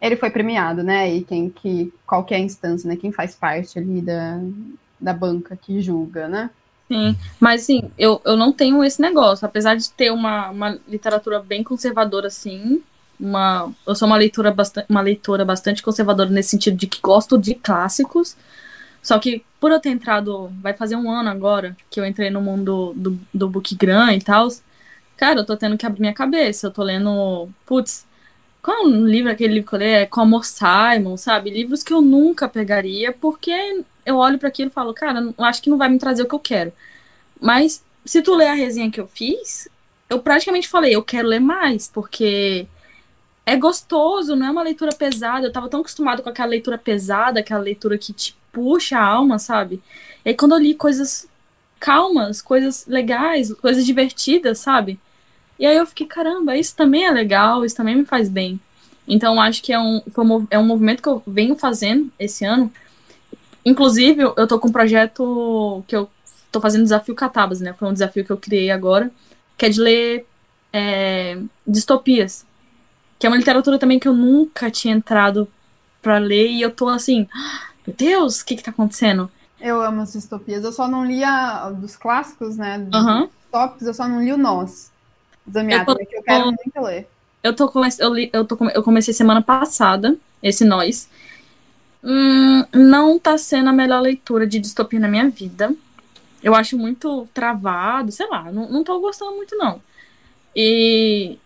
[0.00, 1.12] ele foi premiado, né?
[1.12, 2.96] E quem que, qualquer é instância, né?
[2.96, 4.40] Quem faz parte ali da,
[4.98, 6.50] da banca que julga, né?
[6.86, 9.44] Sim, mas assim, eu, eu não tenho esse negócio.
[9.44, 12.82] Apesar de ter uma, uma literatura bem conservadora, assim,
[13.20, 17.36] uma, eu sou uma leitura, bastante, uma leitora bastante conservadora nesse sentido de que gosto
[17.36, 18.36] de clássicos.
[19.02, 22.40] Só que por eu ter entrado, vai fazer um ano agora que eu entrei no
[22.40, 24.48] mundo do, do book gran e tal,
[25.16, 26.68] cara, eu tô tendo que abrir minha cabeça.
[26.68, 28.06] Eu tô lendo, putz,
[28.62, 29.86] qual é um livro, aquele livro que eu li?
[29.86, 31.50] É Como Simon, sabe?
[31.50, 35.70] Livros que eu nunca pegaria porque eu olho para aquilo e falo, cara, acho que
[35.70, 36.72] não vai me trazer o que eu quero.
[37.40, 39.68] Mas se tu ler a resenha que eu fiz,
[40.08, 42.66] eu praticamente falei, eu quero ler mais, porque
[43.46, 45.46] é gostoso, não é uma leitura pesada.
[45.46, 49.38] Eu tava tão acostumado com aquela leitura pesada, aquela leitura que te puxa a alma,
[49.38, 49.82] sabe?
[50.24, 51.28] E aí quando eu li coisas
[51.80, 54.98] calmas, coisas legais, coisas divertidas, sabe?
[55.58, 58.60] E aí eu fiquei, caramba, isso também é legal, isso também me faz bem.
[59.06, 62.72] Então acho que é um, um, é um movimento que eu venho fazendo esse ano
[63.68, 66.08] Inclusive, eu tô com um projeto que eu
[66.50, 67.74] tô fazendo desafio Catabas, né?
[67.74, 69.10] Foi um desafio que eu criei agora,
[69.58, 70.26] que é de ler
[70.72, 72.46] é, distopias.
[73.18, 75.46] Que é uma literatura também que eu nunca tinha entrado
[76.00, 79.30] para ler e eu tô assim, ah, meu Deus, o que que tá acontecendo?
[79.58, 80.62] Eu amo as distopias.
[80.62, 82.78] Eu só não li a, dos clássicos, né?
[82.78, 83.28] Dos uhum.
[83.50, 84.92] tópicos, eu só não li o Nós.
[85.50, 87.08] Zamiata, que eu quero muito ler.
[87.42, 91.08] Eu, tô, eu, li, eu, tô, eu comecei semana passada, esse Nós.
[92.04, 95.74] Hum, não tá sendo a melhor leitura de distopia na minha vida.
[96.42, 99.80] Eu acho muito travado, sei lá, não, não tô gostando muito, não.
[100.54, 101.38] E.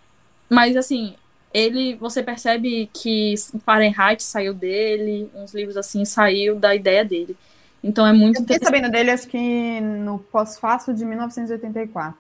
[0.51, 1.15] Mas assim,
[1.55, 1.97] ele.
[1.97, 3.35] Você percebe que
[3.65, 7.37] Fahrenheit saiu dele, uns livros assim, saiu da ideia dele.
[7.83, 12.17] Então é muito Eu fiquei sabendo dele, acho que no pós-fácil de 1984.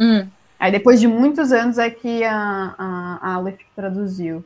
[0.00, 0.26] Hum.
[0.58, 4.44] Aí depois de muitos anos é que a, a, a Aleph traduziu.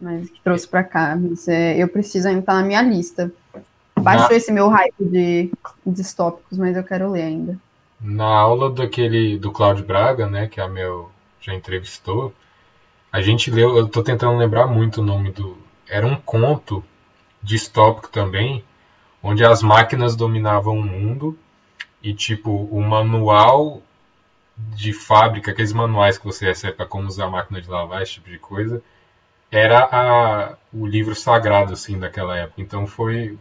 [0.00, 1.16] Mas que trouxe pra cá.
[1.16, 3.32] Mas, é, eu preciso ainda estar na minha lista.
[3.98, 5.50] Baixou Na- esse meu hype de
[5.84, 7.58] distópicos, mas eu quero ler ainda.
[8.00, 11.10] Na aula daquele do Cláudio Braga, né, que a Mel
[11.40, 12.32] já entrevistou,
[13.12, 15.56] a gente leu, eu tô tentando lembrar muito o nome do,
[15.88, 16.84] era um conto
[17.42, 18.64] distópico também,
[19.22, 21.38] onde as máquinas dominavam o mundo
[22.02, 23.82] e tipo o manual
[24.56, 28.14] de fábrica, aqueles manuais que você recebe para como usar a máquina de lavar, esse
[28.14, 28.82] tipo de coisa,
[29.50, 32.60] era a, o livro sagrado assim daquela época.
[32.60, 33.38] Então foi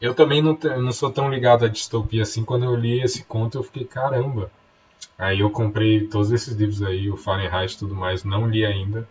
[0.00, 2.44] eu também não, não sou tão ligado à distopia assim.
[2.44, 4.50] Quando eu li esse conto, eu fiquei, caramba.
[5.18, 8.24] Aí eu comprei todos esses livros aí, o Fahrenheit e tudo mais.
[8.24, 9.08] Não li ainda,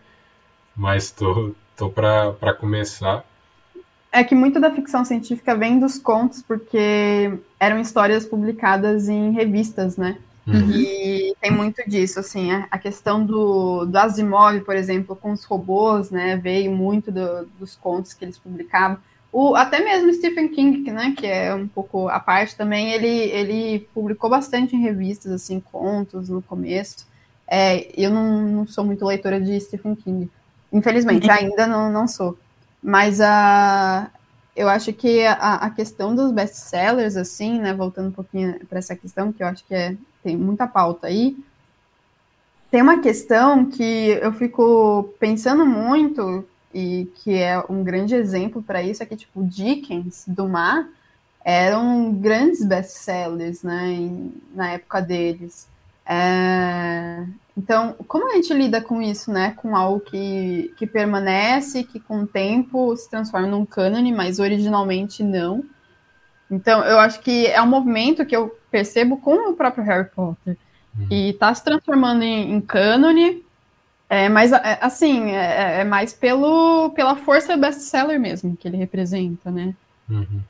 [0.76, 3.24] mas tô, tô pra, pra começar.
[4.10, 9.96] É que muito da ficção científica vem dos contos, porque eram histórias publicadas em revistas,
[9.96, 10.16] né?
[10.46, 10.70] Uhum.
[10.70, 15.44] E tem muito disso, assim, a- a questão do, do Asimov, por exemplo, com os
[15.44, 18.98] robôs, né, veio muito do- dos contos que eles publicavam.
[19.32, 23.06] O, até mesmo Stephen King, que, né, que é um pouco a parte também, ele,
[23.06, 27.06] ele publicou bastante em revistas, assim, contos no começo.
[27.46, 30.30] É, eu não, não sou muito leitora de Stephen King,
[30.72, 32.38] infelizmente, ainda não, não sou.
[32.82, 34.10] Mas a,
[34.56, 38.96] eu acho que a, a questão dos best-sellers, assim, né, voltando um pouquinho para essa
[38.96, 41.36] questão, que eu acho que é, tem muita pauta aí,
[42.70, 48.82] tem uma questão que eu fico pensando muito, e que é um grande exemplo para
[48.82, 50.86] isso, é que, tipo, Dickens, Dumas,
[51.44, 55.68] eram grandes best-sellers, né, em- na época deles.
[56.06, 57.24] É,
[57.56, 59.52] Então, como a gente lida com isso, né?
[59.56, 65.24] Com algo que, que permanece, que com o tempo se transforma num cânone, mas originalmente
[65.24, 65.64] não.
[66.50, 70.56] Então, eu acho que é um movimento que eu percebo com o próprio Harry Potter.
[70.98, 71.06] Uhum.
[71.10, 73.44] E tá se transformando em, em cânone,
[74.08, 79.50] é, mas, é, assim, é, é mais pelo, pela força best-seller mesmo que ele representa,
[79.50, 79.74] né?
[80.08, 80.40] Uhum.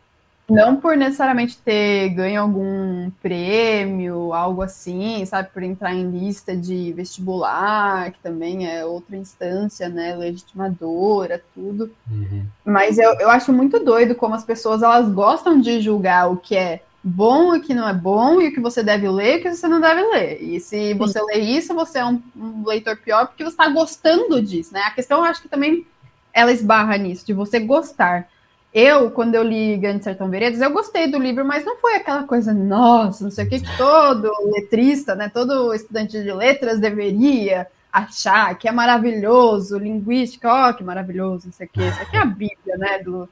[0.49, 5.51] Não por necessariamente ter ganho algum prêmio, algo assim, sabe?
[5.53, 10.17] Por entrar em lista de vestibular, que também é outra instância, né?
[10.17, 11.91] Legitimadora, tudo.
[12.11, 12.47] Uhum.
[12.65, 16.57] Mas eu, eu acho muito doido como as pessoas elas gostam de julgar o que
[16.57, 19.39] é bom e o que não é bom, e o que você deve ler e
[19.39, 20.43] o que você não deve ler.
[20.43, 24.41] E se você lê isso, você é um, um leitor pior porque você está gostando
[24.43, 24.81] disso, né?
[24.83, 25.87] A questão, eu acho que também
[26.33, 28.29] ela esbarra nisso, de você gostar.
[28.73, 32.25] Eu, quando eu li Grande Sertão Veredas, eu gostei do livro, mas não foi aquela
[32.25, 37.67] coisa, nossa, não sei o que, que todo letrista, né, todo estudante de letras deveria
[37.91, 42.21] achar que é maravilhoso, linguística, ó, que maravilhoso, não sei o que, isso aqui é
[42.21, 43.29] a Bíblia, né, do,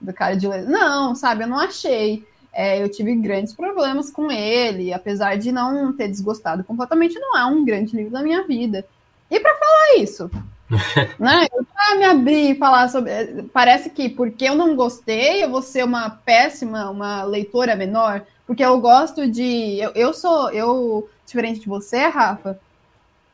[0.00, 0.68] do cara de letras.
[0.68, 2.26] Não, sabe, eu não achei.
[2.58, 7.44] É, eu tive grandes problemas com ele, apesar de não ter desgostado completamente, não é
[7.44, 8.84] um grande livro da minha vida.
[9.30, 10.28] E para falar isso,
[11.20, 11.46] né?
[11.54, 13.44] Eu já me abrir e falar sobre.
[13.52, 18.64] Parece que porque eu não gostei, eu vou ser uma péssima, uma leitora menor, porque
[18.64, 19.78] eu gosto de.
[19.78, 20.50] Eu, eu sou.
[20.50, 22.58] Eu, diferente de você, Rafa,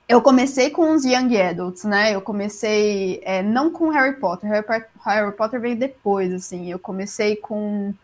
[0.07, 2.15] eu comecei com os Young Adults, né?
[2.15, 4.51] Eu comecei é, não com Harry Potter.
[4.51, 4.87] Harry, Potter.
[5.03, 6.71] Harry Potter veio depois, assim.
[6.71, 7.95] Eu comecei com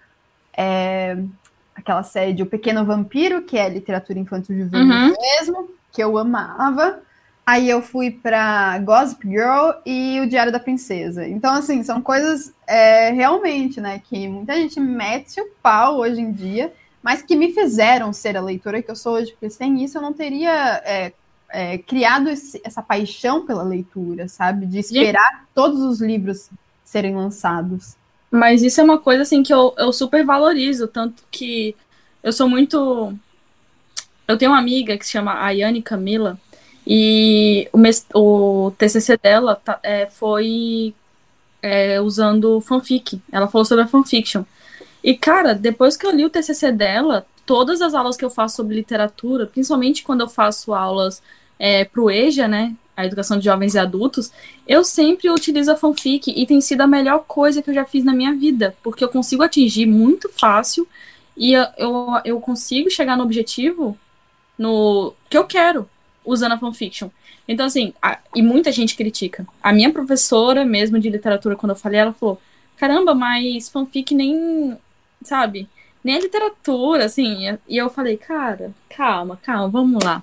[0.56, 1.16] é,
[1.74, 5.14] aquela série de O Pequeno Vampiro, que é literatura infantil juvenil Uhum.
[5.18, 7.00] mesmo, que eu amava.
[7.46, 11.26] Aí eu fui para Gossip Girl e o Diário da Princesa.
[11.26, 16.30] Então, assim, são coisas é, realmente, né, que muita gente mete o pau hoje em
[16.30, 16.72] dia,
[17.02, 20.02] mas que me fizeram ser a leitora que eu sou hoje, porque sem isso eu
[20.02, 21.12] não teria é,
[21.48, 24.66] é, criado esse- essa paixão pela leitura, sabe?
[24.66, 26.50] De esperar todos os livros
[26.84, 27.96] serem lançados.
[28.30, 31.74] Mas isso é uma coisa assim que eu, eu super valorizo, tanto que
[32.22, 33.12] eu sou muito.
[34.26, 36.38] Eu tenho uma amiga que se chama Ayane Camila,
[36.86, 40.94] e o, mes- o TCC dela tá- é, foi
[41.62, 43.20] é, usando fanfic.
[43.32, 44.44] Ela falou sobre a fanfiction.
[45.04, 48.56] E, cara, depois que eu li o TCC dela, todas as aulas que eu faço
[48.56, 51.22] sobre literatura, principalmente quando eu faço aulas
[51.58, 52.74] é, pro EJA, né?
[53.00, 54.32] A Educação de Jovens e Adultos,
[54.66, 58.04] eu sempre utilizo a fanfic e tem sido a melhor coisa que eu já fiz
[58.04, 60.86] na minha vida, porque eu consigo atingir muito fácil
[61.36, 61.66] e eu,
[62.24, 63.96] eu, consigo chegar no objetivo
[64.58, 65.88] no que eu quero
[66.24, 67.08] usando a fanfiction.
[67.48, 69.46] Então, assim, a- e muita gente critica.
[69.62, 72.40] A minha professora mesmo de literatura, quando eu falei, ela falou:
[72.76, 74.76] caramba, mas fanfic nem,
[75.22, 75.68] sabe,
[76.04, 77.58] nem é literatura, assim.
[77.68, 80.22] E eu falei, cara, calma, calma, vamos lá.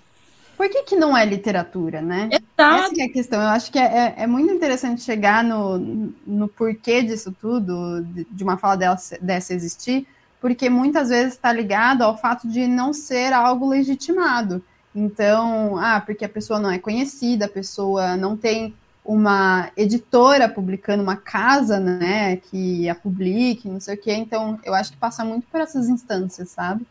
[0.58, 2.30] Por que, que não é literatura, né?
[2.32, 2.92] Exato.
[2.94, 3.42] Essa é a questão.
[3.42, 3.84] Eu acho que é,
[4.18, 5.78] é- é muito interessante chegar no,
[6.26, 10.08] no porquê disso tudo, de, de uma fala dela, dessa existir,
[10.42, 14.64] porque muitas vezes está ligado ao fato de não ser algo legitimado.
[14.96, 18.76] Então, ah, porque a pessoa não é conhecida, a pessoa não tem
[19.06, 24.14] uma editora publicando uma casa, né, que a publique, não sei o quê.
[24.14, 26.86] Então, eu acho que passa muito por essas instâncias, sabe?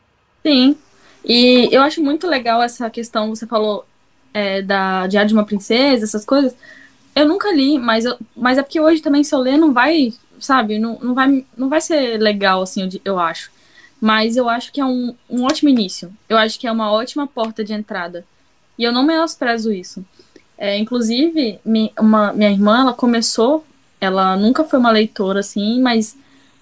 [0.44, 0.78] Sim.
[1.26, 3.84] E eu acho muito legal essa questão, você falou
[4.32, 6.54] é, da Diário de uma Princesa, essas coisas.
[7.14, 10.12] Eu nunca li, mas, eu, mas é porque hoje também, se eu ler, não vai,
[10.38, 13.50] sabe, não, não, vai, não vai ser legal, assim, eu, acho.
[14.00, 16.12] Mas eu acho que é um, um ótimo início.
[16.28, 18.24] Eu acho que é uma ótima porta de entrada.
[18.78, 20.04] E eu não menosprezo isso.
[20.56, 23.64] É, inclusive, mi, uma, minha irmã, ela começou,
[24.00, 26.16] ela nunca foi uma leitora, assim, mas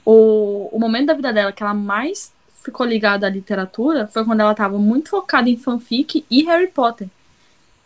[0.06, 2.32] o, o momento da vida dela que ela mais
[2.64, 7.08] ficou ligada à literatura foi quando ela estava muito focada em fanfic e Harry Potter.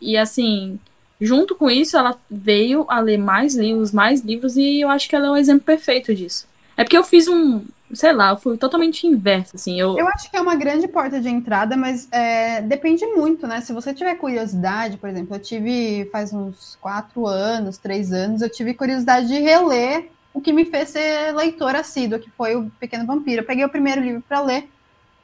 [0.00, 0.78] E assim,
[1.20, 5.16] junto com isso, ela veio a ler mais livros, mais livros, e eu acho que
[5.16, 6.46] ela é um exemplo perfeito disso.
[6.76, 9.80] É porque eu fiz um, sei lá, eu fui totalmente inverso, assim.
[9.80, 13.60] Eu, eu acho que é uma grande porta de entrada, mas é, depende muito, né?
[13.60, 18.48] Se você tiver curiosidade, por exemplo, eu tive faz uns quatro anos, três anos, eu
[18.48, 23.06] tive curiosidade de reler o que me fez ser leitora assídua, que foi o Pequeno
[23.06, 23.42] Vampiro.
[23.42, 24.68] Eu peguei o primeiro livro para ler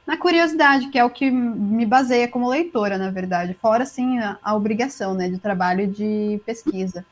[0.06, 3.54] na curiosidade, que é o que me baseia como leitora, na verdade.
[3.54, 7.04] Fora, sim, a, a obrigação, né, de trabalho de pesquisa.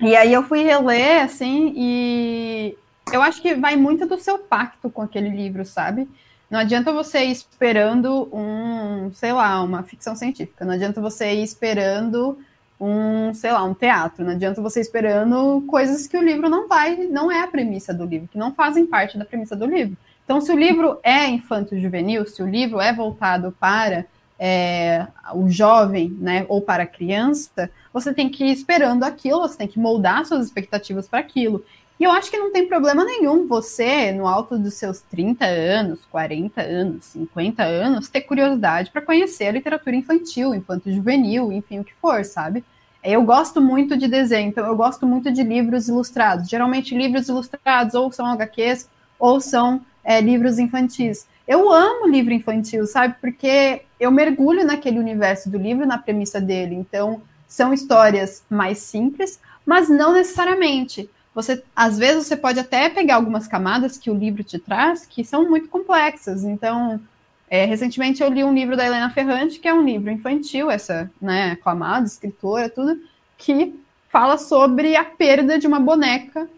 [0.00, 2.78] E aí eu fui reler, assim, e
[3.12, 6.08] eu acho que vai muito do seu pacto com aquele livro, sabe?
[6.48, 10.64] Não adianta você ir esperando um, sei lá, uma ficção científica.
[10.64, 12.38] Não adianta você ir esperando
[12.80, 14.24] um, sei lá, um teatro.
[14.24, 18.04] Não adianta você esperando coisas que o livro não vai, não é a premissa do
[18.04, 19.96] livro, que não fazem parte da premissa do livro.
[20.24, 24.04] Então, se o livro é infanto-juvenil, se o livro é voltado para
[24.38, 29.58] é, o jovem, né, ou para a criança, você tem que ir esperando aquilo, você
[29.58, 31.64] tem que moldar suas expectativas para aquilo.
[31.98, 36.00] E eu acho que não tem problema nenhum você, no alto dos seus 30 anos,
[36.10, 41.94] 40 anos, 50 anos, ter curiosidade para conhecer a literatura infantil, infanto-juvenil, enfim, o que
[42.00, 42.64] for, sabe?
[43.02, 46.48] Eu gosto muito de desenho, então eu gosto muito de livros ilustrados.
[46.48, 48.88] Geralmente, livros ilustrados ou são HQs
[49.18, 51.26] ou são é, livros infantis.
[51.46, 53.16] Eu amo livro infantil, sabe?
[53.20, 56.74] Porque eu mergulho naquele universo do livro, na premissa dele.
[56.74, 61.08] Então, são histórias mais simples, mas não necessariamente.
[61.38, 65.24] Você, às vezes, você pode até pegar algumas camadas que o livro te traz que
[65.24, 66.42] são muito complexas.
[66.42, 67.00] Então,
[67.48, 71.08] é, recentemente eu li um livro da Helena Ferrante, que é um livro infantil, essa,
[71.22, 73.00] né, aclamada, escritora, tudo,
[73.36, 73.78] que
[74.08, 76.48] fala sobre a perda de uma boneca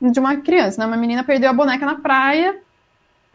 [0.00, 0.86] de uma criança, né?
[0.86, 2.58] Uma menina perdeu a boneca na praia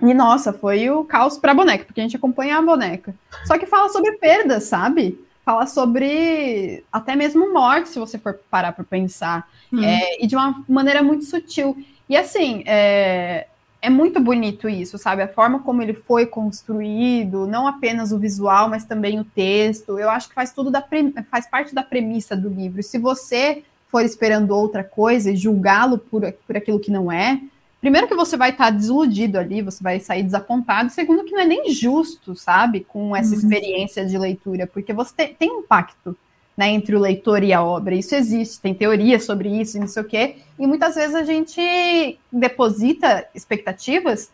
[0.02, 3.16] e nossa, foi o caos para a boneca, porque a gente acompanha a boneca.
[3.46, 5.25] Só que fala sobre perda, sabe?
[5.46, 9.48] Fala sobre até mesmo morte, se você for parar para pensar.
[9.72, 9.84] Hum.
[9.84, 11.78] É, e de uma maneira muito sutil.
[12.10, 13.46] E assim, é,
[13.80, 15.22] é muito bonito isso, sabe?
[15.22, 20.00] A forma como ele foi construído, não apenas o visual, mas também o texto.
[20.00, 20.84] Eu acho que faz tudo da
[21.30, 22.82] faz parte da premissa do livro.
[22.82, 27.40] Se você for esperando outra coisa e julgá-lo por, por aquilo que não é,
[27.86, 31.46] primeiro que você vai estar desiludido ali, você vai sair desapontado, segundo que não é
[31.46, 33.38] nem justo, sabe, com essa uhum.
[33.38, 36.18] experiência de leitura, porque você tem, tem um pacto
[36.58, 37.94] né, entre o leitor e a obra.
[37.94, 40.38] Isso existe, tem teoria sobre isso e não sei o quê.
[40.58, 44.32] E muitas vezes a gente deposita expectativas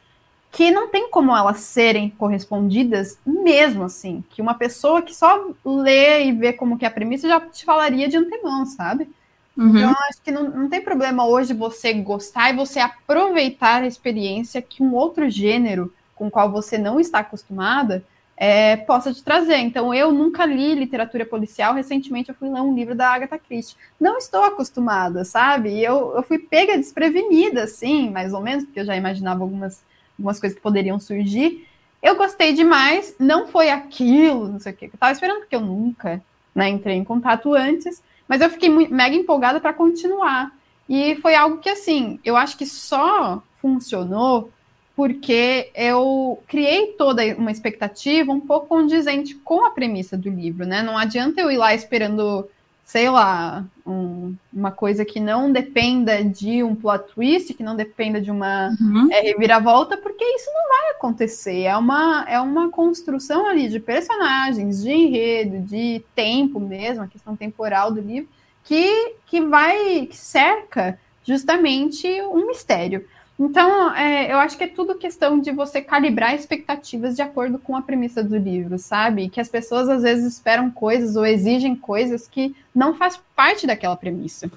[0.49, 4.23] que não tem como elas serem correspondidas mesmo assim.
[4.29, 7.65] Que uma pessoa que só lê e vê como que é a premissa já te
[7.65, 9.09] falaria de antemão, sabe?
[9.57, 9.77] Uhum.
[9.77, 14.61] Então, acho que não, não tem problema hoje você gostar e você aproveitar a experiência
[14.61, 18.03] que um outro gênero com o qual você não está acostumada
[18.37, 19.57] é, possa te trazer.
[19.57, 21.75] Então, eu nunca li literatura policial.
[21.75, 23.77] Recentemente, eu fui ler um livro da Agatha Christie.
[23.99, 25.79] Não estou acostumada, sabe?
[25.79, 29.83] Eu, eu fui pega desprevenida, assim, mais ou menos, porque eu já imaginava algumas,
[30.17, 31.67] algumas coisas que poderiam surgir.
[32.01, 34.85] Eu gostei demais, não foi aquilo, não sei o que.
[34.85, 36.19] Eu estava esperando, porque eu nunca
[36.55, 38.01] né, entrei em contato antes.
[38.31, 40.55] Mas eu fiquei mega empolgada para continuar.
[40.87, 44.49] E foi algo que, assim, eu acho que só funcionou
[44.95, 50.81] porque eu criei toda uma expectativa um pouco condizente com a premissa do livro, né?
[50.81, 52.47] Não adianta eu ir lá esperando
[52.91, 58.19] sei lá, um, uma coisa que não dependa de um plot twist, que não dependa
[58.19, 59.07] de uma uhum.
[59.09, 61.61] é, reviravolta, porque isso não vai acontecer.
[61.61, 67.34] É uma, é uma construção ali de personagens, de enredo, de tempo mesmo, a questão
[67.34, 68.30] temporal do livro,
[68.65, 73.07] que, que vai, que cerca justamente um mistério.
[73.43, 77.76] Então, é, eu acho que é tudo questão de você calibrar expectativas de acordo com
[77.76, 79.30] a premissa do livro, sabe?
[79.30, 83.97] Que as pessoas às vezes esperam coisas ou exigem coisas que não faz parte daquela
[83.97, 84.51] premissa.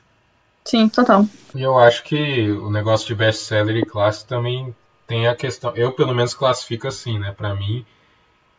[0.66, 1.26] Sim, total.
[1.54, 5.92] E eu acho que o negócio de best-seller e classe também tem a questão, eu
[5.92, 7.32] pelo menos classifico assim, né?
[7.32, 7.86] Para mim,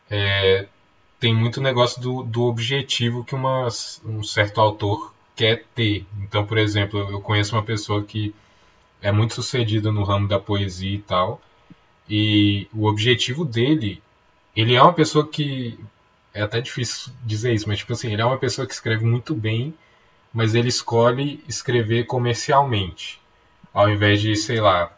[0.10, 0.66] é,
[1.20, 3.68] tem muito negócio do, do objetivo que uma,
[4.04, 6.04] um certo autor quer ter.
[6.24, 8.34] Então, por exemplo, eu conheço uma pessoa que
[9.02, 11.42] é muito sucedida no ramo da poesia e tal,
[12.10, 14.02] e o objetivo dele,
[14.56, 15.78] ele é uma pessoa que
[16.34, 19.34] é até difícil dizer isso, mas tipo assim, ele é uma pessoa que escreve muito
[19.34, 19.74] bem,
[20.34, 23.22] mas ele escolhe escrever comercialmente,
[23.74, 24.92] ao invés de, sei lá,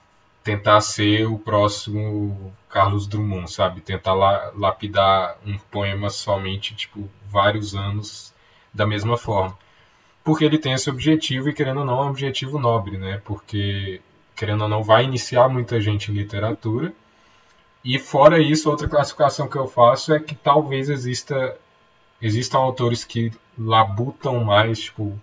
[0.43, 3.81] tentar ser o próximo Carlos Drummond, sabe?
[3.81, 8.33] Tentar la lapidar um poema somente, tipo, vários anos
[8.73, 9.57] da mesma forma.
[10.27, 13.21] Porque ele tem esse objetivo e, querendo ou não, é um objetivo nobre, né?
[13.23, 14.01] Porque,
[14.35, 16.91] querendo ou não, vai iniciar muita gente em literatura.
[17.81, 21.57] E, fora isso, outra classificação que eu faço é que talvez exista
[22.21, 25.17] existam autores que labutam mais, tipo,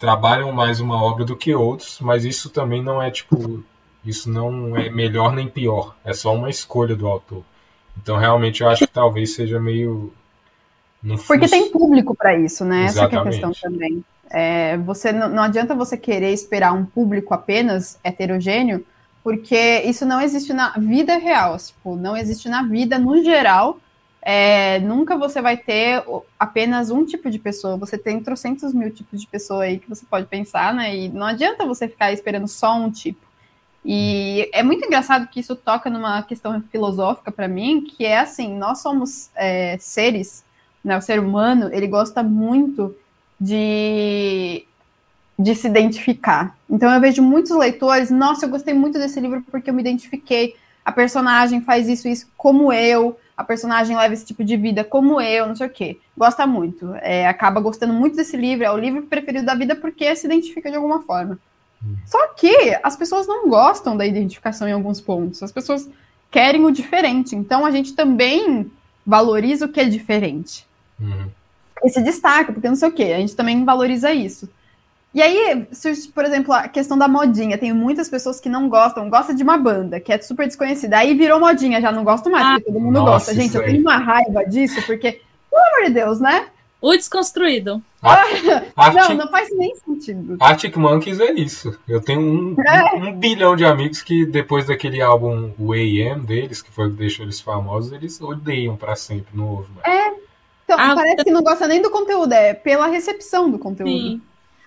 [0.00, 3.62] trabalham mais uma obra do que outros, mas isso também não é, tipo,
[4.04, 7.44] isso não é melhor nem pior, é só uma escolha do autor.
[7.96, 10.12] Então, realmente, eu acho que talvez seja meio.
[11.26, 12.86] Porque tem público para isso, né?
[12.86, 13.16] Exatamente.
[13.16, 14.04] Essa é a questão também.
[14.30, 18.84] É, você não, não adianta você querer esperar um público apenas heterogêneo,
[19.22, 23.78] porque isso não existe na vida real, tipo, não existe na vida no geral.
[24.20, 26.04] É, nunca você vai ter
[26.38, 30.04] apenas um tipo de pessoa, você tem trocentos mil tipos de pessoa aí que você
[30.04, 30.94] pode pensar, né?
[30.94, 33.26] E não adianta você ficar esperando só um tipo.
[33.84, 38.54] E é muito engraçado que isso toca numa questão filosófica para mim, que é assim,
[38.56, 40.44] nós somos é, seres,
[40.88, 42.96] né, o ser humano, ele gosta muito
[43.38, 44.64] de,
[45.38, 46.56] de se identificar.
[46.68, 50.56] Então eu vejo muitos leitores, nossa, eu gostei muito desse livro porque eu me identifiquei,
[50.84, 55.20] a personagem faz isso, isso como eu, a personagem leva esse tipo de vida como
[55.20, 55.98] eu, não sei o quê.
[56.16, 60.16] Gosta muito, é, acaba gostando muito desse livro, é o livro preferido da vida porque
[60.16, 61.38] se identifica de alguma forma.
[62.06, 65.42] Só que as pessoas não gostam da identificação em alguns pontos.
[65.44, 65.88] As pessoas
[66.28, 67.36] querem o diferente.
[67.36, 68.68] Então a gente também
[69.06, 70.66] valoriza o que é diferente.
[71.00, 71.28] Uhum.
[71.84, 73.12] E se destaca, porque não sei o quê.
[73.14, 74.48] A gente também valoriza isso.
[75.14, 75.66] E aí,
[76.14, 77.56] por exemplo, a questão da modinha.
[77.56, 80.98] Tem muitas pessoas que não gostam, gostam de uma banda que é super desconhecida.
[80.98, 83.34] Aí virou modinha, já não gosto mais, porque todo mundo Nossa, gosta.
[83.34, 85.20] Gente, eu tenho uma raiva disso, porque,
[85.50, 86.46] pelo amor de Deus, né?
[86.80, 87.82] O desconstruído.
[88.94, 90.36] não, não faz nem sentido.
[90.38, 91.76] Arctic Monkeys é isso.
[91.88, 92.94] Eu tenho um, é.
[92.94, 96.90] um, um, bilhão de amigos que depois daquele álbum o AM deles, que foi o
[96.90, 99.88] que deixou eles famosos, eles odeiam para sempre, não ouve mais.
[99.88, 100.17] É.
[100.68, 103.90] Então, ah, parece que não gosta nem do conteúdo, é pela recepção do conteúdo.
[103.90, 104.20] Sim.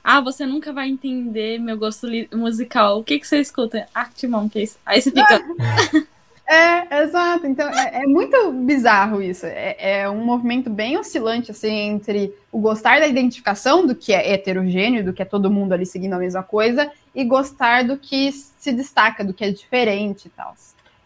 [0.04, 3.02] Ah, você nunca vai entender meu gosto musical.
[3.02, 3.88] O que, que você escuta?
[3.94, 4.80] Arctic Monkeys.
[4.84, 5.40] Aí você fica.
[6.44, 7.48] É, exato.
[7.48, 9.46] Então é, é muito bizarro isso.
[9.46, 14.34] É, é, um movimento bem oscilante assim entre o gostar da identificação do que é
[14.34, 18.34] heterogêneo, do que é todo mundo ali seguindo a mesma coisa, e gostar do que
[18.34, 20.54] se destaca, do que é diferente e tal.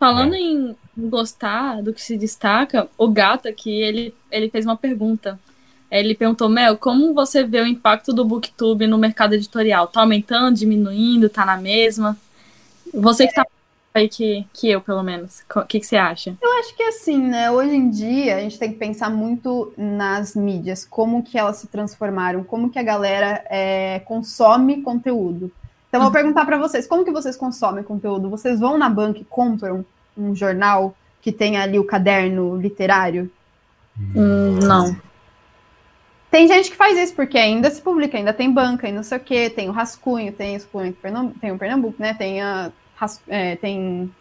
[0.06, 0.40] Falando é.
[0.40, 5.40] em gostar do que se destaca, o gato aqui ele, ele fez uma pergunta.
[5.90, 9.88] Ele perguntou, Mel, como você vê o impacto do Booktube no mercado editorial?
[9.88, 12.16] Tá aumentando, diminuindo, tá na mesma?
[12.94, 13.48] Você que tá
[13.96, 15.44] aí que, que eu, pelo menos.
[15.56, 16.38] O que, que você acha?
[16.40, 17.50] Eu acho que assim, né?
[17.50, 21.66] Hoje em dia, a gente tem que pensar muito nas mídias, como que elas se
[21.66, 25.52] transformaram, como que a galera é, consome conteúdo.
[25.90, 26.14] Então, vou uhum.
[26.14, 28.30] perguntar para vocês, como que vocês consomem conteúdo?
[28.30, 29.84] Vocês vão na banca e compram
[30.18, 33.32] um jornal que tem ali o caderno literário?
[34.16, 34.96] Hum, não.
[36.30, 39.18] Tem gente que faz isso, porque ainda se publica, ainda tem banca e não sei
[39.18, 40.58] o quê, tem o rascunho, tem,
[41.40, 42.14] tem o Pernambuco, né?
[42.14, 42.72] Tem a
[43.28, 44.12] é, tem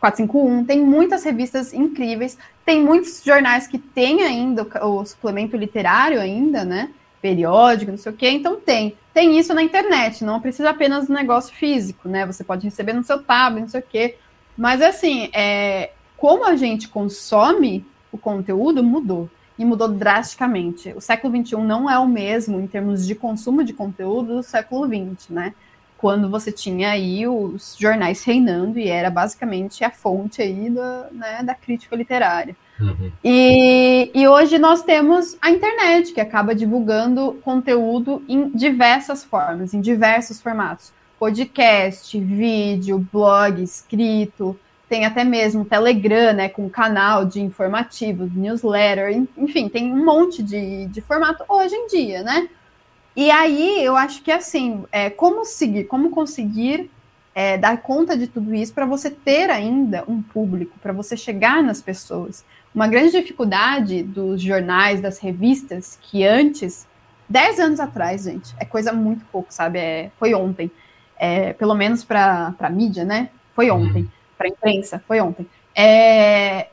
[0.00, 6.20] 451, tem muitas revistas incríveis, tem muitos jornais que têm ainda o, o suplemento literário
[6.20, 6.90] ainda, né?
[7.20, 8.96] Periódico, não sei o quê, então tem.
[9.12, 12.24] Tem isso na internet, não precisa apenas do negócio físico, né?
[12.26, 14.16] Você pode receber no seu tablet, não sei o quê.
[14.58, 19.30] Mas assim, é, como a gente consome o conteúdo mudou.
[19.58, 20.92] E mudou drasticamente.
[20.96, 24.86] O século XXI não é o mesmo em termos de consumo de conteúdo do século
[24.86, 25.54] XX, né?
[25.98, 31.42] quando você tinha aí os jornais reinando e era basicamente a fonte aí da, né,
[31.42, 32.56] da crítica literária.
[32.80, 33.10] Uhum.
[33.24, 39.80] E, e hoje nós temos a internet, que acaba divulgando conteúdo em diversas formas, em
[39.80, 40.92] diversos formatos.
[41.18, 44.58] Podcast, vídeo, blog, escrito,
[44.88, 50.86] tem até mesmo Telegram, né, com canal de informativo, newsletter, enfim, tem um monte de,
[50.86, 52.48] de formato hoje em dia, né?
[53.16, 56.88] E aí eu acho que assim, é, como seguir, como conseguir
[57.34, 61.62] é, dar conta de tudo isso para você ter ainda um público, para você chegar
[61.62, 62.44] nas pessoas.
[62.74, 66.86] Uma grande dificuldade dos jornais, das revistas, que antes,
[67.28, 69.78] 10 anos atrás, gente, é coisa muito pouco, sabe?
[69.78, 70.70] É, foi ontem.
[71.18, 73.30] É, pelo menos para a mídia, né?
[73.54, 74.08] Foi ontem.
[74.36, 75.46] para a imprensa, foi ontem.
[75.74, 76.68] É,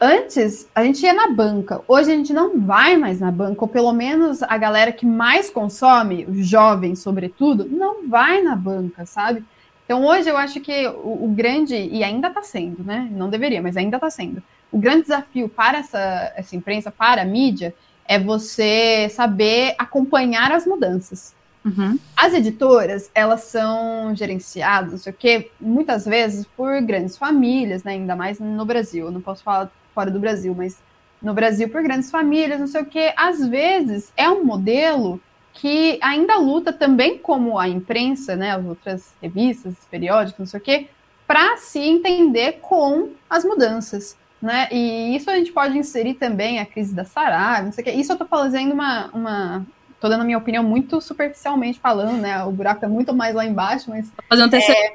[0.00, 3.68] antes a gente ia na banca, hoje a gente não vai mais na banca, ou
[3.68, 9.44] pelo menos a galera que mais consome, os jovens sobretudo, não vai na banca, sabe?
[9.84, 13.08] Então hoje eu acho que o, o grande, e ainda está sendo, né?
[13.10, 14.42] Não deveria, mas ainda está sendo.
[14.70, 17.74] O grande desafio para essa, essa imprensa, para a mídia,
[18.06, 21.34] é você saber acompanhar as mudanças.
[21.68, 21.98] Uhum.
[22.16, 27.92] As editoras, elas são gerenciadas, não sei o quê, muitas vezes por grandes famílias, né?
[27.92, 29.06] Ainda mais no Brasil.
[29.06, 30.78] Eu não posso falar fora do Brasil, mas
[31.20, 33.12] no Brasil por grandes famílias, não sei o quê.
[33.16, 35.20] Às vezes é um modelo
[35.52, 38.52] que ainda luta também como a imprensa, né?
[38.52, 40.88] As outras revistas, periódicos, não sei o quê,
[41.26, 44.16] para se entender com as mudanças.
[44.40, 44.68] Né?
[44.70, 47.92] E isso a gente pode inserir também a crise da Sarah, não sei o quê.
[47.92, 49.66] Isso eu estou fazendo uma, uma
[50.00, 52.42] tô dando a minha opinião muito superficialmente falando, né?
[52.44, 54.10] O buraco é muito mais lá embaixo, mas.
[54.28, 54.72] Fazer um TCC.
[54.72, 54.94] É...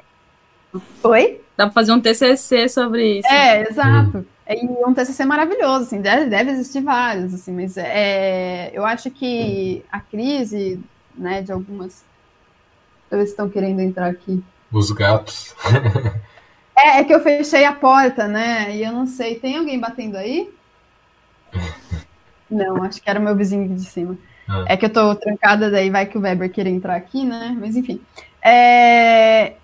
[1.02, 1.40] Oi?
[1.56, 3.28] Dá para fazer um TCC sobre isso.
[3.28, 4.26] É, exato.
[4.46, 9.10] É, e um TCC maravilhoso, assim, deve, deve existir vários, assim, mas é, eu acho
[9.10, 10.80] que a crise,
[11.14, 12.04] né, de algumas.
[13.10, 14.42] Eles estão querendo entrar aqui.
[14.72, 15.54] Os gatos.
[16.76, 18.76] é, é que eu fechei a porta, né?
[18.76, 20.52] E eu não sei, tem alguém batendo aí?
[22.50, 24.16] Não, acho que era o meu vizinho de cima.
[24.48, 24.64] Ah.
[24.68, 27.56] É que eu tô trancada, daí vai que o Weber querer entrar aqui, né?
[27.58, 28.00] Mas enfim.
[28.42, 29.54] É...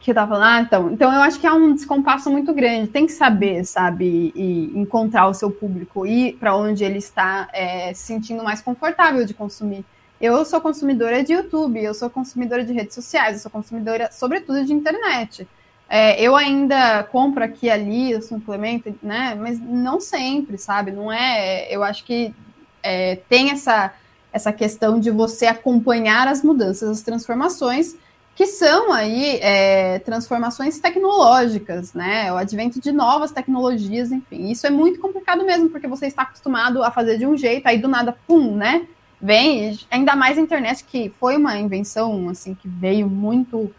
[0.00, 0.90] Que eu tava falando, ah, então.
[0.90, 2.88] Então eu acho que há um descompasso muito grande.
[2.88, 7.94] Tem que saber, sabe, e encontrar o seu público e para onde ele está é,
[7.94, 9.84] se sentindo mais confortável de consumir.
[10.20, 14.64] Eu sou consumidora de YouTube, eu sou consumidora de redes sociais, eu sou consumidora, sobretudo,
[14.64, 15.46] de internet.
[15.88, 19.34] É, eu ainda compro aqui e ali o suplemento, né?
[19.38, 20.90] Mas não sempre, sabe?
[20.90, 21.66] Não é.
[21.70, 22.34] Eu acho que
[22.82, 23.92] é, tem essa
[24.34, 27.94] essa questão de você acompanhar as mudanças, as transformações,
[28.34, 32.32] que são aí é, transformações tecnológicas, né?
[32.32, 34.50] O advento de novas tecnologias, enfim.
[34.50, 37.78] Isso é muito complicado mesmo, porque você está acostumado a fazer de um jeito, aí
[37.78, 38.88] do nada, pum, né?
[39.22, 43.72] Vem, ainda mais a internet, que foi uma invenção, assim, que veio muito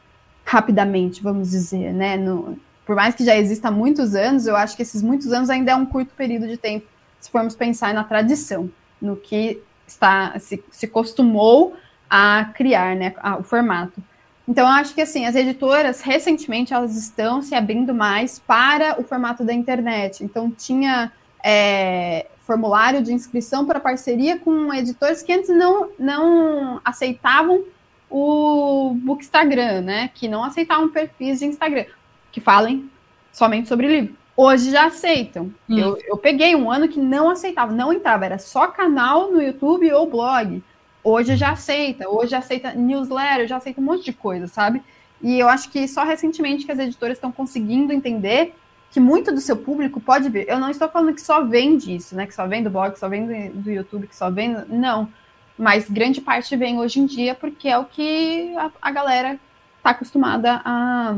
[0.46, 2.16] rapidamente, vamos dizer, né?
[2.16, 5.74] No, por mais que já exista muitos anos, eu acho que esses muitos anos ainda
[5.74, 6.88] é um curto período de tempo,
[7.20, 8.70] se formos pensar na tradição,
[9.02, 11.76] no que está se, se costumou
[12.10, 14.02] a criar né, a, o formato.
[14.48, 19.04] Então, eu acho que assim, as editoras recentemente elas estão se abrindo mais para o
[19.04, 20.24] formato da internet.
[20.24, 21.12] Então, tinha
[21.44, 27.64] é, formulário de inscrição para parceria com editores que antes não, não aceitavam
[28.10, 30.10] o Bookstagram, né?
[30.14, 31.86] Que não aceitavam perfis de Instagram
[32.32, 32.90] que falem
[33.32, 34.25] somente sobre livro.
[34.38, 35.52] Hoje já aceitam.
[35.70, 35.78] Hum.
[35.78, 39.92] Eu, eu peguei um ano que não aceitava, não entrava, era só canal no YouTube
[39.94, 40.62] ou blog.
[41.04, 44.82] Hoje já aceita, hoje já aceita newsletter, já aceita um monte de coisa, sabe?
[45.22, 48.54] E eu acho que só recentemente que as editoras estão conseguindo entender
[48.92, 50.46] que muito do seu público pode ver.
[50.48, 52.26] Eu não estou falando que só vem disso, né?
[52.26, 54.56] Que só vem do blog, que só vem do, do YouTube, que só vem.
[54.68, 55.10] Não.
[55.58, 59.40] Mas grande parte vem hoje em dia porque é o que a, a galera
[59.78, 61.18] está acostumada a,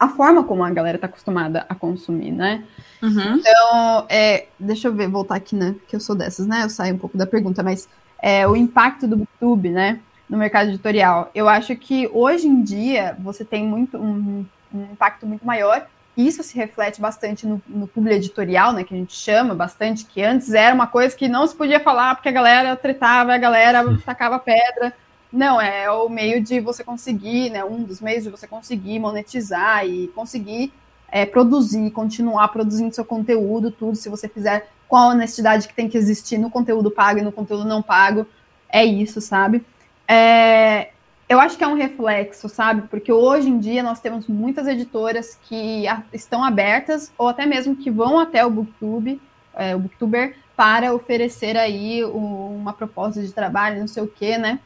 [0.00, 2.64] a forma como a galera está acostumada a consumir, né?
[3.02, 3.36] Uhum.
[3.36, 5.74] Então, é, deixa eu ver, voltar aqui, né?
[5.78, 6.64] Porque eu sou dessas, né?
[6.64, 7.86] Eu saio um pouco da pergunta, mas
[8.18, 10.00] é, o impacto do YouTube, né?
[10.26, 11.30] No mercado editorial.
[11.34, 15.86] Eu acho que hoje em dia você tem muito um, um impacto muito maior.
[16.16, 18.84] Isso se reflete bastante no, no público editorial, né?
[18.84, 22.14] Que a gente chama bastante, que antes era uma coisa que não se podia falar
[22.14, 24.94] porque a galera tretava, a galera tacava pedra.
[25.32, 27.64] Não, é o meio de você conseguir, né?
[27.64, 30.72] Um dos meios de você conseguir monetizar e conseguir
[31.10, 35.88] é, produzir, continuar produzindo seu conteúdo, tudo, se você fizer com a honestidade que tem
[35.88, 38.26] que existir no conteúdo pago e no conteúdo não pago.
[38.68, 39.64] É isso, sabe?
[40.06, 40.90] É,
[41.28, 42.88] eu acho que é um reflexo, sabe?
[42.88, 47.88] Porque hoje em dia nós temos muitas editoras que estão abertas, ou até mesmo que
[47.88, 49.20] vão até o Booktube,
[49.54, 54.58] é, o Booktuber, para oferecer aí uma proposta de trabalho, não sei o quê, né?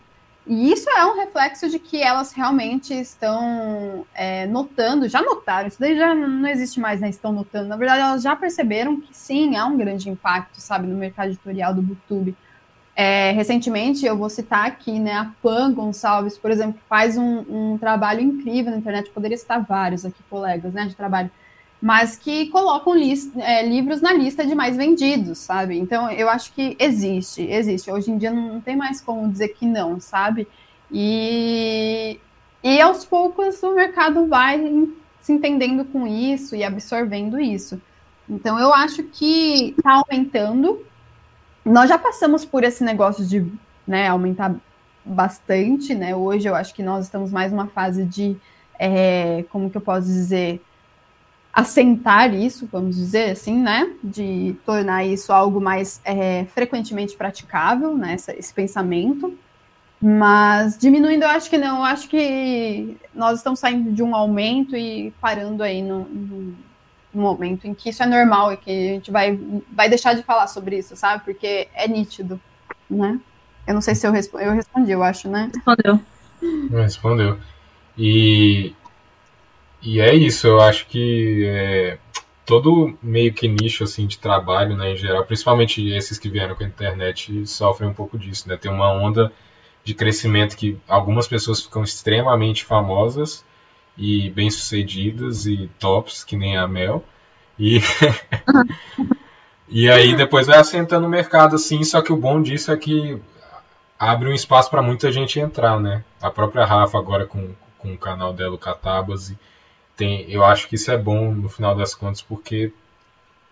[0.46, 5.80] E isso é um reflexo de que elas realmente estão é, notando, já notaram, isso
[5.80, 7.08] daí já não existe mais, né?
[7.08, 7.68] Estão notando.
[7.68, 11.72] Na verdade, elas já perceberam que sim, há um grande impacto, sabe, no mercado editorial
[11.74, 12.36] do Booktube.
[12.96, 17.72] É, recentemente, eu vou citar aqui, né, a Pan Gonçalves, por exemplo, que faz um,
[17.72, 21.28] um trabalho incrível na internet, poderia citar vários aqui, colegas, né, de trabalho
[21.84, 25.78] mas que colocam list, é, livros na lista de mais vendidos, sabe?
[25.78, 27.90] Então, eu acho que existe, existe.
[27.90, 30.48] Hoje em dia não, tem mais como dizer que não, sabe?
[30.90, 32.18] E,
[32.62, 34.88] e aos poucos o mercado vai
[35.20, 37.78] se entendendo com isso e absorvendo isso.
[38.26, 40.82] Então, eu acho que está aumentando.
[41.62, 43.46] Nós já passamos por esse negócio de
[43.86, 44.56] né, aumentar
[45.04, 46.16] bastante, né?
[46.16, 48.38] Hoje eu acho que nós estamos mais numa fase de,
[48.78, 50.62] é, como que eu posso dizer,
[51.54, 53.92] assentar isso, vamos dizer assim, né?
[54.02, 58.14] De tornar isso algo mais é, frequentemente praticável, né?
[58.14, 59.38] Esse, esse, pensamento.
[60.02, 61.78] Mas diminuindo, eu acho que não.
[61.78, 66.54] Eu acho que nós estamos saindo de um aumento e parando aí no, no,
[67.14, 69.38] no momento em que isso é normal e que a gente vai,
[69.72, 71.24] vai deixar de falar sobre isso, sabe?
[71.24, 72.40] Porque é nítido,
[72.90, 73.20] né?
[73.66, 75.50] Eu não sei se eu, resp eu respondi, eu acho, né?
[75.54, 76.00] Respondeu.
[76.70, 77.38] Respondeu.
[77.96, 78.74] E
[79.84, 81.98] e é isso, eu acho que é,
[82.46, 86.64] todo meio que nicho assim de trabalho, né, em geral, principalmente esses que vieram com
[86.64, 88.56] a internet, sofrem um pouco disso, né?
[88.56, 89.32] Tem uma onda
[89.84, 93.44] de crescimento que algumas pessoas ficam extremamente famosas
[93.96, 97.04] e bem-sucedidas e tops, que nem a Mel.
[97.58, 97.80] E
[99.68, 103.20] E aí depois vai assentando o mercado assim, só que o bom disso é que
[103.98, 106.04] abre um espaço para muita gente entrar, né?
[106.20, 109.38] A própria Rafa agora com, com o canal dela, o Catabase,
[109.96, 112.72] tem, eu acho que isso é bom no final das contas, porque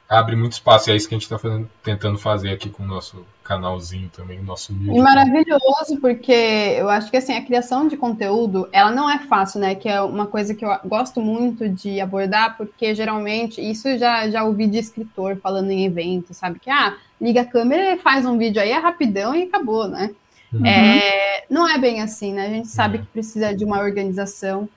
[0.09, 0.91] abre muito espaço.
[0.91, 1.39] E é isso que a gente está
[1.83, 4.97] tentando fazer aqui com o nosso canalzinho também, o nosso vídeo.
[4.97, 9.61] E maravilhoso, porque eu acho que assim, a criação de conteúdo, ela não é fácil,
[9.61, 9.75] né?
[9.75, 14.45] Que é uma coisa que eu gosto muito de abordar, porque geralmente, isso já, já
[14.45, 16.59] ouvi de escritor falando em evento, sabe?
[16.59, 20.11] Que, ah, liga a câmera e faz um vídeo aí, é rapidão e acabou, né?
[20.53, 20.67] Uhum.
[20.67, 22.47] É, não é bem assim, né?
[22.47, 23.05] A gente sabe uhum.
[23.05, 24.69] que precisa de uma organização,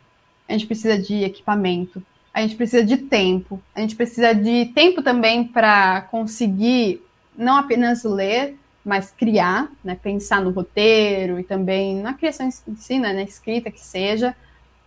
[0.48, 2.04] a gente precisa de equipamento,
[2.34, 7.02] a gente precisa de tempo, a gente precisa de tempo também para conseguir
[7.38, 13.14] não apenas ler, mas criar, né, pensar no roteiro e também na criação si, né,
[13.14, 14.36] na escrita que seja.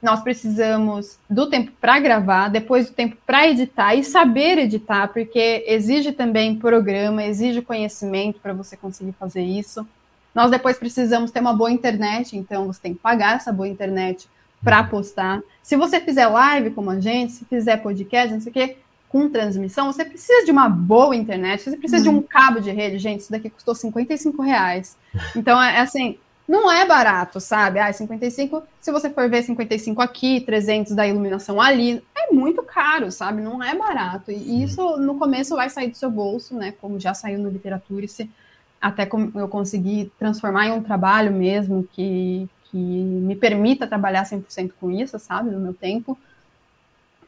[0.01, 5.65] Nós precisamos do tempo para gravar, depois do tempo para editar e saber editar, porque
[5.67, 9.85] exige também programa, exige conhecimento para você conseguir fazer isso.
[10.33, 14.29] Nós depois precisamos ter uma boa internet, então você tem que pagar essa boa internet
[14.63, 15.41] para postar.
[15.63, 18.77] Se você fizer live como a gente, se fizer podcast, não sei o quê,
[19.09, 22.19] com transmissão, você precisa de uma boa internet, você precisa uhum.
[22.19, 24.97] de um cabo de rede, gente, isso daqui custou 55 reais.
[25.35, 26.19] Então, é, é assim,
[26.49, 27.79] não é barato, sabe?
[27.79, 33.13] Ah, 55, se você for ver 55 aqui, 300 da iluminação ali, é muito caro,
[33.13, 33.43] sabe?
[33.43, 34.31] Não é barato.
[34.31, 36.73] E isso, no começo, vai sair do seu bolso, né?
[36.81, 38.31] Como já saiu no Literatura-se,
[38.81, 44.91] até eu conseguir transformar em um trabalho mesmo que, que me permita trabalhar 100% com
[44.91, 46.19] isso, sabe, no meu tempo.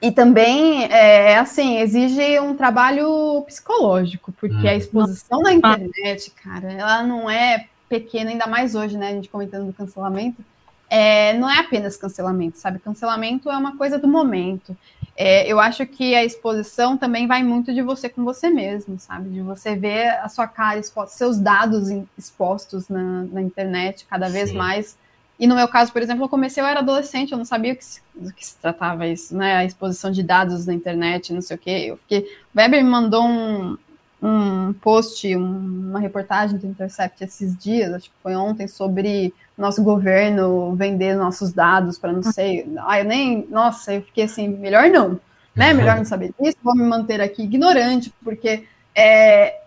[0.02, 4.70] E também, é, assim, exige um trabalho psicológico, porque hum.
[4.70, 9.28] a exposição na internet, cara, ela não é pequena, ainda mais hoje, né, a gente
[9.28, 10.42] comentando do cancelamento,
[10.88, 12.78] é, não é apenas cancelamento, sabe?
[12.78, 14.76] Cancelamento é uma coisa do momento.
[15.16, 19.28] É, eu acho que a exposição também vai muito de você com você mesmo, sabe?
[19.28, 21.88] De você ver a sua cara exposta, seus dados
[22.18, 24.56] expostos na, na internet cada vez Sim.
[24.56, 24.98] mais
[25.40, 27.82] e no meu caso, por exemplo, eu comecei, eu era adolescente, eu não sabia que
[27.82, 29.56] se, do que se tratava isso, né?
[29.56, 31.86] A exposição de dados na internet, não sei o quê.
[31.88, 32.30] Eu fiquei.
[32.54, 33.78] O Weber me mandou um,
[34.22, 39.82] um post, um, uma reportagem do Intercept esses dias, acho que foi ontem, sobre nosso
[39.82, 42.70] governo vender nossos dados para não sei.
[42.80, 43.46] Ah, eu nem.
[43.48, 45.18] Nossa, eu fiquei assim, melhor não.
[45.56, 45.72] Né?
[45.72, 48.64] Melhor não saber disso, vou me manter aqui ignorante, porque
[48.94, 49.59] é,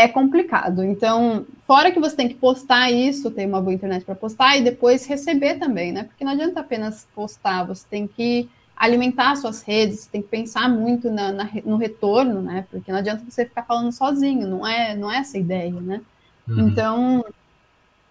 [0.00, 0.82] é complicado.
[0.82, 4.62] Então, fora que você tem que postar isso, ter uma boa internet para postar e
[4.62, 6.04] depois receber também, né?
[6.04, 10.66] Porque não adianta apenas postar, você tem que alimentar suas redes, você tem que pensar
[10.68, 12.64] muito na, na, no retorno, né?
[12.70, 16.00] Porque não adianta você ficar falando sozinho, não é, não é essa a ideia, né?
[16.48, 16.68] Uhum.
[16.68, 17.24] Então,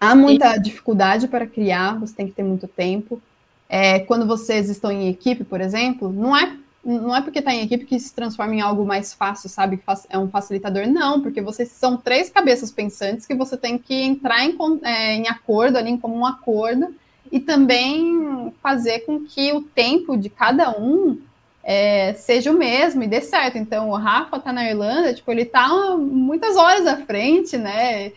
[0.00, 3.20] há muita dificuldade para criar, você tem que ter muito tempo.
[3.68, 7.62] É, quando vocês estão em equipe, por exemplo, não é não é porque está em
[7.62, 9.80] equipe que se transforma em algo mais fácil, sabe?
[10.08, 10.86] É um facilitador.
[10.86, 15.28] Não, porque vocês são três cabeças pensantes que você tem que entrar em, é, em
[15.28, 16.94] acordo, ali, em comum acordo,
[17.30, 21.20] e também fazer com que o tempo de cada um
[21.62, 23.58] é, seja o mesmo e dê certo.
[23.58, 28.12] Então, o Rafa está na Irlanda, tipo, ele está muitas horas à frente, né?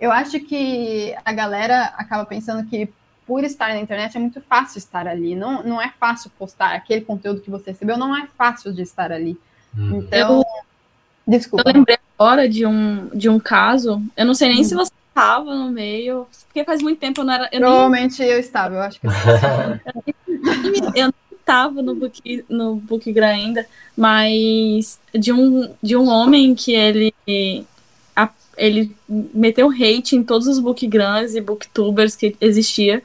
[0.00, 2.88] Eu acho que a galera acaba pensando que
[3.26, 5.34] por estar na internet é muito fácil estar ali.
[5.34, 9.10] Não, não é fácil postar aquele conteúdo que você recebeu, não é fácil de estar
[9.10, 9.36] ali.
[9.76, 9.98] Hum.
[9.98, 10.44] Então, eu,
[11.26, 11.68] desculpa.
[11.68, 14.64] Eu lembrei agora de um, de um caso, eu não sei nem hum.
[14.64, 17.48] se você estava no meio, porque faz muito tempo eu não era.
[17.50, 18.30] Eu Provavelmente nem...
[18.30, 23.66] eu estava, eu acho que eu Eu não estava no book, no Bookgram ainda,
[23.96, 27.12] mas de um, de um homem que ele
[28.56, 33.02] ele meteu hate em todos os bookgrams e booktubers que existia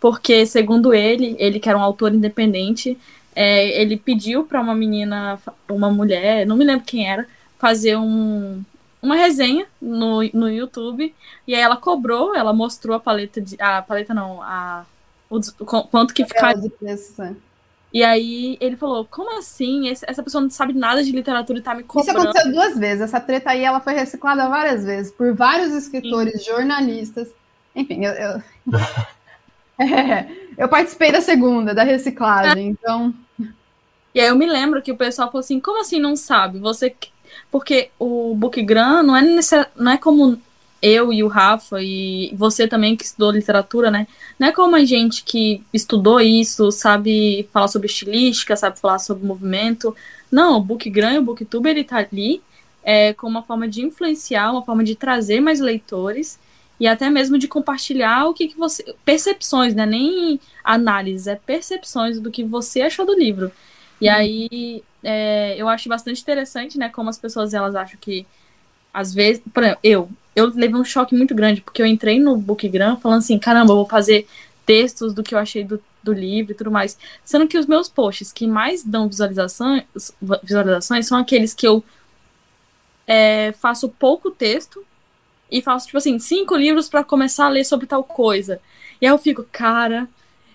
[0.00, 2.98] porque, segundo ele, ele que era um autor independente,
[3.36, 7.26] é, ele pediu para uma menina, uma mulher, não me lembro quem era,
[7.58, 8.64] fazer um,
[9.02, 11.14] uma resenha no, no YouTube,
[11.46, 13.60] e aí ela cobrou, ela mostrou a paleta de.
[13.60, 14.84] A paleta não, a.
[15.28, 15.38] O,
[15.84, 16.70] quanto que ficaria.
[17.92, 19.88] E aí ele falou: Como assim?
[19.88, 22.18] Essa pessoa não sabe nada de literatura e tá me cobrando.
[22.18, 23.02] Isso aconteceu duas vezes.
[23.02, 26.50] Essa treta aí ela foi reciclada várias vezes por vários escritores, Sim.
[26.50, 27.28] jornalistas.
[27.74, 28.12] Enfim, eu.
[28.12, 28.42] eu...
[30.58, 33.14] eu participei da segunda, da reciclagem, então.
[34.14, 36.58] E aí eu me lembro que o pessoal falou assim: como assim não sabe?
[36.58, 36.94] Você.
[37.50, 39.22] Porque o Bookgram não é,
[39.76, 40.40] não é como
[40.82, 44.06] eu e o Rafa e você também que estudou literatura, né?
[44.38, 49.26] Não é como a gente que estudou isso, sabe falar sobre estilística, sabe falar sobre
[49.26, 49.94] movimento.
[50.30, 52.42] Não, o Bookgram e o Booktube, ele tá ali
[52.82, 56.38] é, como uma forma de influenciar, uma forma de trazer mais leitores
[56.80, 58.94] e até mesmo de compartilhar o que, que você...
[59.04, 59.84] Percepções, né?
[59.84, 63.52] Nem análise, é percepções do que você achou do livro.
[64.00, 64.12] E hum.
[64.12, 66.88] aí, é, eu acho bastante interessante, né?
[66.88, 68.26] Como as pessoas, elas acham que
[68.92, 72.36] às vezes, por exemplo, eu, eu levei um choque muito grande, porque eu entrei no
[72.36, 74.26] Bookgram falando assim, caramba, eu vou fazer
[74.64, 76.96] textos do que eu achei do, do livro e tudo mais.
[77.22, 79.84] Sendo que os meus posts que mais dão visualizações,
[80.42, 81.84] visualizações são aqueles que eu
[83.06, 84.84] é, faço pouco texto
[85.50, 88.60] e faço, tipo assim, cinco livros para começar a ler sobre tal coisa.
[89.00, 90.08] E aí eu fico, cara,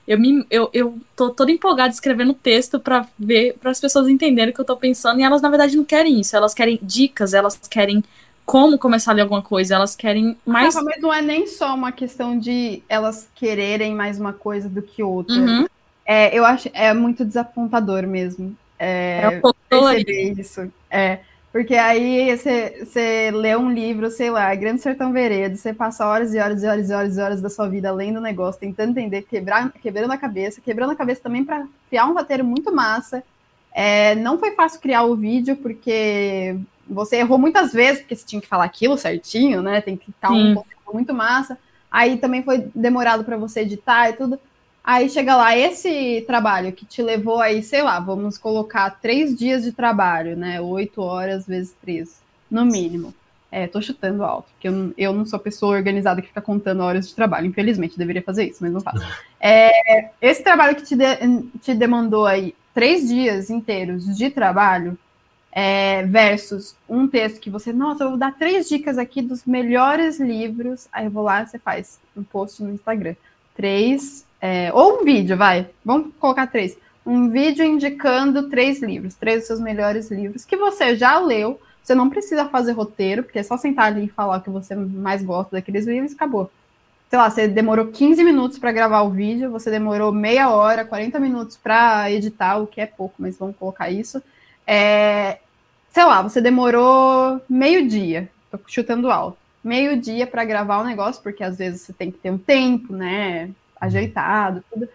[0.08, 4.52] eu, me, eu, eu tô toda empolgada escrevendo texto para ver, para as pessoas entenderem
[4.52, 7.34] o que eu tô pensando, e elas na verdade não querem isso, elas querem dicas,
[7.34, 8.04] elas querem
[8.46, 10.76] como começar a ler alguma coisa, elas querem mais.
[10.76, 14.82] Ah, mas não é nem só uma questão de elas quererem mais uma coisa do
[14.82, 15.36] que outra.
[15.36, 15.66] Uhum.
[16.06, 18.56] É, eu acho é muito desapontador mesmo.
[18.78, 20.72] É, é perceber isso.
[20.92, 21.20] É,
[21.56, 26.38] porque aí você lê um livro, sei lá, Grande Sertão Veredo, você passa horas e
[26.38, 29.22] horas e horas e horas e horas da sua vida lendo o negócio, tentando entender,
[29.22, 33.24] quebrar, quebrando a cabeça, quebrando a cabeça também para criar um roteiro muito massa.
[33.72, 36.58] É, não foi fácil criar o vídeo, porque
[36.90, 39.80] você errou muitas vezes, porque você tinha que falar aquilo certinho, né?
[39.80, 41.58] Tem que estar um conteúdo muito massa.
[41.90, 44.38] Aí também foi demorado para você editar e tudo.
[44.86, 49.64] Aí chega lá, esse trabalho que te levou aí, sei lá, vamos colocar três dias
[49.64, 50.62] de trabalho, né?
[50.62, 52.22] Oito horas vezes três,
[52.52, 53.12] no mínimo.
[53.52, 57.08] É, tô chutando alto, porque eu, eu não sou pessoa organizada que fica contando horas
[57.08, 57.48] de trabalho.
[57.48, 59.04] Infelizmente, deveria fazer isso, mas não faço.
[59.48, 61.06] É, esse trabalho que te, de,
[61.62, 64.98] te demandou aí três dias inteiros de trabalho,
[65.52, 70.20] é, versus um texto que você, nossa, eu vou dar três dicas aqui dos melhores
[70.20, 70.88] livros.
[70.92, 73.16] Aí eu vou lá, você faz um post no Instagram.
[73.56, 76.78] Três, é, ou um vídeo, vai, vamos colocar três.
[77.04, 81.60] Um vídeo indicando três livros, três dos seus melhores livros, que você já leu.
[81.82, 84.76] Você não precisa fazer roteiro, porque é só sentar ali e falar o que você
[84.76, 86.52] mais gosta daqueles livros e acabou.
[87.10, 91.20] Sei lá, você demorou 15 minutos para gravar o vídeo, você demorou meia hora, 40
[91.20, 94.22] minutos para editar, o que é pouco, mas vamos colocar isso.
[94.66, 95.40] É,
[95.92, 101.22] sei lá, você demorou meio dia, tô chutando alto, meio dia para gravar o negócio,
[101.22, 103.52] porque às vezes você tem que ter um tempo, né,
[103.86, 104.88] ajeitado, tudo.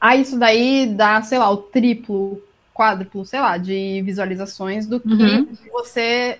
[0.00, 2.42] Aí isso daí dá, sei lá, o triplo,
[2.74, 5.48] quádruplo, sei lá, de visualizações do que uhum.
[5.70, 6.38] você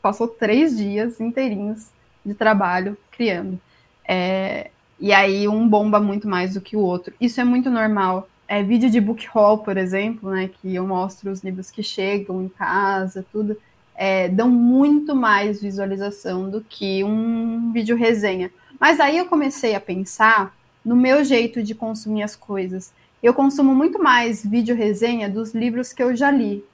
[0.00, 1.90] passou três dias inteirinhos
[2.24, 3.60] de trabalho criando.
[4.06, 7.12] É, e aí um bomba muito mais do que o outro.
[7.20, 11.30] Isso é muito normal é, vídeo de book haul, por exemplo, né, que eu mostro
[11.30, 13.54] os livros que chegam em casa, tudo,
[13.94, 18.50] é, dão muito mais visualização do que um vídeo resenha.
[18.80, 22.92] Mas aí eu comecei a pensar no meu jeito de consumir as coisas.
[23.22, 26.64] Eu consumo muito mais vídeo resenha dos livros que eu já li.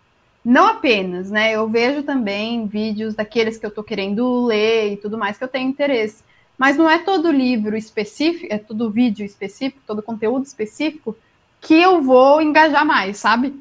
[0.44, 1.52] Não apenas, né?
[1.52, 5.48] Eu vejo também vídeos daqueles que eu tô querendo ler e tudo mais que eu
[5.48, 6.22] tenho interesse.
[6.58, 11.16] Mas não é todo livro específico, é todo vídeo específico, todo conteúdo específico
[11.60, 13.54] que eu vou engajar mais, sabe?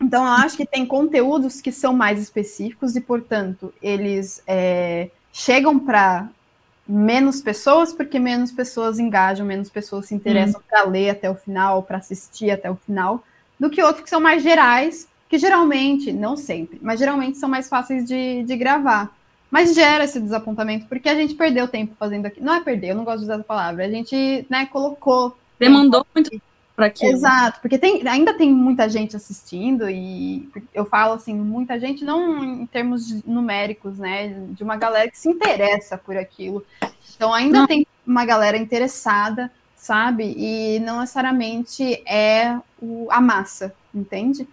[0.00, 5.78] Então, eu acho que tem conteúdos que são mais específicos e, portanto, eles é, chegam
[5.78, 6.28] para
[6.86, 10.64] menos pessoas, porque menos pessoas engajam, menos pessoas se interessam hum.
[10.68, 13.24] para ler até o final, para assistir até o final,
[13.58, 17.68] do que outros que são mais gerais, que geralmente, não sempre, mas geralmente são mais
[17.68, 19.14] fáceis de, de gravar.
[19.50, 22.40] Mas gera esse desapontamento, porque a gente perdeu tempo fazendo aqui.
[22.40, 23.84] Não é perder, eu não gosto de usar essa palavra.
[23.84, 25.36] A gente né, colocou.
[25.60, 26.30] Demandou muito
[26.74, 27.12] para aquilo.
[27.12, 32.44] Exato, porque tem, ainda tem muita gente assistindo e eu falo assim, muita gente não
[32.44, 36.64] em termos numéricos, né, de uma galera que se interessa por aquilo.
[37.14, 37.66] Então ainda não.
[37.66, 40.34] tem uma galera interessada, sabe?
[40.36, 44.46] E não necessariamente é o, a massa, entende?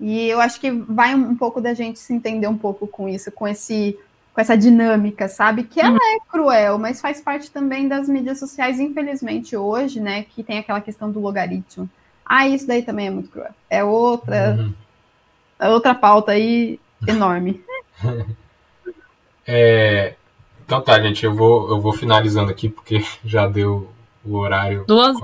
[0.00, 3.30] E eu acho que vai um pouco da gente se entender um pouco com isso,
[3.32, 3.98] com esse
[4.38, 5.64] com essa dinâmica, sabe?
[5.64, 10.22] Que ela é cruel, mas faz parte também das mídias sociais, infelizmente, hoje, né?
[10.22, 11.90] Que tem aquela questão do logaritmo.
[12.24, 13.50] Ah, isso daí também é muito cruel.
[13.68, 14.72] É outra, uhum.
[15.58, 17.60] é outra pauta aí enorme.
[19.44, 20.14] é,
[20.64, 23.90] então tá, gente, eu vou, eu vou finalizando aqui, porque já deu
[24.24, 24.84] o horário.
[24.86, 25.16] Duas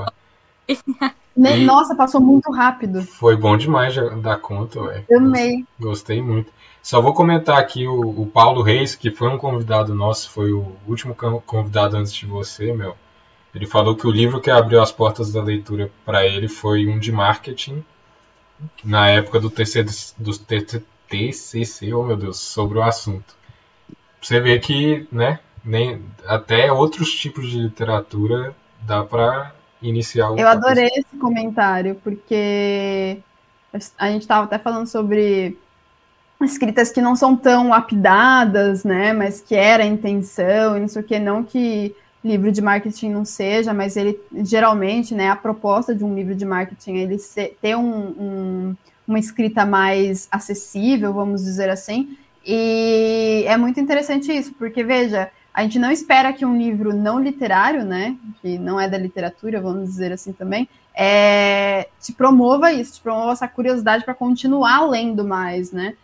[1.36, 3.03] E Nossa, passou muito rápido.
[3.03, 5.05] Foi bom demais da conta, ué.
[5.09, 5.65] Eu amei.
[5.78, 6.53] Gostei muito.
[6.85, 10.77] Só vou comentar aqui o, o, Paulo Reis, que foi um convidado nosso, foi o
[10.86, 12.94] último convidado antes de você, meu.
[13.55, 16.98] Ele falou que o livro que abriu as portas da leitura para ele foi um
[16.98, 17.82] de marketing,
[18.85, 20.32] na época do TCC, do
[21.09, 23.35] TCC, oh meu Deus, sobre o assunto.
[24.20, 30.39] Você vê que, né, nem, até outros tipos de literatura dá para iniciar o.
[30.39, 33.20] Eu adorei esse comentário, porque
[33.98, 35.56] a gente estava até falando sobre
[36.53, 41.03] escritas que não são tão lapidadas, né, mas que era a intenção, e não sei
[41.03, 41.95] o que, não que
[42.25, 46.45] livro de marketing não seja, mas ele geralmente, né, a proposta de um livro de
[46.45, 48.77] marketing é ele ser, ter um, um,
[49.07, 52.16] uma escrita mais acessível, vamos dizer assim,
[52.47, 57.23] e é muito interessante isso, porque veja, a gente não espera que um livro não
[57.23, 62.95] literário, né, que não é da literatura, vamos dizer assim também, é, te promova isso,
[62.95, 65.95] te promova essa curiosidade para continuar lendo mais, né,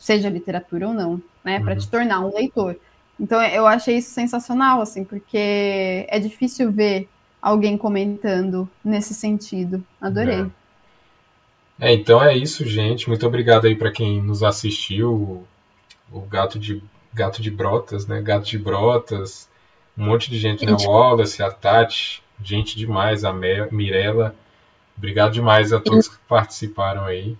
[0.00, 1.64] seja literatura ou não, né, uhum.
[1.64, 2.74] para te tornar um leitor.
[3.20, 7.06] Então eu achei isso sensacional, assim, porque é difícil ver
[7.40, 9.84] alguém comentando nesse sentido.
[10.00, 10.50] Adorei.
[11.78, 11.90] É.
[11.90, 13.08] é então é isso, gente.
[13.08, 15.46] Muito obrigado aí para quem nos assistiu.
[16.10, 16.82] O gato de
[17.12, 18.22] gato de brotas, né?
[18.22, 19.48] Gato de brotas.
[19.98, 20.72] Um monte de gente, né?
[20.72, 24.34] O Wallace, a Tati, gente demais, a Mirella.
[24.96, 27.36] Obrigado demais a todos que participaram aí.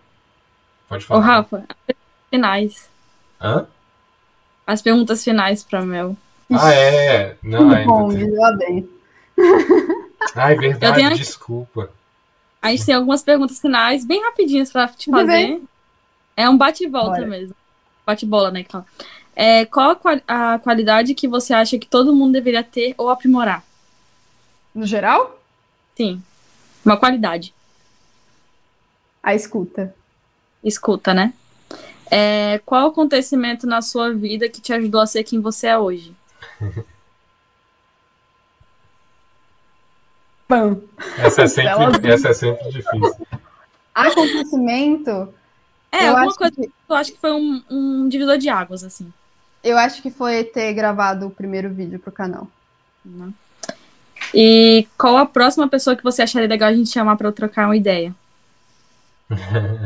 [0.89, 1.20] Pode falar.
[1.20, 1.65] Ô, Rafa,
[2.31, 2.89] finais.
[3.40, 3.66] Hã?
[4.70, 6.16] as perguntas finais para Mel.
[6.52, 7.36] Ah, é.
[7.43, 8.31] Não, ainda bom, tem...
[8.31, 8.89] lá bem.
[10.36, 11.16] Ah, é verdade, tenho...
[11.16, 11.90] desculpa.
[12.61, 15.61] A gente tem algumas perguntas finais bem rapidinhas para te fazer.
[16.36, 17.57] É um bate-volta mesmo.
[18.07, 18.62] Bate-bola, né?
[18.62, 18.86] Que fala.
[19.35, 19.98] É, qual
[20.28, 23.65] a, a qualidade que você acha que todo mundo deveria ter ou aprimorar?
[24.74, 25.40] No geral?
[25.97, 26.23] Sim.
[26.85, 27.55] Uma qualidade.
[29.23, 29.94] A escuta.
[30.62, 31.32] Escuta, né?
[32.11, 36.15] É, qual acontecimento na sua vida que te ajudou a ser quem você é hoje?
[40.49, 40.82] Pão.
[41.19, 43.27] Essa é sempre, essa é sempre difícil.
[43.95, 45.32] Acontecimento.
[45.93, 46.70] É, alguma coisa que...
[46.89, 49.12] eu acho que foi um, um, divisor de águas, assim.
[49.62, 52.49] Eu acho que foi ter gravado o primeiro vídeo pro canal.
[53.05, 53.32] Uhum.
[54.35, 57.77] E qual a próxima pessoa que você acharia legal a gente chamar para trocar uma
[57.77, 58.15] ideia?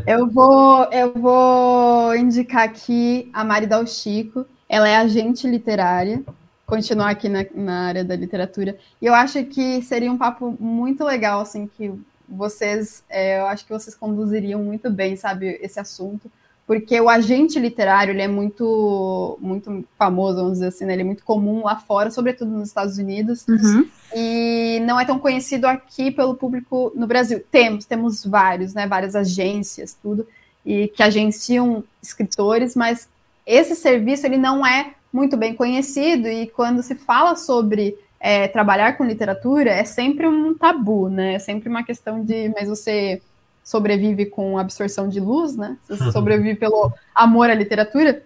[0.07, 4.47] Eu vou, eu vou indicar aqui a Mari Dal Chico.
[4.69, 6.23] Ela é agente literária,
[6.67, 8.77] continuar aqui na, na área da literatura.
[9.01, 11.93] E eu acho que seria um papo muito legal, assim, que
[12.29, 16.31] vocês, é, eu acho que vocês conduziriam muito bem, sabe, esse assunto
[16.67, 20.95] porque o agente literário ele é muito muito famoso, vamos dizer assim, né?
[20.95, 23.87] ele é muito comum lá fora, sobretudo nos Estados Unidos, uhum.
[24.15, 27.43] e não é tão conhecido aqui pelo público no Brasil.
[27.51, 28.87] Temos, temos vários, né?
[28.87, 30.27] Várias agências, tudo,
[30.65, 33.09] e que agenciam escritores, mas
[33.47, 38.97] esse serviço ele não é muito bem conhecido e quando se fala sobre é, trabalhar
[38.97, 41.35] com literatura é sempre um tabu, né?
[41.35, 43.21] É sempre uma questão de, mas você
[43.65, 45.79] sobrevive com absorção de luz, né?
[45.89, 48.23] Você sobrevive pelo amor à literatura.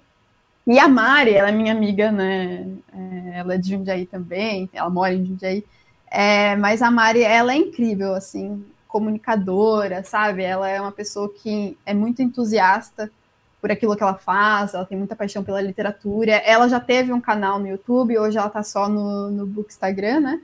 [0.67, 2.67] E a Mari, ela é minha amiga, né?
[2.93, 5.65] É, ela é de Jundiaí também, ela mora em Jundiaí.
[6.11, 10.43] É, mas a Mari, ela é incrível, assim, comunicadora, sabe?
[10.43, 13.11] Ela é uma pessoa que é muito entusiasta
[13.61, 16.33] por aquilo que ela faz, ela tem muita paixão pela literatura.
[16.33, 20.41] Ela já teve um canal no YouTube, hoje ela tá só no, no Bookstagram, né?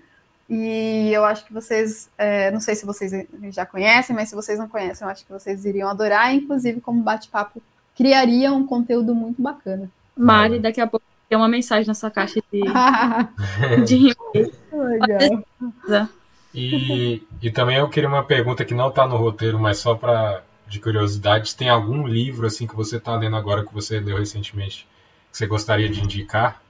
[0.49, 3.13] E eu acho que vocês, é, não sei se vocês
[3.51, 6.35] já conhecem, mas se vocês não conhecem, eu acho que vocês iriam adorar.
[6.35, 7.63] Inclusive, como bate-papo,
[7.97, 9.91] criaria um conteúdo muito bacana.
[10.17, 12.63] Mari, daqui a pouco tem uma mensagem na sua caixa de,
[13.85, 14.15] de
[14.73, 16.09] Legal.
[16.55, 20.43] E, e também eu queria uma pergunta que não está no roteiro, mas só para
[20.69, 24.89] de curiosidade, tem algum livro assim que você está lendo agora que você leu recentemente
[25.35, 26.63] que você gostaria de indicar?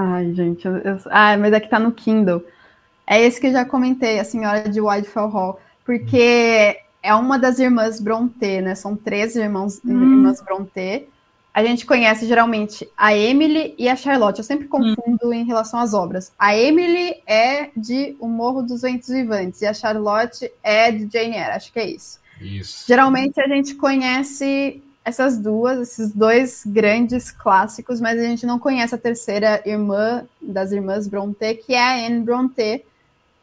[0.00, 2.44] Ai, gente, eu, eu, ah, mas aqui tá no Kindle.
[3.04, 7.58] É esse que eu já comentei, A Senhora de Whitefell Hall, porque é uma das
[7.58, 8.76] irmãs Brontë, né?
[8.76, 9.90] São três irmãos, hum.
[9.90, 11.08] irmãs Brontë.
[11.52, 14.38] A gente conhece geralmente a Emily e a Charlotte.
[14.38, 14.68] Eu sempre hum.
[14.68, 15.32] confundo hum.
[15.32, 16.32] em relação às obras.
[16.38, 21.34] A Emily é de O Morro dos Ventos Vivantes e a Charlotte é de Jane
[21.34, 22.20] Eyre, acho que é isso.
[22.40, 22.84] Isso.
[22.86, 28.94] Geralmente a gente conhece essas duas, esses dois grandes clássicos, mas a gente não conhece
[28.94, 32.84] a terceira irmã das irmãs Brontë, que é a Anne Brontë.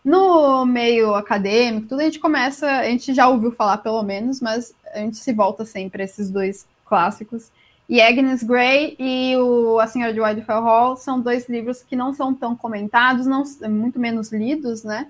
[0.03, 4.75] No meio acadêmico, tudo a gente começa, a gente já ouviu falar pelo menos, mas
[4.93, 7.49] a gente se volta sempre a esses dois clássicos.
[7.89, 12.13] E Agnes Grey e o A Senhora de Whitefell Hall são dois livros que não
[12.13, 15.07] são tão comentados, não muito menos lidos, né?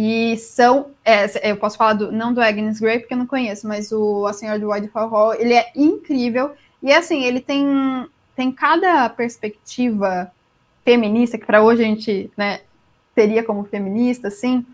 [0.00, 3.66] E são, é, eu posso falar do, não do Agnes Grey, porque eu não conheço,
[3.66, 6.52] mas o A Senhora do Whitehall Hall, ele é incrível.
[6.80, 7.66] E assim, ele tem,
[8.36, 10.30] tem cada perspectiva
[10.84, 12.60] feminista, que para hoje a gente né,
[13.12, 14.64] teria como feminista, assim,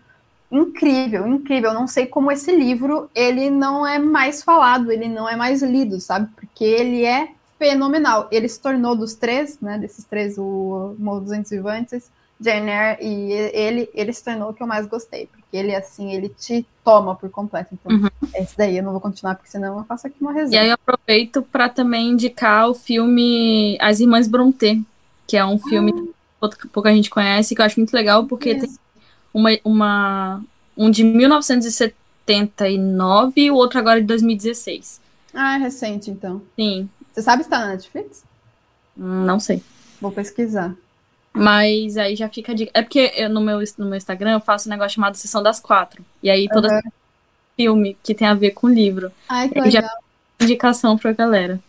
[0.51, 1.71] incrível, incrível.
[1.71, 5.63] Eu não sei como esse livro ele não é mais falado, ele não é mais
[5.63, 6.29] lido, sabe?
[6.35, 8.27] Porque ele é fenomenal.
[8.31, 9.79] Ele se tornou dos três, né?
[9.79, 14.61] Desses três, o Morro dos Vivantes, Jane Eyre e ele, ele se tornou o que
[14.61, 17.69] eu mais gostei, porque ele assim, ele te toma por completo.
[17.73, 18.09] Então, uhum.
[18.35, 20.61] esse daí eu não vou continuar, porque senão eu faço aqui uma resenha.
[20.61, 24.83] E aí eu aproveito para também indicar o filme As Irmãs Brontë,
[25.25, 25.93] que é um filme
[26.41, 26.49] ah.
[26.49, 28.67] que pouca gente conhece, que eu acho muito legal, porque Isso.
[28.67, 28.75] tem
[29.33, 30.43] uma, uma,
[30.77, 34.99] um de 1979 e o outro agora de 2016.
[35.33, 36.41] Ah, é recente, então.
[36.55, 36.89] Sim.
[37.13, 38.25] Você sabe se tá na Netflix?
[38.95, 39.61] Não sei.
[40.01, 40.75] Vou pesquisar.
[41.35, 42.69] Mas aí já fica de.
[42.73, 45.59] É porque eu, no, meu, no meu Instagram eu faço um negócio chamado Sessão das
[45.59, 46.03] Quatro.
[46.23, 46.91] E aí toda uhum.
[47.57, 49.11] filme que tem a ver com livro.
[49.27, 49.83] Ai, que legal.
[49.83, 49.89] Já
[50.39, 51.59] indicação pra galera.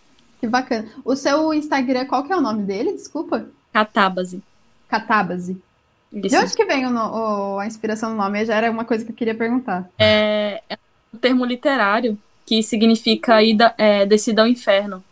[0.41, 0.89] Que bacana.
[1.05, 2.93] O seu Instagram, qual que é o nome dele?
[2.93, 3.47] Desculpa.
[3.73, 4.43] Catábase.
[4.89, 5.61] Catábase.
[6.13, 6.29] Isso.
[6.29, 8.45] De onde que vem o, o, a inspiração do nome?
[8.45, 9.89] Já era uma coisa que eu queria perguntar.
[9.99, 10.79] É, é
[11.13, 15.03] um termo literário que significa ida, é, descida ao inferno.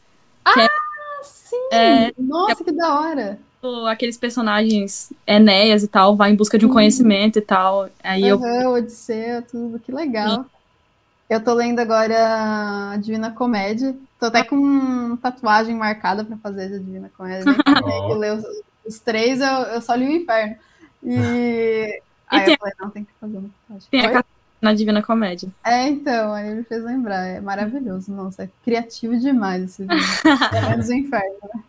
[0.44, 0.68] Ah, é,
[1.22, 1.68] sim!
[1.72, 3.38] É, Nossa, que da hora!
[3.88, 6.74] Aqueles personagens Enéas e tal, vai em busca de um uhum.
[6.74, 7.88] conhecimento e tal.
[8.02, 8.70] Aí uhum, eu...
[8.70, 10.42] Odisseia, tudo, que legal.
[10.42, 10.50] Sim.
[11.28, 13.96] Eu tô lendo agora a Divina Comédia.
[14.20, 17.44] Tô até com tatuagem marcada para fazer a Divina Comédia.
[17.86, 18.12] Oh.
[18.12, 18.44] Eu ler os,
[18.86, 20.56] os, três, eu, eu só li o Inferno.
[21.02, 22.00] E.
[22.28, 22.54] Aí e tem...
[22.54, 23.88] eu falei, não, tem que fazer uma tatuagem.
[23.90, 24.24] Tem a
[24.64, 25.50] na Divina Comédia.
[25.62, 27.26] É, então, aí me fez lembrar.
[27.26, 28.10] É maravilhoso.
[28.10, 29.98] Nossa, é criativo demais esse vídeo.
[30.56, 31.62] é menos o inferno, né?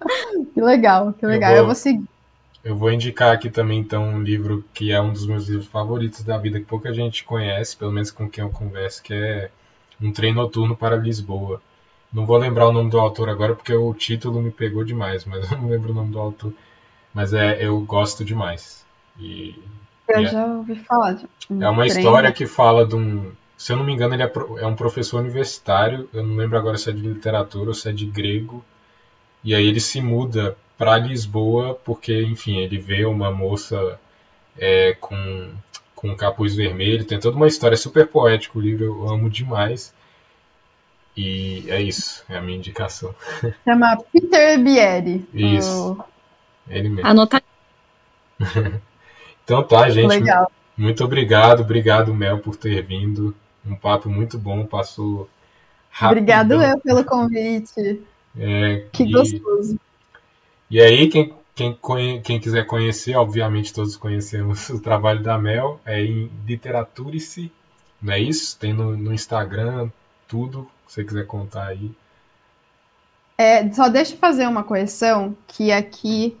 [0.54, 1.50] Que legal, que legal.
[1.50, 2.04] Eu vou, eu vou, seguir.
[2.64, 6.22] Eu vou indicar aqui também, então, um livro que é um dos meus livros favoritos
[6.22, 9.50] da vida, que pouca gente conhece, pelo menos com quem eu converso, que é
[10.00, 11.62] Um Trem Noturno para Lisboa.
[12.12, 15.48] Não vou lembrar o nome do autor agora, porque o título me pegou demais, mas
[15.52, 16.52] eu não lembro o nome do autor.
[17.14, 18.84] Mas é, eu gosto demais.
[19.18, 19.54] E
[20.08, 21.14] eu já ouvi falar.
[21.14, 23.32] De um é uma história que fala de um.
[23.56, 26.08] Se eu não me engano, ele é, é um professor universitário.
[26.12, 28.64] Eu não lembro agora se é de literatura ou se é de grego.
[29.42, 33.98] E aí ele se muda para Lisboa porque, enfim, ele vê uma moça
[34.58, 35.50] é, com,
[35.94, 37.04] com um capuz vermelho.
[37.04, 39.94] Tem toda uma história super poética o livro, eu amo demais.
[41.16, 43.14] E é isso, é a minha indicação.
[43.64, 45.28] Chama Peter Bieri.
[45.34, 45.92] Isso.
[45.92, 46.04] O...
[46.68, 47.06] Ele mesmo.
[47.08, 47.42] Anota.
[49.42, 50.06] Então tá, gente.
[50.06, 50.48] Legal.
[50.76, 53.34] Muito obrigado, obrigado, Mel, por ter vindo.
[53.66, 55.28] Um papo muito bom, passou
[55.90, 56.18] rápido.
[56.18, 58.00] Obrigado eu pelo convite.
[58.38, 59.78] É, que e, gostoso.
[60.70, 66.02] E aí, quem, quem, quem quiser conhecer, obviamente todos conhecemos o trabalho da Mel, é
[66.02, 67.50] em Literaturice,
[68.00, 68.58] não é isso?
[68.58, 69.90] Tem no, no Instagram,
[70.26, 71.90] tudo, se você quiser contar aí.
[73.36, 76.36] É, só deixa eu fazer uma correção, que aqui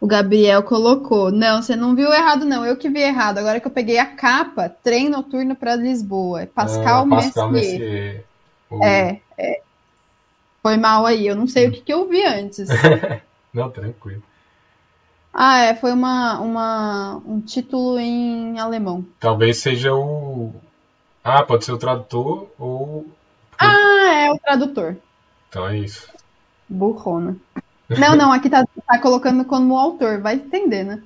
[0.00, 1.30] o Gabriel colocou.
[1.30, 2.64] Não, você não viu errado, não.
[2.64, 3.38] Eu que vi errado.
[3.38, 6.42] Agora que eu peguei a capa, trem noturno para Lisboa.
[6.42, 7.78] É Pascal, ah, Pascal Messier.
[7.80, 8.82] Messier.
[8.82, 9.60] É, é.
[10.64, 11.26] Foi mal aí.
[11.26, 12.70] Eu não sei o que, que eu vi antes.
[13.52, 14.22] não, tranquilo.
[15.30, 15.74] Ah, é.
[15.74, 19.04] Foi uma, uma, um título em alemão.
[19.20, 20.54] Talvez seja o.
[21.22, 23.06] Ah, pode ser o tradutor ou.
[23.58, 24.96] Ah, é o tradutor.
[25.50, 26.10] Então é isso.
[26.66, 27.36] Burrona.
[27.90, 31.02] Não, não, aqui tá, tá colocando como autor, vai entender, né?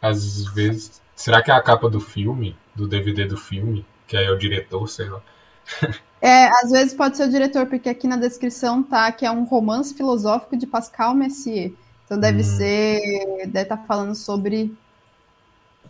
[0.00, 1.02] Às vezes.
[1.14, 2.56] Será que é a capa do filme?
[2.74, 3.84] Do DVD do filme?
[4.06, 5.20] Que aí é o diretor, sei lá.
[6.22, 9.44] É, às vezes pode ser o diretor, porque aqui na descrição tá que é um
[9.44, 11.72] romance filosófico de Pascal Messier.
[12.04, 12.44] Então deve hum.
[12.44, 13.00] ser.
[13.46, 14.70] Deve estar tá falando sobre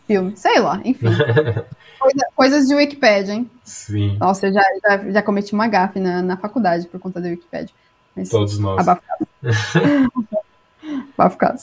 [0.06, 0.36] filme.
[0.36, 1.08] Sei lá, enfim.
[2.00, 3.50] Coisa, coisas de Wikipedia, hein?
[3.62, 4.16] Sim.
[4.18, 7.74] Nossa, já, já, já cometi uma gafe na, na faculdade por conta da Wikipedia.
[8.16, 8.88] Mas Todos nós.
[8.88, 9.28] Abafado.
[11.18, 11.60] Abafado.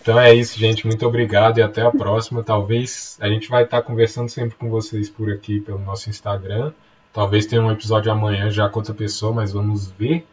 [0.00, 0.86] Então é isso, gente.
[0.86, 2.42] Muito obrigado e até a próxima.
[2.42, 6.72] Talvez a gente vai estar conversando sempre com vocês por aqui pelo nosso Instagram.
[7.12, 10.26] Talvez tenha um episódio amanhã já com outra pessoa, mas vamos ver.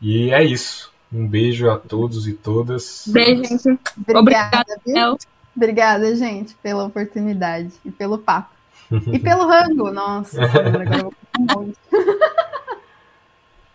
[0.00, 0.92] E é isso.
[1.12, 3.04] Um beijo a todos e todas.
[3.06, 3.78] Beijo, gente.
[4.14, 5.18] Obrigada, Obrigada,
[5.54, 8.50] Obrigada, gente, pela oportunidade e pelo papo.
[8.90, 9.90] e pelo rango.
[9.90, 11.12] Nossa, agora eu
[11.48, 11.74] vou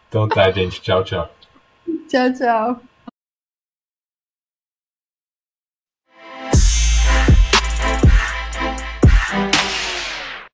[0.10, 0.82] Então tá, gente.
[0.82, 1.30] Tchau, tchau.
[2.08, 2.82] Tchau, tchau.